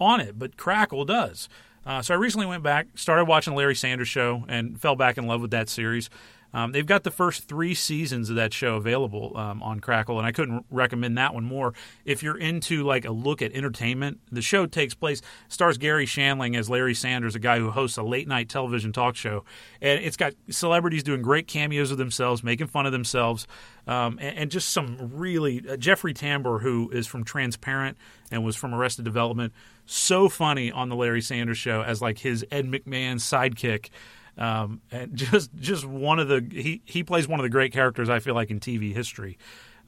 on 0.00 0.20
it, 0.20 0.38
but 0.38 0.56
Crackle 0.56 1.04
does. 1.04 1.48
Uh, 1.84 2.02
so 2.02 2.14
I 2.14 2.16
recently 2.16 2.46
went 2.46 2.62
back, 2.64 2.88
started 2.94 3.26
watching 3.26 3.52
the 3.52 3.58
Larry 3.58 3.76
Sanders 3.76 4.08
Show, 4.08 4.44
and 4.48 4.80
fell 4.80 4.96
back 4.96 5.18
in 5.18 5.26
love 5.26 5.40
with 5.40 5.52
that 5.52 5.68
series. 5.68 6.10
Um, 6.54 6.72
they've 6.72 6.86
got 6.86 7.04
the 7.04 7.10
first 7.10 7.48
three 7.48 7.74
seasons 7.74 8.30
of 8.30 8.36
that 8.36 8.52
show 8.52 8.76
available 8.76 9.36
um, 9.36 9.62
on 9.62 9.80
Crackle, 9.80 10.18
and 10.18 10.26
I 10.26 10.32
couldn't 10.32 10.64
recommend 10.70 11.18
that 11.18 11.34
one 11.34 11.44
more. 11.44 11.74
If 12.04 12.22
you're 12.22 12.38
into 12.38 12.84
like 12.84 13.04
a 13.04 13.10
look 13.10 13.42
at 13.42 13.52
entertainment, 13.52 14.20
the 14.30 14.42
show 14.42 14.66
takes 14.66 14.94
place 14.94 15.20
stars 15.48 15.78
Garry 15.78 16.06
Shandling 16.06 16.56
as 16.56 16.70
Larry 16.70 16.94
Sanders, 16.94 17.34
a 17.34 17.38
guy 17.38 17.58
who 17.58 17.70
hosts 17.70 17.98
a 17.98 18.02
late 18.02 18.28
night 18.28 18.48
television 18.48 18.92
talk 18.92 19.16
show, 19.16 19.44
and 19.80 20.02
it's 20.02 20.16
got 20.16 20.32
celebrities 20.48 21.02
doing 21.02 21.22
great 21.22 21.46
cameos 21.46 21.90
of 21.90 21.98
themselves, 21.98 22.42
making 22.42 22.68
fun 22.68 22.86
of 22.86 22.92
themselves, 22.92 23.46
um, 23.86 24.18
and, 24.20 24.38
and, 24.38 24.50
just 24.50 24.70
some 24.70 24.96
really 25.14 25.62
uh, 25.68 25.76
Jeffrey 25.76 26.14
Tambor, 26.14 26.60
who 26.62 26.90
is 26.90 27.06
from 27.06 27.22
Transparent 27.22 27.96
and 28.30 28.44
was 28.44 28.56
from 28.56 28.74
Arrested 28.74 29.04
Development, 29.04 29.52
so 29.84 30.28
funny 30.28 30.72
on 30.72 30.88
the 30.88 30.96
Larry 30.96 31.20
Sanders 31.20 31.58
show 31.58 31.82
as 31.82 32.02
like 32.02 32.18
his 32.18 32.44
Ed 32.50 32.66
McMahon 32.66 33.16
sidekick. 33.16 33.90
Um, 34.38 34.82
and 34.90 35.14
just 35.14 35.54
just 35.56 35.84
one 35.84 36.18
of 36.18 36.28
the 36.28 36.46
he 36.50 36.82
he 36.84 37.02
plays 37.02 37.26
one 37.26 37.40
of 37.40 37.44
the 37.44 37.50
great 37.50 37.72
characters 37.72 38.08
I 38.08 38.18
feel 38.18 38.34
like 38.34 38.50
in 38.50 38.60
TV 38.60 38.92
history 38.92 39.38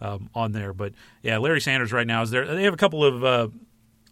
um, 0.01 0.30
on 0.34 0.53
there. 0.53 0.72
But 0.72 0.92
yeah, 1.22 1.38
Larry 1.38 1.61
Sanders 1.61 1.92
right 1.92 2.07
now 2.07 2.22
is 2.22 2.30
there. 2.30 2.46
They 2.46 2.64
have 2.64 2.74
a 2.74 2.78
couple 2.78 3.05
of 3.05 3.24
uh, 3.24 3.49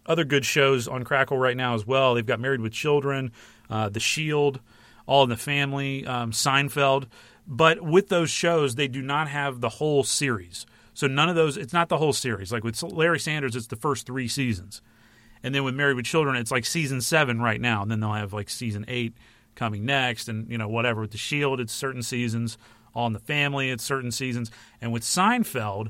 other 0.05 0.23
good 0.23 0.45
shows 0.45 0.87
on 0.87 1.03
Crackle 1.03 1.37
right 1.37 1.57
now 1.57 1.75
as 1.75 1.85
well. 1.85 2.13
They've 2.13 2.25
got 2.25 2.39
Married 2.39 2.61
with 2.61 2.73
Children, 2.73 3.31
uh, 3.69 3.89
The 3.89 3.99
Shield, 3.99 4.59
All 5.05 5.23
in 5.23 5.29
the 5.29 5.37
Family, 5.37 6.05
um, 6.05 6.31
Seinfeld. 6.31 7.07
But 7.45 7.81
with 7.81 8.09
those 8.09 8.29
shows, 8.29 8.75
they 8.75 8.87
do 8.87 9.01
not 9.01 9.29
have 9.29 9.61
the 9.61 9.69
whole 9.69 10.03
series. 10.03 10.65
So 10.93 11.07
none 11.07 11.29
of 11.29 11.35
those. 11.35 11.57
It's 11.57 11.73
not 11.73 11.89
the 11.89 11.97
whole 11.97 12.13
series. 12.13 12.51
Like 12.51 12.63
with 12.63 12.81
Larry 12.83 13.19
Sanders, 13.19 13.55
it's 13.55 13.67
the 13.67 13.75
first 13.75 14.05
three 14.05 14.27
seasons. 14.27 14.81
And 15.43 15.53
then 15.53 15.63
with 15.63 15.75
Married 15.75 15.95
with 15.95 16.05
Children, 16.05 16.35
it's 16.35 16.51
like 16.51 16.65
season 16.65 16.99
seven 16.99 17.39
right 17.39 17.61
now, 17.61 17.83
and 17.83 17.91
then 17.91 17.99
they'll 17.99 18.13
have 18.13 18.33
like 18.33 18.49
season 18.49 18.83
eight 18.87 19.13
coming 19.57 19.85
next, 19.85 20.29
and 20.29 20.49
you 20.49 20.57
know 20.57 20.69
whatever. 20.69 21.01
With 21.01 21.11
the 21.11 21.17
Shield, 21.17 21.59
it's 21.59 21.73
certain 21.73 22.01
seasons. 22.01 22.57
On 22.95 23.13
the 23.13 23.19
Family, 23.19 23.69
it's 23.69 23.83
certain 23.83 24.11
seasons, 24.11 24.49
and 24.81 24.91
with 24.91 25.03
Seinfeld, 25.03 25.89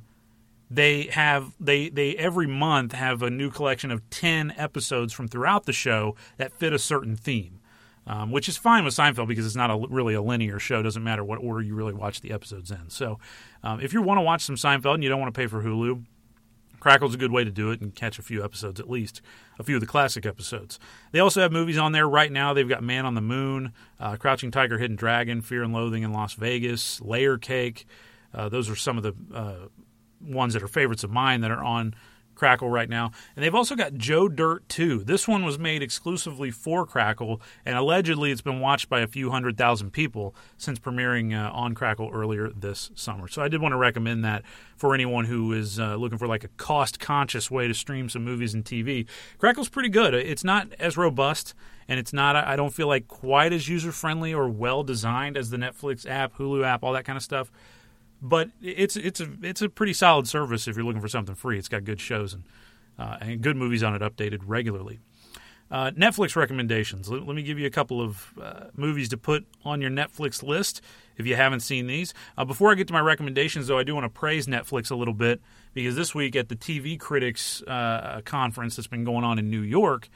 they 0.69 1.03
have 1.03 1.53
they 1.59 1.89
they 1.89 2.15
every 2.15 2.47
month 2.47 2.91
have 2.91 3.21
a 3.21 3.29
new 3.29 3.49
collection 3.49 3.91
of 3.91 4.09
ten 4.09 4.53
episodes 4.57 5.13
from 5.13 5.27
throughout 5.27 5.65
the 5.65 5.73
show 5.73 6.15
that 6.37 6.51
fit 6.51 6.73
a 6.73 6.79
certain 6.79 7.15
theme. 7.15 7.59
Um, 8.09 8.31
which 8.31 8.47
is 8.47 8.55
fine 8.55 8.85
with 8.85 8.93
Seinfeld 8.93 9.27
because 9.27 9.45
it's 9.45 9.57
not 9.57 9.69
a, 9.69 9.85
really 9.89 10.13
a 10.13 10.21
linear 10.21 10.59
show. 10.59 10.79
It 10.79 10.83
doesn't 10.83 11.03
matter 11.03 11.25
what 11.25 11.39
order 11.39 11.61
you 11.61 11.75
really 11.75 11.93
watch 11.93 12.21
the 12.21 12.31
episodes 12.31 12.71
in. 12.71 12.89
So, 12.89 13.19
um, 13.63 13.81
if 13.81 13.91
you 13.91 14.01
want 14.01 14.17
to 14.17 14.21
watch 14.21 14.43
some 14.43 14.55
Seinfeld 14.55 14.93
and 14.93 15.03
you 15.03 15.09
don't 15.09 15.19
want 15.19 15.33
to 15.33 15.37
pay 15.37 15.47
for 15.47 15.61
Hulu, 15.61 16.05
Crackle's 16.79 17.15
a 17.15 17.17
good 17.17 17.31
way 17.31 17.43
to 17.43 17.51
do 17.51 17.71
it 17.71 17.81
and 17.81 17.93
catch 17.93 18.19
a 18.19 18.21
few 18.21 18.43
episodes 18.43 18.79
at 18.79 18.89
least, 18.89 19.21
a 19.59 19.63
few 19.63 19.75
of 19.75 19.81
the 19.81 19.87
classic 19.87 20.25
episodes. 20.25 20.79
They 21.11 21.19
also 21.19 21.41
have 21.41 21.51
movies 21.51 21.77
on 21.77 21.91
there 21.91 22.07
right 22.07 22.31
now. 22.31 22.53
They've 22.53 22.67
got 22.67 22.83
Man 22.83 23.05
on 23.05 23.15
the 23.15 23.21
Moon, 23.21 23.73
uh, 23.99 24.15
Crouching 24.17 24.51
Tiger, 24.51 24.77
Hidden 24.77 24.95
Dragon, 24.95 25.41
Fear 25.41 25.63
and 25.63 25.73
Loathing 25.73 26.03
in 26.03 26.13
Las 26.13 26.33
Vegas, 26.33 27.01
Layer 27.01 27.37
Cake. 27.37 27.85
Uh, 28.33 28.49
those 28.49 28.69
are 28.69 28.75
some 28.75 28.97
of 28.97 29.03
the 29.03 29.13
uh, 29.33 29.67
ones 30.21 30.53
that 30.53 30.63
are 30.63 30.67
favorites 30.67 31.03
of 31.03 31.11
mine 31.11 31.41
that 31.41 31.51
are 31.51 31.63
on 31.63 31.95
Crackle 32.37 32.69
right 32.69 32.87
now. 32.87 33.11
And 33.35 33.43
they've 33.43 33.55
also 33.55 33.75
got 33.75 33.95
Joe 33.95 34.29
Dirt 34.29 34.69
2. 34.69 35.03
This 35.03 35.27
one 35.27 35.43
was 35.43 35.57
made 35.57 35.81
exclusively 35.81 36.51
for 36.51 36.85
Crackle, 36.85 37.41
and 37.65 37.75
allegedly 37.75 38.31
it's 38.31 38.41
been 38.41 38.59
watched 38.59 38.89
by 38.89 38.99
a 38.99 39.07
few 39.07 39.31
hundred 39.31 39.57
thousand 39.57 39.91
people 39.91 40.35
since 40.55 40.77
premiering 40.77 41.35
uh, 41.35 41.51
on 41.51 41.73
Crackle 41.73 42.11
earlier 42.13 42.49
this 42.49 42.91
summer. 42.93 43.27
So 43.27 43.41
I 43.41 43.47
did 43.47 43.59
want 43.59 43.73
to 43.73 43.77
recommend 43.77 44.23
that 44.23 44.43
for 44.75 44.93
anyone 44.93 45.25
who 45.25 45.51
is 45.51 45.79
uh, 45.79 45.95
looking 45.95 46.19
for 46.19 46.27
like 46.27 46.43
a 46.43 46.49
cost 46.49 46.99
conscious 46.99 47.49
way 47.49 47.67
to 47.67 47.73
stream 47.73 48.07
some 48.07 48.23
movies 48.23 48.53
and 48.53 48.63
TV. 48.63 49.07
Crackle's 49.39 49.69
pretty 49.69 49.89
good. 49.89 50.13
It's 50.13 50.43
not 50.43 50.71
as 50.79 50.95
robust 50.95 51.55
and 51.87 51.99
it's 51.99 52.13
not 52.13 52.35
I 52.35 52.55
don't 52.55 52.73
feel 52.73 52.87
like 52.87 53.07
quite 53.07 53.53
as 53.53 53.67
user 53.67 53.91
friendly 53.91 54.33
or 54.33 54.47
well 54.49 54.83
designed 54.83 55.37
as 55.37 55.49
the 55.49 55.57
Netflix 55.57 56.07
app, 56.07 56.37
Hulu 56.37 56.63
app, 56.63 56.83
all 56.83 56.93
that 56.93 57.05
kind 57.05 57.17
of 57.17 57.23
stuff 57.23 57.51
but 58.21 58.49
it's 58.61 58.95
it's 58.95 59.19
a 59.19 59.29
it's 59.41 59.61
a 59.61 59.69
pretty 59.69 59.93
solid 59.93 60.27
service 60.27 60.67
if 60.67 60.75
you're 60.75 60.85
looking 60.85 61.01
for 61.01 61.07
something 61.07 61.35
free. 61.35 61.57
It's 61.57 61.67
got 61.67 61.83
good 61.83 62.01
shows 62.01 62.33
and 62.33 62.43
uh, 62.99 63.17
and 63.21 63.41
good 63.41 63.55
movies 63.55 63.83
on 63.83 63.95
it, 63.95 64.01
updated 64.01 64.41
regularly. 64.45 64.99
Uh, 65.69 65.91
Netflix 65.91 66.35
recommendations. 66.35 67.09
Let, 67.09 67.27
let, 67.27 67.35
me 67.35 67.43
give 67.43 67.59
you 67.59 67.65
a 67.67 67.69
couple 67.69 68.01
of 68.01 68.33
uh, 68.41 68.65
movies 68.75 69.09
to 69.09 69.17
put 69.17 69.45
on 69.65 69.81
your 69.81 69.91
Netflix 69.91 70.41
list 70.41 70.81
if 71.17 71.27
you 71.27 71.35
haven't 71.35 71.59
seen 71.59 71.87
these. 71.87 72.13
Uh, 72.37 72.45
before 72.45 72.71
I 72.71 72.75
get 72.75 72.87
to 72.87 72.93
my 72.93 73.01
recommendations, 73.01 73.67
though, 73.67 73.77
I 73.77 73.83
do 73.83 73.93
want 73.93 74.05
to 74.05 74.09
praise 74.09 74.47
Netflix 74.47 74.91
a 74.91 74.95
little 74.95 75.13
bit 75.13 75.41
because 75.73 75.97
this 75.97 76.15
week 76.15 76.37
at 76.37 76.47
the 76.47 76.55
TV 76.55 76.97
Critics 76.97 77.61
uh, 77.63 78.21
conference 78.23 78.77
that's 78.77 78.87
been 78.87 79.03
going 79.03 79.25
on 79.25 79.39
in 79.39 79.49
New 79.49 79.61
York, 79.61 80.07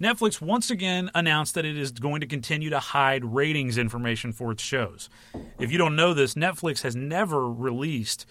Netflix 0.00 0.40
once 0.40 0.70
again 0.70 1.10
announced 1.14 1.54
that 1.54 1.66
it 1.66 1.76
is 1.76 1.92
going 1.92 2.20
to 2.22 2.26
continue 2.26 2.70
to 2.70 2.80
hide 2.80 3.24
ratings 3.24 3.76
information 3.76 4.32
for 4.32 4.50
its 4.50 4.62
shows. 4.62 5.10
If 5.58 5.70
you 5.70 5.76
don't 5.76 5.94
know 5.94 6.14
this, 6.14 6.34
Netflix 6.34 6.82
has 6.82 6.96
never 6.96 7.48
released 7.48 8.24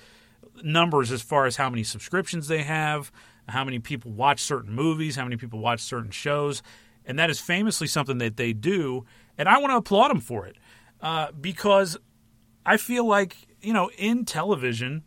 numbers 0.63 1.11
as 1.11 1.21
far 1.21 1.45
as 1.45 1.57
how 1.57 1.69
many 1.69 1.83
subscriptions 1.83 2.47
they 2.47 2.63
have, 2.63 3.11
how 3.47 3.63
many 3.63 3.77
people 3.79 4.11
watch 4.11 4.41
certain 4.41 4.73
movies, 4.73 5.15
how 5.15 5.23
many 5.23 5.37
people 5.37 5.59
watch 5.59 5.79
certain 5.79 6.11
shows. 6.11 6.63
And 7.05 7.19
that 7.19 7.29
is 7.29 7.39
famously 7.39 7.87
something 7.87 8.17
that 8.17 8.37
they 8.37 8.51
do. 8.51 9.05
And 9.37 9.47
I 9.47 9.59
want 9.59 9.71
to 9.71 9.77
applaud 9.77 10.09
them 10.09 10.19
for 10.19 10.47
it 10.47 10.57
uh, 11.01 11.31
because 11.39 11.97
I 12.65 12.77
feel 12.77 13.05
like, 13.05 13.35
you 13.61 13.73
know, 13.73 13.91
in 13.97 14.25
television, 14.25 15.03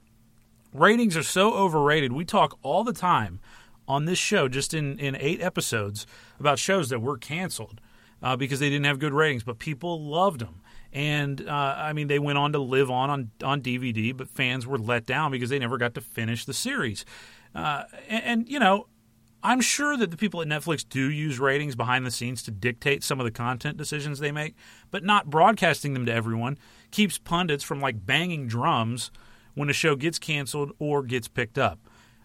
ratings 0.72 1.16
are 1.16 1.22
so 1.22 1.54
overrated. 1.54 2.12
We 2.12 2.24
talk 2.24 2.58
all 2.62 2.84
the 2.84 2.92
time 2.92 3.40
on 3.86 4.04
this 4.04 4.18
show, 4.18 4.48
just 4.48 4.74
in, 4.74 4.98
in 4.98 5.16
eight 5.16 5.40
episodes, 5.40 6.06
about 6.42 6.58
shows 6.58 6.88
that 6.90 7.00
were 7.00 7.16
canceled 7.16 7.80
uh, 8.22 8.36
because 8.36 8.60
they 8.60 8.68
didn't 8.68 8.86
have 8.86 8.98
good 8.98 9.14
ratings, 9.14 9.44
but 9.44 9.58
people 9.58 10.02
loved 10.04 10.40
them. 10.40 10.60
And 10.92 11.48
uh, 11.48 11.74
I 11.78 11.92
mean, 11.92 12.08
they 12.08 12.18
went 12.18 12.38
on 12.38 12.52
to 12.52 12.58
live 12.58 12.90
on, 12.90 13.08
on 13.08 13.30
on 13.42 13.62
DVD, 13.62 14.14
but 14.14 14.28
fans 14.28 14.66
were 14.66 14.78
let 14.78 15.06
down 15.06 15.30
because 15.30 15.48
they 15.48 15.58
never 15.58 15.78
got 15.78 15.94
to 15.94 16.00
finish 16.00 16.44
the 16.44 16.52
series. 16.52 17.04
Uh, 17.54 17.84
and, 18.08 18.24
and, 18.24 18.48
you 18.48 18.58
know, 18.58 18.88
I'm 19.42 19.60
sure 19.60 19.96
that 19.96 20.10
the 20.10 20.16
people 20.16 20.40
at 20.40 20.48
Netflix 20.48 20.88
do 20.88 21.10
use 21.10 21.38
ratings 21.40 21.74
behind 21.74 22.06
the 22.06 22.10
scenes 22.10 22.42
to 22.44 22.50
dictate 22.50 23.02
some 23.02 23.18
of 23.20 23.24
the 23.24 23.30
content 23.30 23.76
decisions 23.76 24.18
they 24.18 24.32
make, 24.32 24.54
but 24.90 25.02
not 25.02 25.30
broadcasting 25.30 25.94
them 25.94 26.06
to 26.06 26.12
everyone 26.12 26.58
keeps 26.90 27.18
pundits 27.18 27.64
from 27.64 27.80
like 27.80 28.06
banging 28.06 28.46
drums 28.46 29.10
when 29.54 29.68
a 29.68 29.72
show 29.72 29.96
gets 29.96 30.18
canceled 30.18 30.72
or 30.78 31.02
gets 31.02 31.26
picked 31.26 31.58
up. 31.58 31.80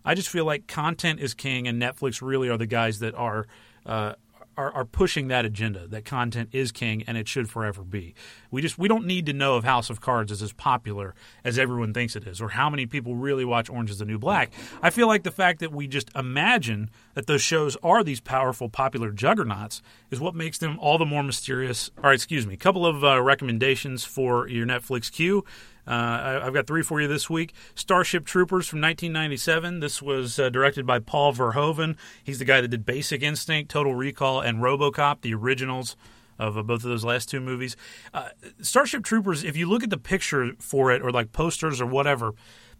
I 0.06 0.14
just 0.14 0.30
feel 0.30 0.46
like 0.46 0.68
content 0.68 1.20
is 1.20 1.34
king, 1.34 1.68
and 1.68 1.82
Netflix 1.82 2.22
really 2.22 2.50
are 2.50 2.58
the 2.58 2.66
guys 2.66 3.00
that 3.00 3.16
are 3.16 3.48
uh, 3.88 4.14
are, 4.58 4.72
are 4.72 4.86
pushing 4.86 5.28
that 5.28 5.46
agenda 5.46 5.88
that 5.88 6.04
content 6.04 6.50
is 6.52 6.72
king 6.72 7.04
and 7.06 7.18
it 7.18 7.28
should 7.28 7.50
forever 7.50 7.84
be. 7.84 8.16
We 8.50 8.62
just 8.62 8.78
we 8.78 8.88
don't 8.88 9.06
need 9.06 9.28
to 9.28 9.34
know 9.34 9.58
if 9.58 9.64
House 9.64 9.90
of 9.90 10.02
Cards 10.02 10.32
is 10.32 10.42
as 10.42 10.52
popular 10.52 11.14
as 11.44 11.60
everyone 11.60 11.94
thinks 11.94 12.16
it 12.16 12.26
is, 12.26 12.42
or 12.42 12.50
how 12.50 12.70
many 12.70 12.86
people 12.86 13.16
really 13.16 13.46
watch 13.46 13.70
Orange 13.70 13.92
Is 13.92 14.00
the 14.00 14.06
New 14.06 14.18
Black. 14.18 14.52
I 14.82 14.90
feel 14.90 15.08
like 15.08 15.24
the 15.24 15.32
fact 15.32 15.60
that 15.60 15.72
we 15.72 15.88
just 15.88 16.10
imagine 16.16 16.90
that 17.14 17.28
those 17.28 17.42
shows 17.42 17.78
are 17.84 18.04
these 18.04 18.20
powerful, 18.20 18.68
popular 18.68 19.12
juggernauts 19.12 19.82
is 20.10 20.20
what 20.20 20.36
makes 20.36 20.58
them 20.58 20.80
all 20.80 20.98
the 20.98 21.06
more 21.06 21.24
mysterious. 21.24 21.92
All 21.98 22.06
right, 22.10 22.16
excuse 22.16 22.48
me. 22.48 22.56
A 22.56 22.58
couple 22.58 22.86
of 22.86 23.04
uh, 23.04 23.22
recommendations 23.22 24.04
for 24.04 24.48
your 24.48 24.66
Netflix 24.66 25.12
queue. 25.12 25.46
Uh, 25.88 25.92
I, 25.92 26.46
I've 26.46 26.54
got 26.54 26.68
three 26.68 26.84
for 26.84 27.00
you 27.00 27.08
this 27.08 27.30
week. 27.30 27.54
Starship 27.76 28.26
Troopers 28.26 28.68
from 28.68 28.82
1997. 28.82 29.80
This 29.80 30.02
was 30.02 30.38
uh, 30.38 30.50
directed 30.50 30.86
by 30.86 31.00
Paul 31.00 31.34
Verhoeven. 31.34 31.96
He's 32.24 32.40
the 32.40 32.46
guy 32.46 32.62
that 32.62 32.68
did 32.68 32.86
Basic 32.86 33.24
Instinct, 33.24 33.72
Total 33.72 33.96
Recall, 33.96 34.42
and 34.42 34.60
RoboCop, 34.60 35.22
the 35.22 35.34
originals 35.34 35.96
of 36.40 36.58
uh, 36.58 36.64
both 36.64 36.84
of 36.84 36.90
those 36.90 37.06
last 37.06 37.30
two 37.30 37.40
movies. 37.40 37.76
Uh, 38.14 38.30
Starship 38.62 39.04
Troopers, 39.04 39.44
if 39.44 39.56
you 39.58 39.68
look 39.68 39.84
at 39.84 39.90
the 39.90 39.98
picture 39.98 40.52
for 40.60 40.92
it 40.92 41.02
or 41.02 41.12
like 41.12 41.32
posters 41.32 41.82
or 41.82 41.86
whatever, 41.86 42.34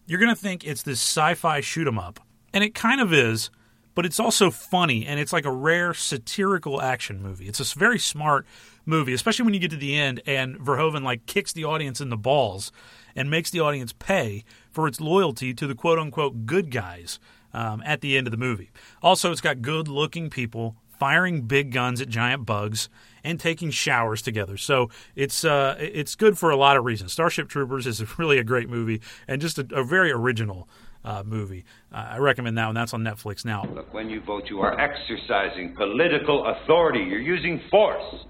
you're 0.06 0.20
going 0.20 0.34
to 0.34 0.40
think 0.40 0.66
it's 0.66 0.84
this 0.84 1.00
sci-fi 1.00 1.62
shoot 1.62 1.88
'em 1.88 2.00
up, 2.00 2.20
and 2.54 2.64
it 2.64 2.74
kind 2.74 3.02
of 3.02 3.14
is. 3.14 3.50
But 3.96 4.06
it's 4.06 4.20
also 4.20 4.52
funny, 4.52 5.08
and 5.08 5.20
it's 5.20 5.34
like 5.34 5.46
a 5.46 5.52
rare 5.52 5.92
satirical 5.92 6.80
action 6.80 7.20
movie. 7.20 7.48
It's 7.48 7.60
a 7.60 7.80
very 7.80 7.98
smart 7.98 8.46
movie, 8.88 9.14
especially 9.14 9.46
when 9.46 9.54
you 9.54 9.60
get 9.60 9.72
to 9.72 9.78
the 9.78 9.96
end 9.96 10.22
and 10.26 10.58
Verhoeven 10.58 11.04
like 11.04 11.26
kicks 11.26 11.54
the 11.54 11.66
audience 11.66 12.02
in 12.02 12.10
the 12.10 12.18
balls 12.18 12.72
and 13.16 13.30
makes 13.30 13.50
the 13.52 13.60
audience 13.60 13.94
pay 13.94 14.44
for 14.72 14.88
its 14.88 15.02
loyalty 15.02 15.54
to 15.54 15.68
the 15.68 15.76
quote 15.76 16.00
unquote 16.00 16.46
good 16.46 16.72
guys 16.72 17.20
um, 17.54 17.82
at 17.86 18.02
the 18.02 18.18
end 18.18 18.28
of 18.28 18.32
the 18.32 18.38
movie. 18.38 18.72
Also, 19.02 19.32
it's 19.32 19.42
got 19.42 19.62
good 19.62 19.88
looking 19.88 20.30
people 20.30 20.76
firing 21.00 21.42
big 21.44 21.72
guns 21.72 22.02
at 22.02 22.10
giant 22.10 22.46
bugs 22.46 22.90
and 23.24 23.40
taking 23.40 23.70
showers 23.70 24.22
together. 24.22 24.58
So 24.58 24.90
it's 25.16 25.44
uh, 25.44 25.76
it's 25.80 26.16
good 26.16 26.38
for 26.38 26.50
a 26.50 26.56
lot 26.56 26.78
of 26.78 26.86
reasons. 26.86 27.12
Starship 27.12 27.50
Troopers 27.50 27.86
is 27.86 28.18
really 28.20 28.38
a 28.38 28.44
great 28.44 28.70
movie 28.70 29.02
and 29.28 29.42
just 29.42 29.60
a, 29.60 29.68
a 29.72 29.84
very 29.84 30.12
original 30.12 30.68
uh, 31.04 31.24
movie. 31.26 31.66
Uh, 31.92 32.08
I 32.12 32.18
recommend 32.18 32.58
that 32.58 32.66
one. 32.66 32.76
That's 32.76 32.94
on 32.94 33.04
Netflix 33.04 33.46
now. 33.46 33.64
Look, 33.74 33.94
when 33.94 34.10
you 34.10 34.22
vote, 34.22 34.44
you 34.50 34.60
are 34.60 34.80
exercising 34.80 35.76
political 35.76 36.46
authority. 36.46 37.00
You're 37.00 37.22
using 37.22 37.62
force. 37.72 38.26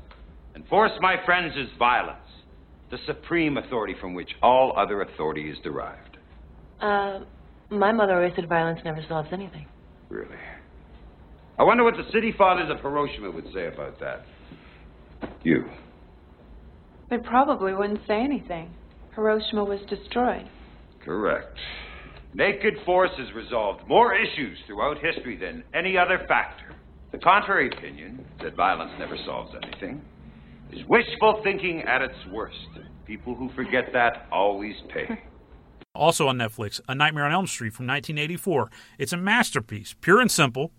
And 0.58 0.68
force, 0.70 0.92
my 1.02 1.18
friends, 1.24 1.54
is 1.56 1.70
violence, 1.78 2.18
the 2.90 2.98
supreme 3.06 3.58
authority 3.58 3.94
from 4.02 4.16
which 4.16 4.32
all 4.42 4.74
other 4.76 5.04
authority 5.04 5.52
is 5.52 5.58
derived. 5.64 6.18
Uh, 6.82 7.20
my 7.70 7.92
mother 7.92 8.16
always 8.16 8.34
said 8.36 8.50
violence 8.50 8.80
never 8.84 9.06
solves 9.08 9.30
anything. 9.32 9.68
Really? 10.10 10.36
I 11.60 11.64
wonder 11.64 11.84
what 11.84 11.94
the 11.96 12.12
city 12.12 12.34
fathers 12.36 12.72
of 12.72 12.80
Hiroshima 12.80 13.30
would 13.30 13.46
say 13.54 13.68
about 13.68 14.00
that. 14.00 14.26
You. 15.44 15.66
They 17.12 17.20
probably 17.20 17.76
wouldn't 17.76 18.02
say 18.08 18.20
anything. 18.20 18.74
Hiroshima 19.14 19.64
was 19.64 19.80
destroyed. 19.88 20.50
Correct. 21.06 21.56
Naked 22.34 22.74
force 22.84 23.12
has 23.20 23.32
resolved 23.36 23.88
more 23.88 24.16
issues 24.16 24.58
throughout 24.66 24.98
history 25.04 25.38
than 25.38 25.64
any 25.76 26.00
other 26.00 26.26
factor. 26.28 26.74
The 27.12 27.20
contrary 27.20 27.70
opinion, 27.78 28.26
that 28.42 28.56
violence 28.56 28.94
never 28.98 29.18
solves 29.24 29.52
anything, 29.64 30.02
is 30.72 30.86
wishful 30.86 31.42
thinking 31.44 31.82
at 31.84 32.02
its 32.02 32.16
worst. 32.32 32.56
People 33.06 33.36
who 33.36 33.50
forget 33.50 33.94
that 33.94 34.28
always 34.32 34.76
pay. 34.90 35.22
Also 35.96 36.28
on 36.28 36.38
Netflix, 36.38 36.80
A 36.88 36.94
Nightmare 36.94 37.26
on 37.26 37.32
Elm 37.32 37.48
Street 37.48 37.74
from 37.74 37.88
1984. 37.88 38.70
It's 39.00 39.14
a 39.14 39.18
masterpiece, 39.18 39.96
pure 40.00 40.22
and 40.22 40.30
simple. 40.30 40.72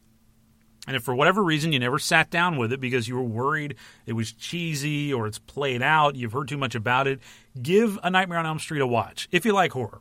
And 0.87 0.95
if 0.95 1.03
for 1.03 1.13
whatever 1.13 1.43
reason 1.43 1.73
you 1.73 1.81
never 1.81 1.99
sat 1.99 2.31
down 2.31 2.57
with 2.57 2.73
it 2.73 2.81
because 2.81 3.09
you 3.09 3.17
were 3.17 3.23
worried 3.23 3.75
it 4.07 4.13
was 4.13 4.33
cheesy 4.33 5.13
or 5.13 5.27
it's 5.27 5.41
played 5.41 5.83
out, 5.83 6.15
you've 6.15 6.33
heard 6.33 6.47
too 6.47 6.57
much 6.57 6.77
about 6.77 7.09
it, 7.09 7.19
give 7.61 7.99
A 8.05 8.11
Nightmare 8.11 8.39
on 8.39 8.47
Elm 8.47 8.61
Street 8.61 8.81
a 8.81 8.87
watch 8.87 9.29
if 9.33 9.45
you 9.45 9.53
like 9.53 9.73
horror. 9.73 10.01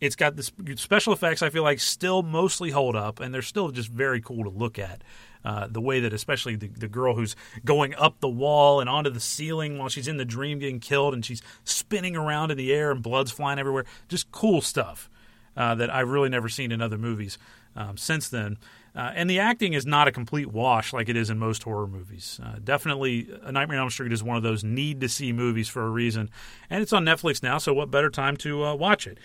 It's 0.00 0.16
got 0.16 0.34
the 0.34 0.42
special 0.74 1.12
effects 1.12 1.42
I 1.42 1.50
feel 1.50 1.62
like 1.62 1.78
still 1.78 2.24
mostly 2.24 2.70
hold 2.70 2.96
up, 2.96 3.20
and 3.20 3.32
they're 3.32 3.40
still 3.40 3.70
just 3.70 3.88
very 3.88 4.20
cool 4.20 4.42
to 4.42 4.50
look 4.50 4.76
at. 4.76 5.04
Uh, 5.44 5.66
the 5.66 5.80
way 5.80 5.98
that, 5.98 6.12
especially 6.12 6.54
the, 6.54 6.68
the 6.68 6.86
girl 6.86 7.16
who's 7.16 7.34
going 7.64 7.94
up 7.96 8.20
the 8.20 8.28
wall 8.28 8.80
and 8.80 8.88
onto 8.88 9.10
the 9.10 9.18
ceiling 9.18 9.76
while 9.76 9.88
she's 9.88 10.06
in 10.06 10.16
the 10.16 10.24
dream 10.24 10.60
getting 10.60 10.78
killed, 10.78 11.14
and 11.14 11.24
she's 11.24 11.42
spinning 11.64 12.14
around 12.14 12.50
in 12.52 12.56
the 12.56 12.72
air 12.72 12.92
and 12.92 13.02
blood's 13.02 13.32
flying 13.32 13.58
everywhere. 13.58 13.84
Just 14.08 14.30
cool 14.30 14.60
stuff 14.60 15.10
uh, 15.56 15.74
that 15.74 15.90
I've 15.90 16.08
really 16.08 16.28
never 16.28 16.48
seen 16.48 16.70
in 16.70 16.80
other 16.80 16.98
movies 16.98 17.38
um, 17.76 17.96
since 17.96 18.28
then. 18.28 18.58
Uh, 18.94 19.10
and 19.14 19.28
the 19.28 19.38
acting 19.38 19.72
is 19.72 19.86
not 19.86 20.06
a 20.06 20.12
complete 20.12 20.48
wash 20.52 20.92
like 20.92 21.08
it 21.08 21.16
is 21.16 21.30
in 21.30 21.38
most 21.38 21.62
horror 21.62 21.86
movies. 21.86 22.38
Uh, 22.44 22.56
definitely, 22.62 23.28
A 23.42 23.50
Nightmare 23.50 23.78
on 23.78 23.84
Elm 23.84 23.90
Street 23.90 24.12
is 24.12 24.22
one 24.22 24.36
of 24.36 24.42
those 24.42 24.62
need 24.62 25.00
to 25.00 25.08
see 25.08 25.32
movies 25.32 25.68
for 25.68 25.82
a 25.82 25.88
reason. 25.88 26.30
And 26.68 26.82
it's 26.82 26.92
on 26.92 27.04
Netflix 27.04 27.42
now, 27.42 27.56
so 27.58 27.72
what 27.72 27.90
better 27.90 28.10
time 28.10 28.36
to 28.38 28.64
uh, 28.64 28.74
watch 28.74 29.06
it? 29.06 29.18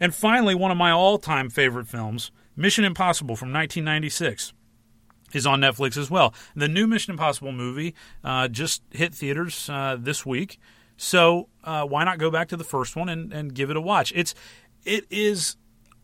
And 0.00 0.14
finally, 0.14 0.54
one 0.54 0.70
of 0.70 0.78
my 0.78 0.90
all 0.90 1.18
time 1.18 1.50
favorite 1.50 1.86
films, 1.86 2.30
Mission 2.56 2.84
Impossible 2.84 3.36
from 3.36 3.52
1996 3.52 4.54
is 5.32 5.46
on 5.46 5.60
Netflix 5.60 5.96
as 5.96 6.10
well. 6.10 6.34
The 6.54 6.68
new 6.68 6.86
Mission 6.86 7.12
Impossible 7.12 7.52
movie 7.52 7.94
uh, 8.24 8.48
just 8.48 8.82
hit 8.90 9.14
theaters 9.14 9.68
uh, 9.68 9.96
this 9.98 10.24
week, 10.26 10.58
so 10.96 11.48
uh, 11.64 11.84
why 11.84 12.04
not 12.04 12.18
go 12.18 12.30
back 12.30 12.48
to 12.48 12.56
the 12.56 12.64
first 12.64 12.96
one 12.96 13.08
and, 13.08 13.32
and 13.32 13.54
give 13.54 13.70
it 13.70 13.76
a 13.76 13.80
watch? 13.80 14.12
It's 14.14 14.34
it 14.84 15.06
is. 15.10 15.56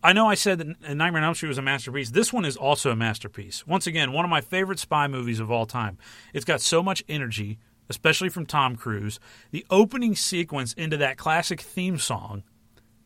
I 0.03 0.13
know 0.13 0.29
I 0.29 0.35
said 0.35 0.59
that 0.59 0.97
Nightmare 0.97 1.23
on 1.23 1.27
Elm 1.27 1.35
Street 1.35 1.49
was 1.49 1.59
a 1.59 1.63
masterpiece. 1.63 2.11
This 2.11 2.33
one 2.33 2.45
is 2.45 2.57
also 2.57 2.91
a 2.91 2.97
masterpiece. 2.97 3.67
Once 3.67 3.87
again, 3.87 4.13
one 4.13 4.25
of 4.25 4.31
my 4.31 4.41
favorite 4.41 4.79
spy 4.79 5.09
movies 5.09 5.41
of 5.41 5.51
all 5.51 5.67
time. 5.67 5.99
It's 6.33 6.45
got 6.45 6.61
so 6.61 6.83
much 6.83 7.03
energy, 7.09 7.59
especially 7.89 8.29
from 8.29 8.47
Tom 8.47 8.77
Cruise. 8.77 9.19
The 9.51 9.67
opening 9.69 10.15
sequence 10.15 10.73
into 10.75 10.97
that 10.99 11.17
classic 11.17 11.61
theme 11.61 11.99
song 11.99 12.45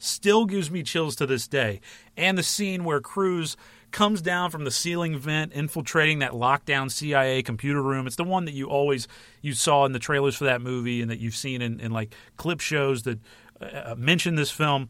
still 0.01 0.47
gives 0.47 0.71
me 0.71 0.83
chills 0.83 1.15
to 1.17 1.27
this 1.27 1.47
day. 1.47 1.81
And 2.17 2.37
the 2.37 2.43
scene 2.43 2.85
where 2.85 3.01
Cruise 3.01 3.57
comes 3.93 4.23
down 4.23 4.51
from 4.51 4.65
the 4.65 4.71
ceiling 4.71 5.19
vent, 5.19 5.53
infiltrating 5.53 6.21
that 6.21 6.33
lockdown 6.33 6.91
CIA 6.91 7.43
computer 7.43 7.83
room. 7.83 8.07
It's 8.07 8.17
the 8.17 8.25
one 8.25 8.45
that 8.47 8.55
you 8.55 8.67
always 8.67 9.07
you 9.43 9.53
saw 9.53 9.85
in 9.85 9.93
the 9.93 9.99
trailers 9.99 10.37
for 10.37 10.45
that 10.45 10.61
movie, 10.61 11.03
and 11.03 11.11
that 11.11 11.19
you've 11.19 11.37
seen 11.37 11.63
in, 11.63 11.81
in 11.81 11.93
like 11.93 12.15
clip 12.37 12.61
shows 12.61 13.03
that 13.05 13.19
uh, 13.61 13.95
mention 13.97 14.35
this 14.35 14.51
film. 14.51 14.89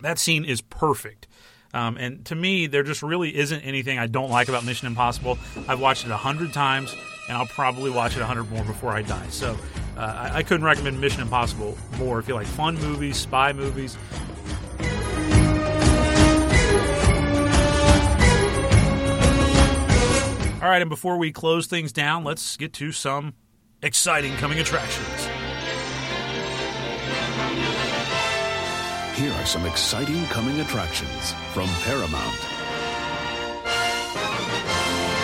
That 0.00 0.18
scene 0.18 0.44
is 0.44 0.60
perfect. 0.60 1.26
Um, 1.74 1.96
and 1.98 2.24
to 2.26 2.34
me, 2.34 2.66
there 2.66 2.82
just 2.82 3.02
really 3.02 3.36
isn't 3.36 3.60
anything 3.60 3.98
I 3.98 4.06
don't 4.06 4.30
like 4.30 4.48
about 4.48 4.64
Mission 4.64 4.86
Impossible. 4.86 5.38
I've 5.66 5.80
watched 5.80 6.06
it 6.06 6.10
a 6.10 6.16
hundred 6.16 6.52
times, 6.52 6.96
and 7.28 7.36
I'll 7.36 7.46
probably 7.46 7.90
watch 7.90 8.16
it 8.16 8.22
a 8.22 8.26
hundred 8.26 8.50
more 8.50 8.64
before 8.64 8.90
I 8.90 9.02
die. 9.02 9.28
So 9.28 9.56
uh, 9.96 10.00
I, 10.00 10.38
I 10.38 10.42
couldn't 10.42 10.64
recommend 10.64 11.00
Mission 11.00 11.22
Impossible 11.22 11.76
more 11.98 12.18
if 12.18 12.28
you 12.28 12.34
like 12.34 12.46
fun 12.46 12.76
movies, 12.76 13.16
spy 13.16 13.52
movies. 13.52 13.96
All 20.60 20.68
right, 20.68 20.82
and 20.82 20.90
before 20.90 21.18
we 21.18 21.32
close 21.32 21.66
things 21.66 21.92
down, 21.92 22.24
let's 22.24 22.56
get 22.56 22.72
to 22.74 22.92
some 22.92 23.34
exciting 23.82 24.34
coming 24.36 24.58
attractions. 24.58 25.26
Here 29.16 29.32
are 29.32 29.46
some 29.46 29.66
exciting 29.66 30.24
coming 30.26 30.60
attractions 30.60 31.32
from 31.52 31.68
Paramount. 31.84 32.57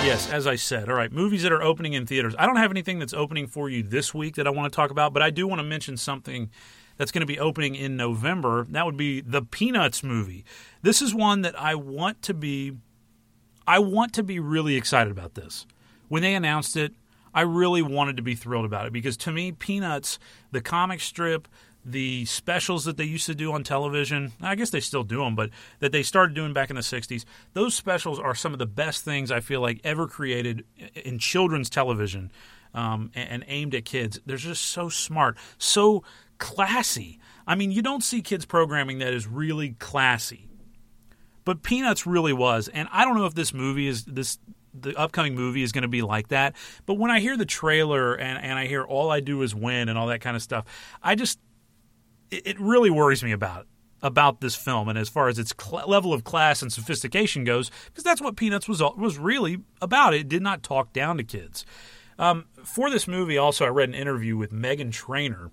Yes, 0.05 0.31
as 0.31 0.47
I 0.47 0.57
said. 0.57 0.91
All 0.91 0.97
right, 0.97 1.11
movies 1.11 1.45
that 1.45 1.53
are 1.53 1.63
opening 1.63 1.95
in 1.95 2.05
theaters. 2.05 2.35
I 2.39 2.45
don't 2.45 2.57
have 2.57 2.71
anything 2.71 2.99
that's 2.99 3.15
opening 3.15 3.47
for 3.47 3.71
you 3.71 3.83
this 3.83 4.13
week 4.13 4.35
that 4.35 4.47
I 4.47 4.51
want 4.51 4.71
to 4.71 4.77
talk 4.77 4.91
about, 4.91 5.15
but 5.15 5.23
I 5.23 5.31
do 5.31 5.47
want 5.47 5.61
to 5.61 5.65
mention 5.65 5.97
something 5.97 6.51
that's 6.99 7.11
going 7.11 7.23
to 7.23 7.27
be 7.27 7.39
opening 7.39 7.75
in 7.75 7.97
November. 7.97 8.67
That 8.69 8.85
would 8.85 8.99
be 8.99 9.23
the 9.23 9.41
Peanuts 9.41 10.03
movie. 10.03 10.45
This 10.83 11.01
is 11.01 11.15
one 11.15 11.41
that 11.41 11.59
I 11.59 11.75
want 11.75 12.21
to 12.21 12.35
be 12.35 12.73
I 13.67 13.79
want 13.79 14.13
to 14.13 14.23
be 14.23 14.39
really 14.39 14.77
excited 14.77 15.11
about 15.11 15.37
this. 15.37 15.67
When 16.09 16.21
they 16.21 16.35
announced 16.35 16.77
it, 16.77 16.93
I 17.33 17.41
really 17.41 17.81
wanted 17.81 18.19
to 18.19 18.23
be 18.23 18.35
thrilled 18.35 18.67
about 18.67 18.87
it 18.87 18.93
because 18.93 19.17
to 19.17 19.33
me, 19.33 19.53
Peanuts, 19.53 20.19
the 20.53 20.61
comic 20.61 21.01
strip, 21.01 21.49
the 21.85 22.25
specials 22.25 22.85
that 22.85 22.97
they 22.97 23.05
used 23.05 23.27
to 23.27 23.35
do 23.35 23.53
on 23.53 23.63
television, 23.63 24.33
I 24.41 24.55
guess 24.55 24.71
they 24.71 24.81
still 24.81 25.05
do 25.05 25.19
them, 25.19 25.35
but 25.35 25.51
that 25.81 25.93
they 25.93 26.03
started 26.03 26.35
doing 26.35 26.53
back 26.53 26.71
in 26.71 26.77
the 26.77 26.83
60s, 26.83 27.25
those 27.53 27.75
specials 27.75 28.19
are 28.19 28.35
some 28.35 28.53
of 28.53 28.59
the 28.59 28.67
best 28.67 29.05
things 29.05 29.31
I 29.31 29.41
feel 29.41 29.61
like 29.61 29.81
ever 29.85 30.07
created 30.07 30.65
in 30.95 31.19
children's 31.19 31.69
television 31.69 32.33
um, 32.73 33.11
and, 33.15 33.45
aimed 33.47 33.75
at 33.75 33.85
kids. 33.85 34.19
They're 34.25 34.37
just 34.37 34.65
so 34.65 34.89
smart, 34.89 35.37
so 35.59 36.05
classy. 36.39 37.19
I 37.47 37.55
mean, 37.55 37.71
you 37.71 37.83
don't 37.83 38.03
see 38.03 38.23
kids 38.23 38.47
programming 38.47 38.99
that 38.99 39.13
is 39.13 39.27
really 39.27 39.71
classy. 39.79 40.49
But 41.45 41.63
Peanuts 41.63 42.07
really 42.07 42.33
was, 42.33 42.69
and 42.69 42.89
I 42.91 43.05
don't 43.05 43.17
know 43.17 43.27
if 43.27 43.35
this 43.35 43.53
movie 43.53 43.87
is 43.87 44.05
this 44.07 44.39
the 44.73 44.97
upcoming 44.97 45.37
movie 45.37 45.63
is 45.63 45.71
going 45.71 45.83
to 45.83 45.89
be 45.89 46.03
like 46.03 46.29
that. 46.29 46.57
But 46.85 46.95
when 46.95 47.11
I 47.11 47.21
hear 47.21 47.37
the 47.37 47.47
trailer 47.47 48.15
and, 48.15 48.43
and 48.43 48.59
I 48.59 48.67
hear 48.67 48.83
all 48.83 49.11
I 49.11 49.21
do 49.21 49.43
is 49.43 49.55
win 49.55 49.89
and 49.89 49.97
all 49.97 50.09
that 50.09 50.21
kind 50.21 50.35
of 50.35 50.43
stuff, 50.43 50.65
I 51.01 51.15
just 51.15 51.39
it, 52.31 52.61
really 52.61 52.91
worries 52.91 53.23
me 53.23 53.33
about 53.33 53.67
about 54.03 54.43
this 54.43 54.55
film 54.55 54.89
and 54.89 54.99
as 54.99 55.09
far 55.09 55.29
as 55.29 55.39
its 55.39 55.55
cl- 55.59 55.89
level 55.89 56.13
of 56.13 56.25
class 56.25 56.61
and 56.61 56.71
sophistication 56.71 57.43
goes, 57.43 57.71
because 57.87 58.05
that's 58.05 58.21
what 58.21 58.37
Peanuts 58.37 58.69
was 58.69 58.83
was 58.97 59.19
really 59.19 59.59
about. 59.81 60.15
It 60.15 60.29
did 60.29 60.43
not 60.43 60.63
talk 60.63 60.93
down 60.93 61.17
to 61.17 61.25
kids. 61.25 61.65
Um, 62.19 62.45
for 62.63 62.91
this 62.91 63.09
movie, 63.09 63.39
also, 63.39 63.65
I 63.65 63.69
read 63.69 63.89
an 63.89 63.95
interview 63.95 64.37
with 64.37 64.53
Meghan 64.53 64.93
Trainor, 64.93 65.51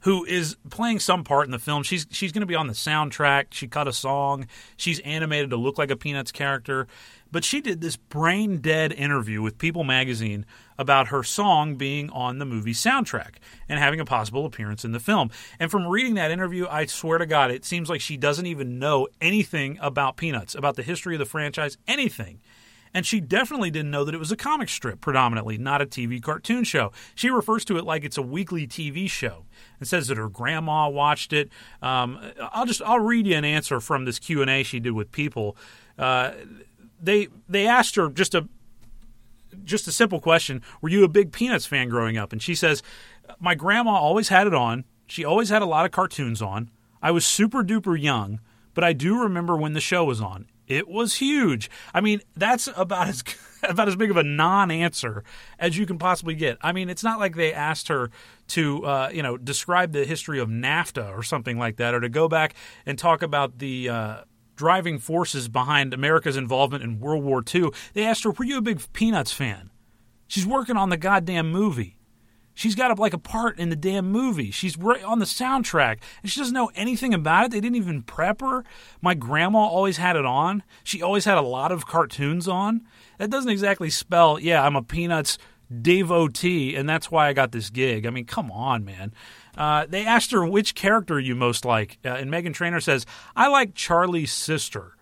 who 0.00 0.24
is 0.24 0.56
playing 0.70 1.00
some 1.00 1.24
part 1.24 1.46
in 1.46 1.50
the 1.50 1.58
film. 1.58 1.82
She's 1.82 2.06
she's 2.10 2.32
going 2.32 2.42
to 2.42 2.46
be 2.46 2.54
on 2.54 2.66
the 2.66 2.74
soundtrack. 2.74 3.46
She 3.50 3.66
cut 3.66 3.88
a 3.88 3.92
song. 3.92 4.46
She's 4.76 5.00
animated 5.00 5.50
to 5.50 5.56
look 5.56 5.78
like 5.78 5.90
a 5.90 5.96
Peanuts 5.96 6.32
character. 6.32 6.86
But 7.32 7.44
she 7.44 7.60
did 7.60 7.80
this 7.80 7.96
brain 7.96 8.58
dead 8.58 8.92
interview 8.92 9.42
with 9.42 9.58
People 9.58 9.84
magazine 9.84 10.46
about 10.78 11.08
her 11.08 11.22
song 11.22 11.76
being 11.76 12.10
on 12.10 12.38
the 12.38 12.44
movie 12.44 12.72
soundtrack 12.72 13.36
and 13.68 13.78
having 13.78 14.00
a 14.00 14.04
possible 14.04 14.44
appearance 14.44 14.84
in 14.84 14.92
the 14.92 15.00
film. 15.00 15.30
And 15.58 15.70
from 15.70 15.86
reading 15.86 16.14
that 16.14 16.30
interview, 16.30 16.66
I 16.68 16.86
swear 16.86 17.18
to 17.18 17.26
God, 17.26 17.50
it 17.50 17.64
seems 17.64 17.88
like 17.88 18.00
she 18.00 18.16
doesn't 18.16 18.46
even 18.46 18.78
know 18.78 19.08
anything 19.20 19.78
about 19.80 20.16
Peanuts, 20.16 20.54
about 20.54 20.76
the 20.76 20.82
history 20.82 21.14
of 21.14 21.18
the 21.18 21.24
franchise, 21.24 21.76
anything. 21.88 22.40
And 22.94 23.04
she 23.04 23.20
definitely 23.20 23.70
didn't 23.70 23.90
know 23.90 24.04
that 24.04 24.14
it 24.14 24.18
was 24.18 24.32
a 24.32 24.36
comic 24.36 24.70
strip 24.70 25.02
predominantly, 25.02 25.58
not 25.58 25.82
a 25.82 25.86
TV 25.86 26.22
cartoon 26.22 26.64
show. 26.64 26.92
She 27.14 27.28
refers 27.28 27.62
to 27.66 27.76
it 27.76 27.84
like 27.84 28.04
it's 28.04 28.16
a 28.16 28.22
weekly 28.22 28.66
TV 28.66 29.10
show 29.10 29.44
and 29.78 29.86
says 29.86 30.08
that 30.08 30.16
her 30.16 30.30
grandma 30.30 30.88
watched 30.88 31.34
it. 31.34 31.50
Um, 31.82 32.18
I'll 32.40 32.64
just 32.64 32.80
I'll 32.80 33.00
read 33.00 33.26
you 33.26 33.34
an 33.34 33.44
answer 33.44 33.80
from 33.80 34.06
this 34.06 34.18
Q 34.18 34.40
and 34.40 34.50
A 34.50 34.62
she 34.62 34.80
did 34.80 34.92
with 34.92 35.12
people. 35.12 35.58
Uh, 35.98 36.32
they 37.00 37.28
they 37.48 37.66
asked 37.66 37.96
her 37.96 38.08
just 38.08 38.34
a 38.34 38.48
just 39.64 39.88
a 39.88 39.92
simple 39.92 40.20
question: 40.20 40.62
Were 40.80 40.88
you 40.88 41.04
a 41.04 41.08
big 41.08 41.32
Peanuts 41.32 41.66
fan 41.66 41.88
growing 41.88 42.16
up? 42.16 42.32
And 42.32 42.42
she 42.42 42.54
says, 42.54 42.82
"My 43.38 43.54
grandma 43.54 43.92
always 43.92 44.28
had 44.28 44.46
it 44.46 44.54
on. 44.54 44.84
She 45.06 45.24
always 45.24 45.48
had 45.48 45.62
a 45.62 45.66
lot 45.66 45.84
of 45.84 45.92
cartoons 45.92 46.42
on. 46.42 46.70
I 47.02 47.10
was 47.10 47.24
super 47.24 47.62
duper 47.62 48.00
young, 48.00 48.40
but 48.74 48.84
I 48.84 48.92
do 48.92 49.20
remember 49.20 49.56
when 49.56 49.74
the 49.74 49.80
show 49.80 50.04
was 50.04 50.20
on. 50.20 50.46
It 50.66 50.88
was 50.88 51.16
huge. 51.16 51.70
I 51.94 52.00
mean, 52.00 52.22
that's 52.36 52.68
about 52.76 53.08
as 53.08 53.22
about 53.62 53.88
as 53.88 53.96
big 53.96 54.10
of 54.10 54.16
a 54.16 54.22
non-answer 54.22 55.22
as 55.58 55.78
you 55.78 55.86
can 55.86 55.98
possibly 55.98 56.34
get. 56.34 56.58
I 56.60 56.72
mean, 56.72 56.88
it's 56.88 57.04
not 57.04 57.18
like 57.18 57.36
they 57.36 57.52
asked 57.52 57.88
her 57.88 58.10
to, 58.48 58.84
uh, 58.84 59.10
you 59.12 59.22
know, 59.22 59.36
describe 59.36 59.92
the 59.92 60.04
history 60.04 60.40
of 60.40 60.48
NAFTA 60.48 61.16
or 61.16 61.22
something 61.22 61.58
like 61.58 61.76
that, 61.76 61.94
or 61.94 62.00
to 62.00 62.08
go 62.08 62.28
back 62.28 62.54
and 62.84 62.98
talk 62.98 63.22
about 63.22 63.58
the 63.58 63.88
uh, 63.88 64.20
driving 64.56 64.98
forces 64.98 65.48
behind 65.48 65.94
America's 65.94 66.36
involvement 66.36 66.82
in 66.82 66.98
World 66.98 67.22
War 67.22 67.42
II. 67.54 67.70
They 67.92 68.04
asked 68.04 68.24
her, 68.24 68.30
"Were 68.30 68.44
you 68.44 68.58
a 68.58 68.62
big 68.62 68.80
Peanuts 68.92 69.32
fan?" 69.32 69.70
She's 70.26 70.46
working 70.46 70.76
on 70.76 70.90
the 70.90 70.96
goddamn 70.96 71.52
movie. 71.52 71.96
She's 72.54 72.74
got 72.74 72.98
like 72.98 73.12
a 73.12 73.18
part 73.18 73.58
in 73.58 73.68
the 73.68 73.76
damn 73.76 74.10
movie. 74.10 74.50
She's 74.50 74.78
on 74.78 75.18
the 75.18 75.26
soundtrack, 75.26 75.98
and 76.22 76.32
she 76.32 76.40
doesn't 76.40 76.54
know 76.54 76.70
anything 76.74 77.12
about 77.12 77.44
it. 77.44 77.50
They 77.50 77.60
didn't 77.60 77.76
even 77.76 78.02
prep 78.02 78.40
her. 78.40 78.64
My 79.02 79.12
grandma 79.12 79.58
always 79.58 79.98
had 79.98 80.16
it 80.16 80.24
on. 80.24 80.62
She 80.82 81.02
always 81.02 81.26
had 81.26 81.36
a 81.36 81.42
lot 81.42 81.70
of 81.70 81.86
cartoons 81.86 82.48
on. 82.48 82.80
That 83.18 83.28
doesn't 83.28 83.50
exactly 83.50 83.90
spell, 83.90 84.40
yeah, 84.40 84.64
I'm 84.64 84.74
a 84.74 84.82
Peanuts 84.82 85.36
devotee, 85.82 86.74
and 86.76 86.88
that's 86.88 87.10
why 87.10 87.28
I 87.28 87.34
got 87.34 87.52
this 87.52 87.68
gig. 87.68 88.06
I 88.06 88.10
mean, 88.10 88.24
come 88.24 88.50
on, 88.50 88.86
man. 88.86 89.12
Uh, 89.56 89.86
they 89.88 90.04
asked 90.04 90.32
her 90.32 90.46
which 90.46 90.74
character 90.74 91.18
you 91.18 91.34
most 91.34 91.64
like, 91.64 91.98
uh, 92.04 92.10
and 92.10 92.30
Meghan 92.30 92.52
Trainor 92.54 92.80
says, 92.80 93.06
I 93.34 93.48
like 93.48 93.74
Charlie's 93.74 94.32
sister. 94.32 94.96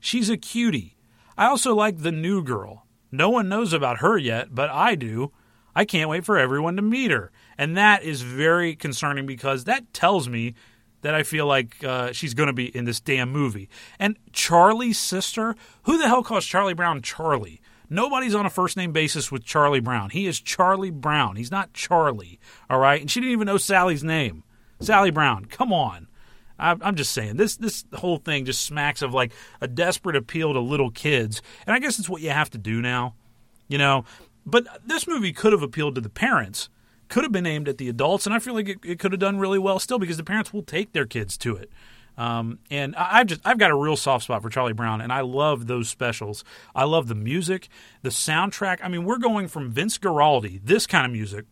She's 0.00 0.30
a 0.30 0.36
cutie. 0.36 0.96
I 1.36 1.46
also 1.46 1.74
like 1.74 1.98
the 1.98 2.12
new 2.12 2.42
girl. 2.42 2.86
No 3.12 3.30
one 3.30 3.48
knows 3.48 3.72
about 3.72 3.98
her 3.98 4.18
yet, 4.18 4.54
but 4.54 4.70
I 4.70 4.94
do. 4.94 5.32
I 5.74 5.84
can't 5.84 6.10
wait 6.10 6.24
for 6.24 6.36
everyone 6.36 6.76
to 6.76 6.82
meet 6.82 7.10
her. 7.10 7.30
And 7.56 7.76
that 7.76 8.02
is 8.02 8.22
very 8.22 8.74
concerning 8.74 9.26
because 9.26 9.64
that 9.64 9.92
tells 9.92 10.28
me 10.28 10.54
that 11.02 11.14
I 11.14 11.22
feel 11.22 11.46
like 11.46 11.82
uh, 11.84 12.12
she's 12.12 12.34
going 12.34 12.48
to 12.48 12.52
be 12.52 12.74
in 12.76 12.84
this 12.84 13.00
damn 13.00 13.30
movie. 13.30 13.68
And 13.98 14.16
Charlie's 14.32 14.98
sister? 14.98 15.54
Who 15.84 15.96
the 15.96 16.08
hell 16.08 16.24
calls 16.24 16.44
Charlie 16.44 16.74
Brown 16.74 17.02
Charlie? 17.02 17.60
Nobody's 17.90 18.34
on 18.34 18.46
a 18.46 18.50
first 18.50 18.76
name 18.76 18.92
basis 18.92 19.32
with 19.32 19.44
Charlie 19.44 19.80
Brown. 19.80 20.10
He 20.10 20.26
is 20.26 20.40
Charlie 20.40 20.90
Brown. 20.90 21.36
He's 21.36 21.50
not 21.50 21.72
Charlie, 21.72 22.38
all 22.68 22.78
right? 22.78 23.00
And 23.00 23.10
she 23.10 23.20
didn't 23.20 23.32
even 23.32 23.46
know 23.46 23.56
Sally's 23.56 24.04
name. 24.04 24.44
Sally 24.80 25.10
Brown, 25.10 25.46
come 25.46 25.72
on. 25.72 26.08
I'm 26.60 26.96
just 26.96 27.12
saying 27.12 27.36
this 27.36 27.56
this 27.56 27.84
whole 27.94 28.16
thing 28.16 28.44
just 28.44 28.62
smacks 28.62 29.00
of 29.00 29.14
like 29.14 29.32
a 29.60 29.68
desperate 29.68 30.16
appeal 30.16 30.52
to 30.54 30.58
little 30.60 30.90
kids, 30.90 31.40
and 31.64 31.72
I 31.72 31.78
guess 31.78 32.00
it's 32.00 32.08
what 32.08 32.20
you 32.20 32.30
have 32.30 32.50
to 32.50 32.58
do 32.58 32.82
now, 32.82 33.14
you 33.68 33.78
know. 33.78 34.04
But 34.44 34.66
this 34.84 35.06
movie 35.06 35.32
could 35.32 35.52
have 35.52 35.62
appealed 35.62 35.94
to 35.94 36.00
the 36.00 36.08
parents, 36.08 36.68
could 37.08 37.22
have 37.22 37.30
been 37.30 37.46
aimed 37.46 37.68
at 37.68 37.78
the 37.78 37.88
adults, 37.88 38.26
and 38.26 38.34
I 38.34 38.40
feel 38.40 38.54
like 38.54 38.68
it, 38.68 38.78
it 38.84 38.98
could 38.98 39.12
have 39.12 39.20
done 39.20 39.38
really 39.38 39.60
well 39.60 39.78
still 39.78 40.00
because 40.00 40.16
the 40.16 40.24
parents 40.24 40.52
will 40.52 40.64
take 40.64 40.92
their 40.92 41.06
kids 41.06 41.36
to 41.38 41.54
it. 41.54 41.70
Um, 42.18 42.58
and 42.68 42.96
I've 42.96 43.28
just 43.28 43.40
I've 43.44 43.58
got 43.58 43.70
a 43.70 43.76
real 43.76 43.96
soft 43.96 44.24
spot 44.24 44.42
for 44.42 44.50
Charlie 44.50 44.72
Brown, 44.72 45.00
and 45.00 45.12
I 45.12 45.20
love 45.20 45.68
those 45.68 45.88
specials. 45.88 46.44
I 46.74 46.84
love 46.84 47.06
the 47.06 47.14
music, 47.14 47.68
the 48.02 48.10
soundtrack. 48.10 48.80
I 48.82 48.88
mean, 48.88 49.04
we're 49.04 49.18
going 49.18 49.46
from 49.46 49.70
Vince 49.70 49.96
Guaraldi, 49.98 50.60
this 50.64 50.86
kind 50.86 51.06
of 51.06 51.12
music. 51.12 51.46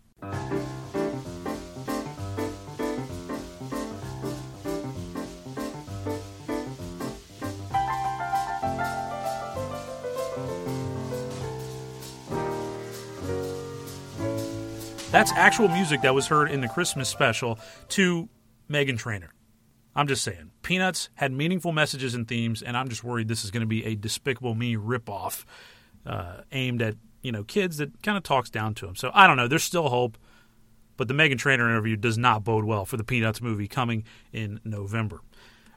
That's 15.12 15.32
actual 15.32 15.68
music 15.68 16.02
that 16.02 16.14
was 16.14 16.26
heard 16.26 16.50
in 16.50 16.60
the 16.60 16.68
Christmas 16.68 17.08
special 17.08 17.58
to 17.90 18.28
Meghan 18.68 18.98
Trainor. 18.98 19.35
I'm 19.96 20.06
just 20.06 20.22
saying. 20.22 20.50
Peanuts 20.62 21.08
had 21.14 21.32
meaningful 21.32 21.72
messages 21.72 22.14
and 22.14 22.28
themes, 22.28 22.62
and 22.62 22.76
I'm 22.76 22.88
just 22.88 23.02
worried 23.02 23.28
this 23.28 23.44
is 23.44 23.50
going 23.50 23.62
to 23.62 23.66
be 23.66 23.84
a 23.86 23.94
Despicable 23.94 24.54
Me 24.54 24.76
ripoff 24.76 25.44
uh, 26.04 26.42
aimed 26.52 26.82
at 26.82 26.96
you 27.22 27.32
know 27.32 27.42
kids 27.42 27.78
that 27.78 28.02
kind 28.02 28.16
of 28.16 28.22
talks 28.22 28.50
down 28.50 28.74
to 28.74 28.86
them. 28.86 28.94
So 28.94 29.10
I 29.14 29.26
don't 29.26 29.38
know. 29.38 29.48
There's 29.48 29.64
still 29.64 29.88
hope, 29.88 30.18
but 30.98 31.08
the 31.08 31.14
Meghan 31.14 31.38
Trainor 31.38 31.68
interview 31.68 31.96
does 31.96 32.18
not 32.18 32.44
bode 32.44 32.64
well 32.64 32.84
for 32.84 32.98
the 32.98 33.04
Peanuts 33.04 33.40
movie 33.40 33.66
coming 33.66 34.04
in 34.32 34.60
November. 34.64 35.22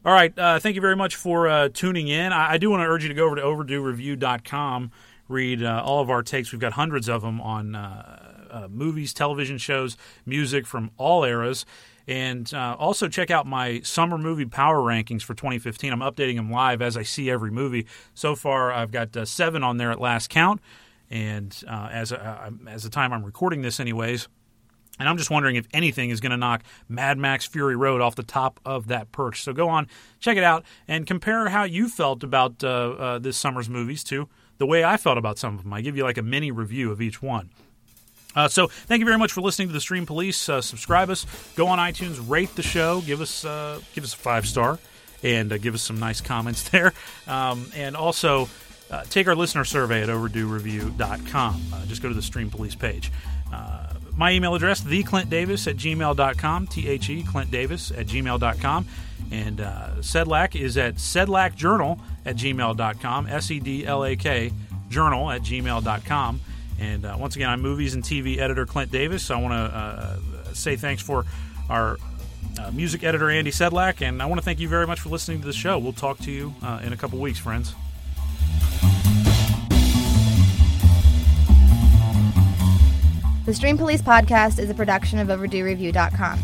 All 0.06 0.14
right. 0.14 0.38
Uh, 0.38 0.60
thank 0.60 0.76
you 0.76 0.82
very 0.82 0.96
much 0.96 1.16
for 1.16 1.48
uh, 1.48 1.70
tuning 1.74 2.08
in. 2.10 2.32
I, 2.32 2.54
I 2.54 2.58
do 2.58 2.70
want 2.70 2.82
to 2.82 2.88
urge 2.88 3.04
you 3.04 3.10
to 3.10 3.16
go 3.16 3.26
over 3.26 3.36
to 3.36 3.42
overduereview.com, 3.42 4.92
read 5.28 5.64
uh, 5.64 5.82
all 5.84 6.02
of 6.02 6.10
our 6.10 6.24
takes. 6.24 6.52
We've 6.52 6.62
got 6.62 6.74
hundreds 6.74 7.10
of 7.10 7.22
them 7.22 7.42
on 7.42 7.76
uh, 7.76 8.48
uh, 8.50 8.68
movies, 8.70 9.14
television 9.14 9.58
shows, 9.58 9.98
music 10.26 10.66
from 10.66 10.92
all 10.98 11.24
eras. 11.24 11.66
And 12.10 12.52
uh, 12.56 12.76
also 12.80 13.08
check 13.08 13.30
out 13.30 13.46
my 13.46 13.82
summer 13.82 14.18
movie 14.18 14.48
power 14.48 14.80
rankings 14.80 15.22
for 15.22 15.36
2015. 15.36 15.94
I'm 15.94 16.00
updating 16.00 16.38
them 16.38 16.50
live 16.50 16.82
as 16.82 16.98
I 16.98 17.04
see 17.04 17.30
every 17.30 17.52
movie. 17.52 17.86
So 18.16 18.36
far, 18.36 18.72
I've 18.72 18.92
got 18.92 19.16
uh, 19.16 19.26
seven 19.26 19.64
on 19.64 19.78
there 19.78 19.92
at 19.92 20.02
last 20.02 20.32
count, 20.32 20.60
and 21.12 21.56
uh, 21.68 21.90
as 21.92 22.12
uh, 22.12 22.50
as 22.68 22.82
the 22.82 22.90
time 22.90 23.14
I'm 23.14 23.24
recording 23.24 23.62
this, 23.62 23.80
anyways. 23.80 24.28
And 24.98 25.08
I'm 25.08 25.18
just 25.18 25.30
wondering 25.30 25.56
if 25.56 25.68
anything 25.72 26.10
is 26.10 26.20
going 26.20 26.32
to 26.32 26.38
knock 26.38 26.64
Mad 26.90 27.20
Max 27.20 27.46
Fury 27.46 27.76
Road 27.76 28.02
off 28.02 28.16
the 28.16 28.24
top 28.24 28.60
of 28.66 28.88
that 28.88 29.12
perch. 29.12 29.44
So 29.44 29.54
go 29.54 29.70
on, 29.70 29.88
check 30.20 30.36
it 30.36 30.44
out, 30.44 30.66
and 30.88 31.06
compare 31.06 31.50
how 31.50 31.64
you 31.64 31.88
felt 31.88 32.24
about 32.24 32.64
uh, 32.64 32.68
uh, 32.68 33.20
this 33.20 33.38
summer's 33.38 33.70
movies 33.70 34.04
to 34.06 34.28
the 34.58 34.66
way 34.66 34.84
I 34.84 34.98
felt 34.98 35.20
about 35.20 35.38
some 35.38 35.56
of 35.56 35.64
them. 35.64 35.74
I 35.74 35.82
give 35.82 35.96
you 35.96 36.04
like 36.04 36.18
a 36.18 36.24
mini 36.24 36.50
review 36.50 36.92
of 36.92 37.02
each 37.02 37.22
one. 37.22 37.52
Uh, 38.36 38.48
so 38.48 38.68
thank 38.68 39.00
you 39.00 39.06
very 39.06 39.18
much 39.18 39.32
for 39.32 39.42
listening 39.42 39.68
to 39.68 39.74
the 39.74 39.82
Stream 39.82 40.06
Police. 40.06 40.48
Uh, 40.48 40.62
subscribe 40.62 41.10
us, 41.10 41.26
go 41.56 41.68
on 41.68 41.80
iTunes, 41.80 42.30
rate 42.30 42.56
the 42.56 42.62
show, 42.62 43.02
give 43.02 43.22
us 43.22 43.44
uh, 43.44 43.80
give 43.96 44.04
us 44.04 44.14
a 44.14 44.18
five 44.18 44.46
star, 44.46 44.80
and 45.24 45.52
uh, 45.52 45.58
give 45.58 45.74
us 45.74 45.82
some 45.82 46.00
nice 46.00 46.22
comments 46.22 46.70
there. 46.70 46.94
Um, 47.28 47.72
and 47.76 47.96
also 47.96 48.50
uh, 48.92 49.04
take 49.10 49.28
our 49.28 49.36
listener 49.36 49.66
survey 49.66 50.04
at 50.04 50.10
overduereview.com. 50.10 51.62
Uh, 51.74 51.86
just 51.86 52.02
go 52.02 52.10
to 52.10 52.16
the 52.16 52.22
Stream 52.22 52.50
Police 52.50 52.76
page. 52.76 53.12
Uh, 53.52 53.94
my 54.16 54.32
email 54.32 54.54
address, 54.54 54.82
theclintdavis 54.82 55.68
at 55.68 55.78
gmail.com, 55.78 56.68
T-H-E, 56.68 57.24
Clint 57.24 57.52
Davis 57.52 57.92
at 57.92 58.06
gmail.com. 58.06 58.86
And 59.32 59.62
uh, 59.62 59.90
Sedlak 60.00 60.60
is 60.60 60.78
at 60.78 60.96
sedlakjournal 60.96 62.00
at 62.26 62.36
gmail.com, 62.36 63.28
S-E-D-L-A-K, 63.28 64.52
journal 64.90 65.32
at 65.32 65.42
gmail.com. 65.42 66.42
And 66.80 67.06
uh, 67.06 67.18
once 67.20 67.36
again, 67.36 67.50
I'm 67.50 67.62
movies 67.62 67.94
and 67.94 68.04
TV 68.04 68.38
editor 68.38 68.66
Clint 68.66 68.92
Davis. 68.92 69.30
I 69.30 69.38
want 69.38 69.54
to 69.54 69.78
uh, 69.78 70.18
say 70.54 70.78
thanks 70.78 71.02
for 71.02 71.26
our 71.70 71.98
uh, 72.58 72.72
music 72.72 73.04
editor 73.04 73.30
Andy 73.30 73.52
Sedlak, 73.52 74.02
and 74.02 74.22
I 74.22 74.26
want 74.26 74.40
to 74.40 74.46
thank 74.46 74.60
you 74.60 74.70
very 74.70 74.88
much 74.88 75.02
for 75.02 75.10
listening 75.10 75.42
to 75.42 75.46
the 75.46 75.54
show. 75.54 75.78
We'll 75.78 75.94
talk 75.94 76.20
to 76.20 76.32
you 76.32 76.54
uh, 76.64 76.80
in 76.84 76.94
a 76.94 76.98
couple 76.98 77.20
weeks, 77.20 77.38
friends. 77.38 77.74
The 83.46 83.54
Stream 83.54 83.78
Police 83.78 84.02
podcast 84.02 84.60
is 84.60 84.70
a 84.70 84.76
production 84.76 85.20
of 85.20 85.28
OverdueReview.com. 85.28 86.40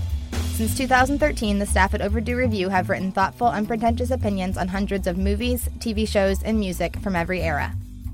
Since 0.56 0.78
2013, 0.78 1.60
the 1.60 1.66
staff 1.66 1.94
at 1.94 2.02
Overdue 2.02 2.38
Review 2.38 2.70
have 2.70 2.90
written 2.90 3.12
thoughtful, 3.12 3.48
unpretentious 3.48 4.10
opinions 4.10 4.58
on 4.58 4.70
hundreds 4.70 5.06
of 5.06 5.18
movies, 5.18 5.70
TV 5.80 6.08
shows, 6.08 6.42
and 6.44 6.58
music 6.60 6.98
from 7.00 7.16
every 7.16 7.42
era. 7.42 7.74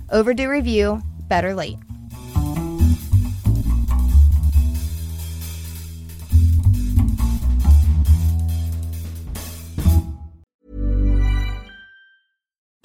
Overdue 0.09 0.49
Review, 0.49 1.01
better 1.29 1.53
late. 1.53 1.77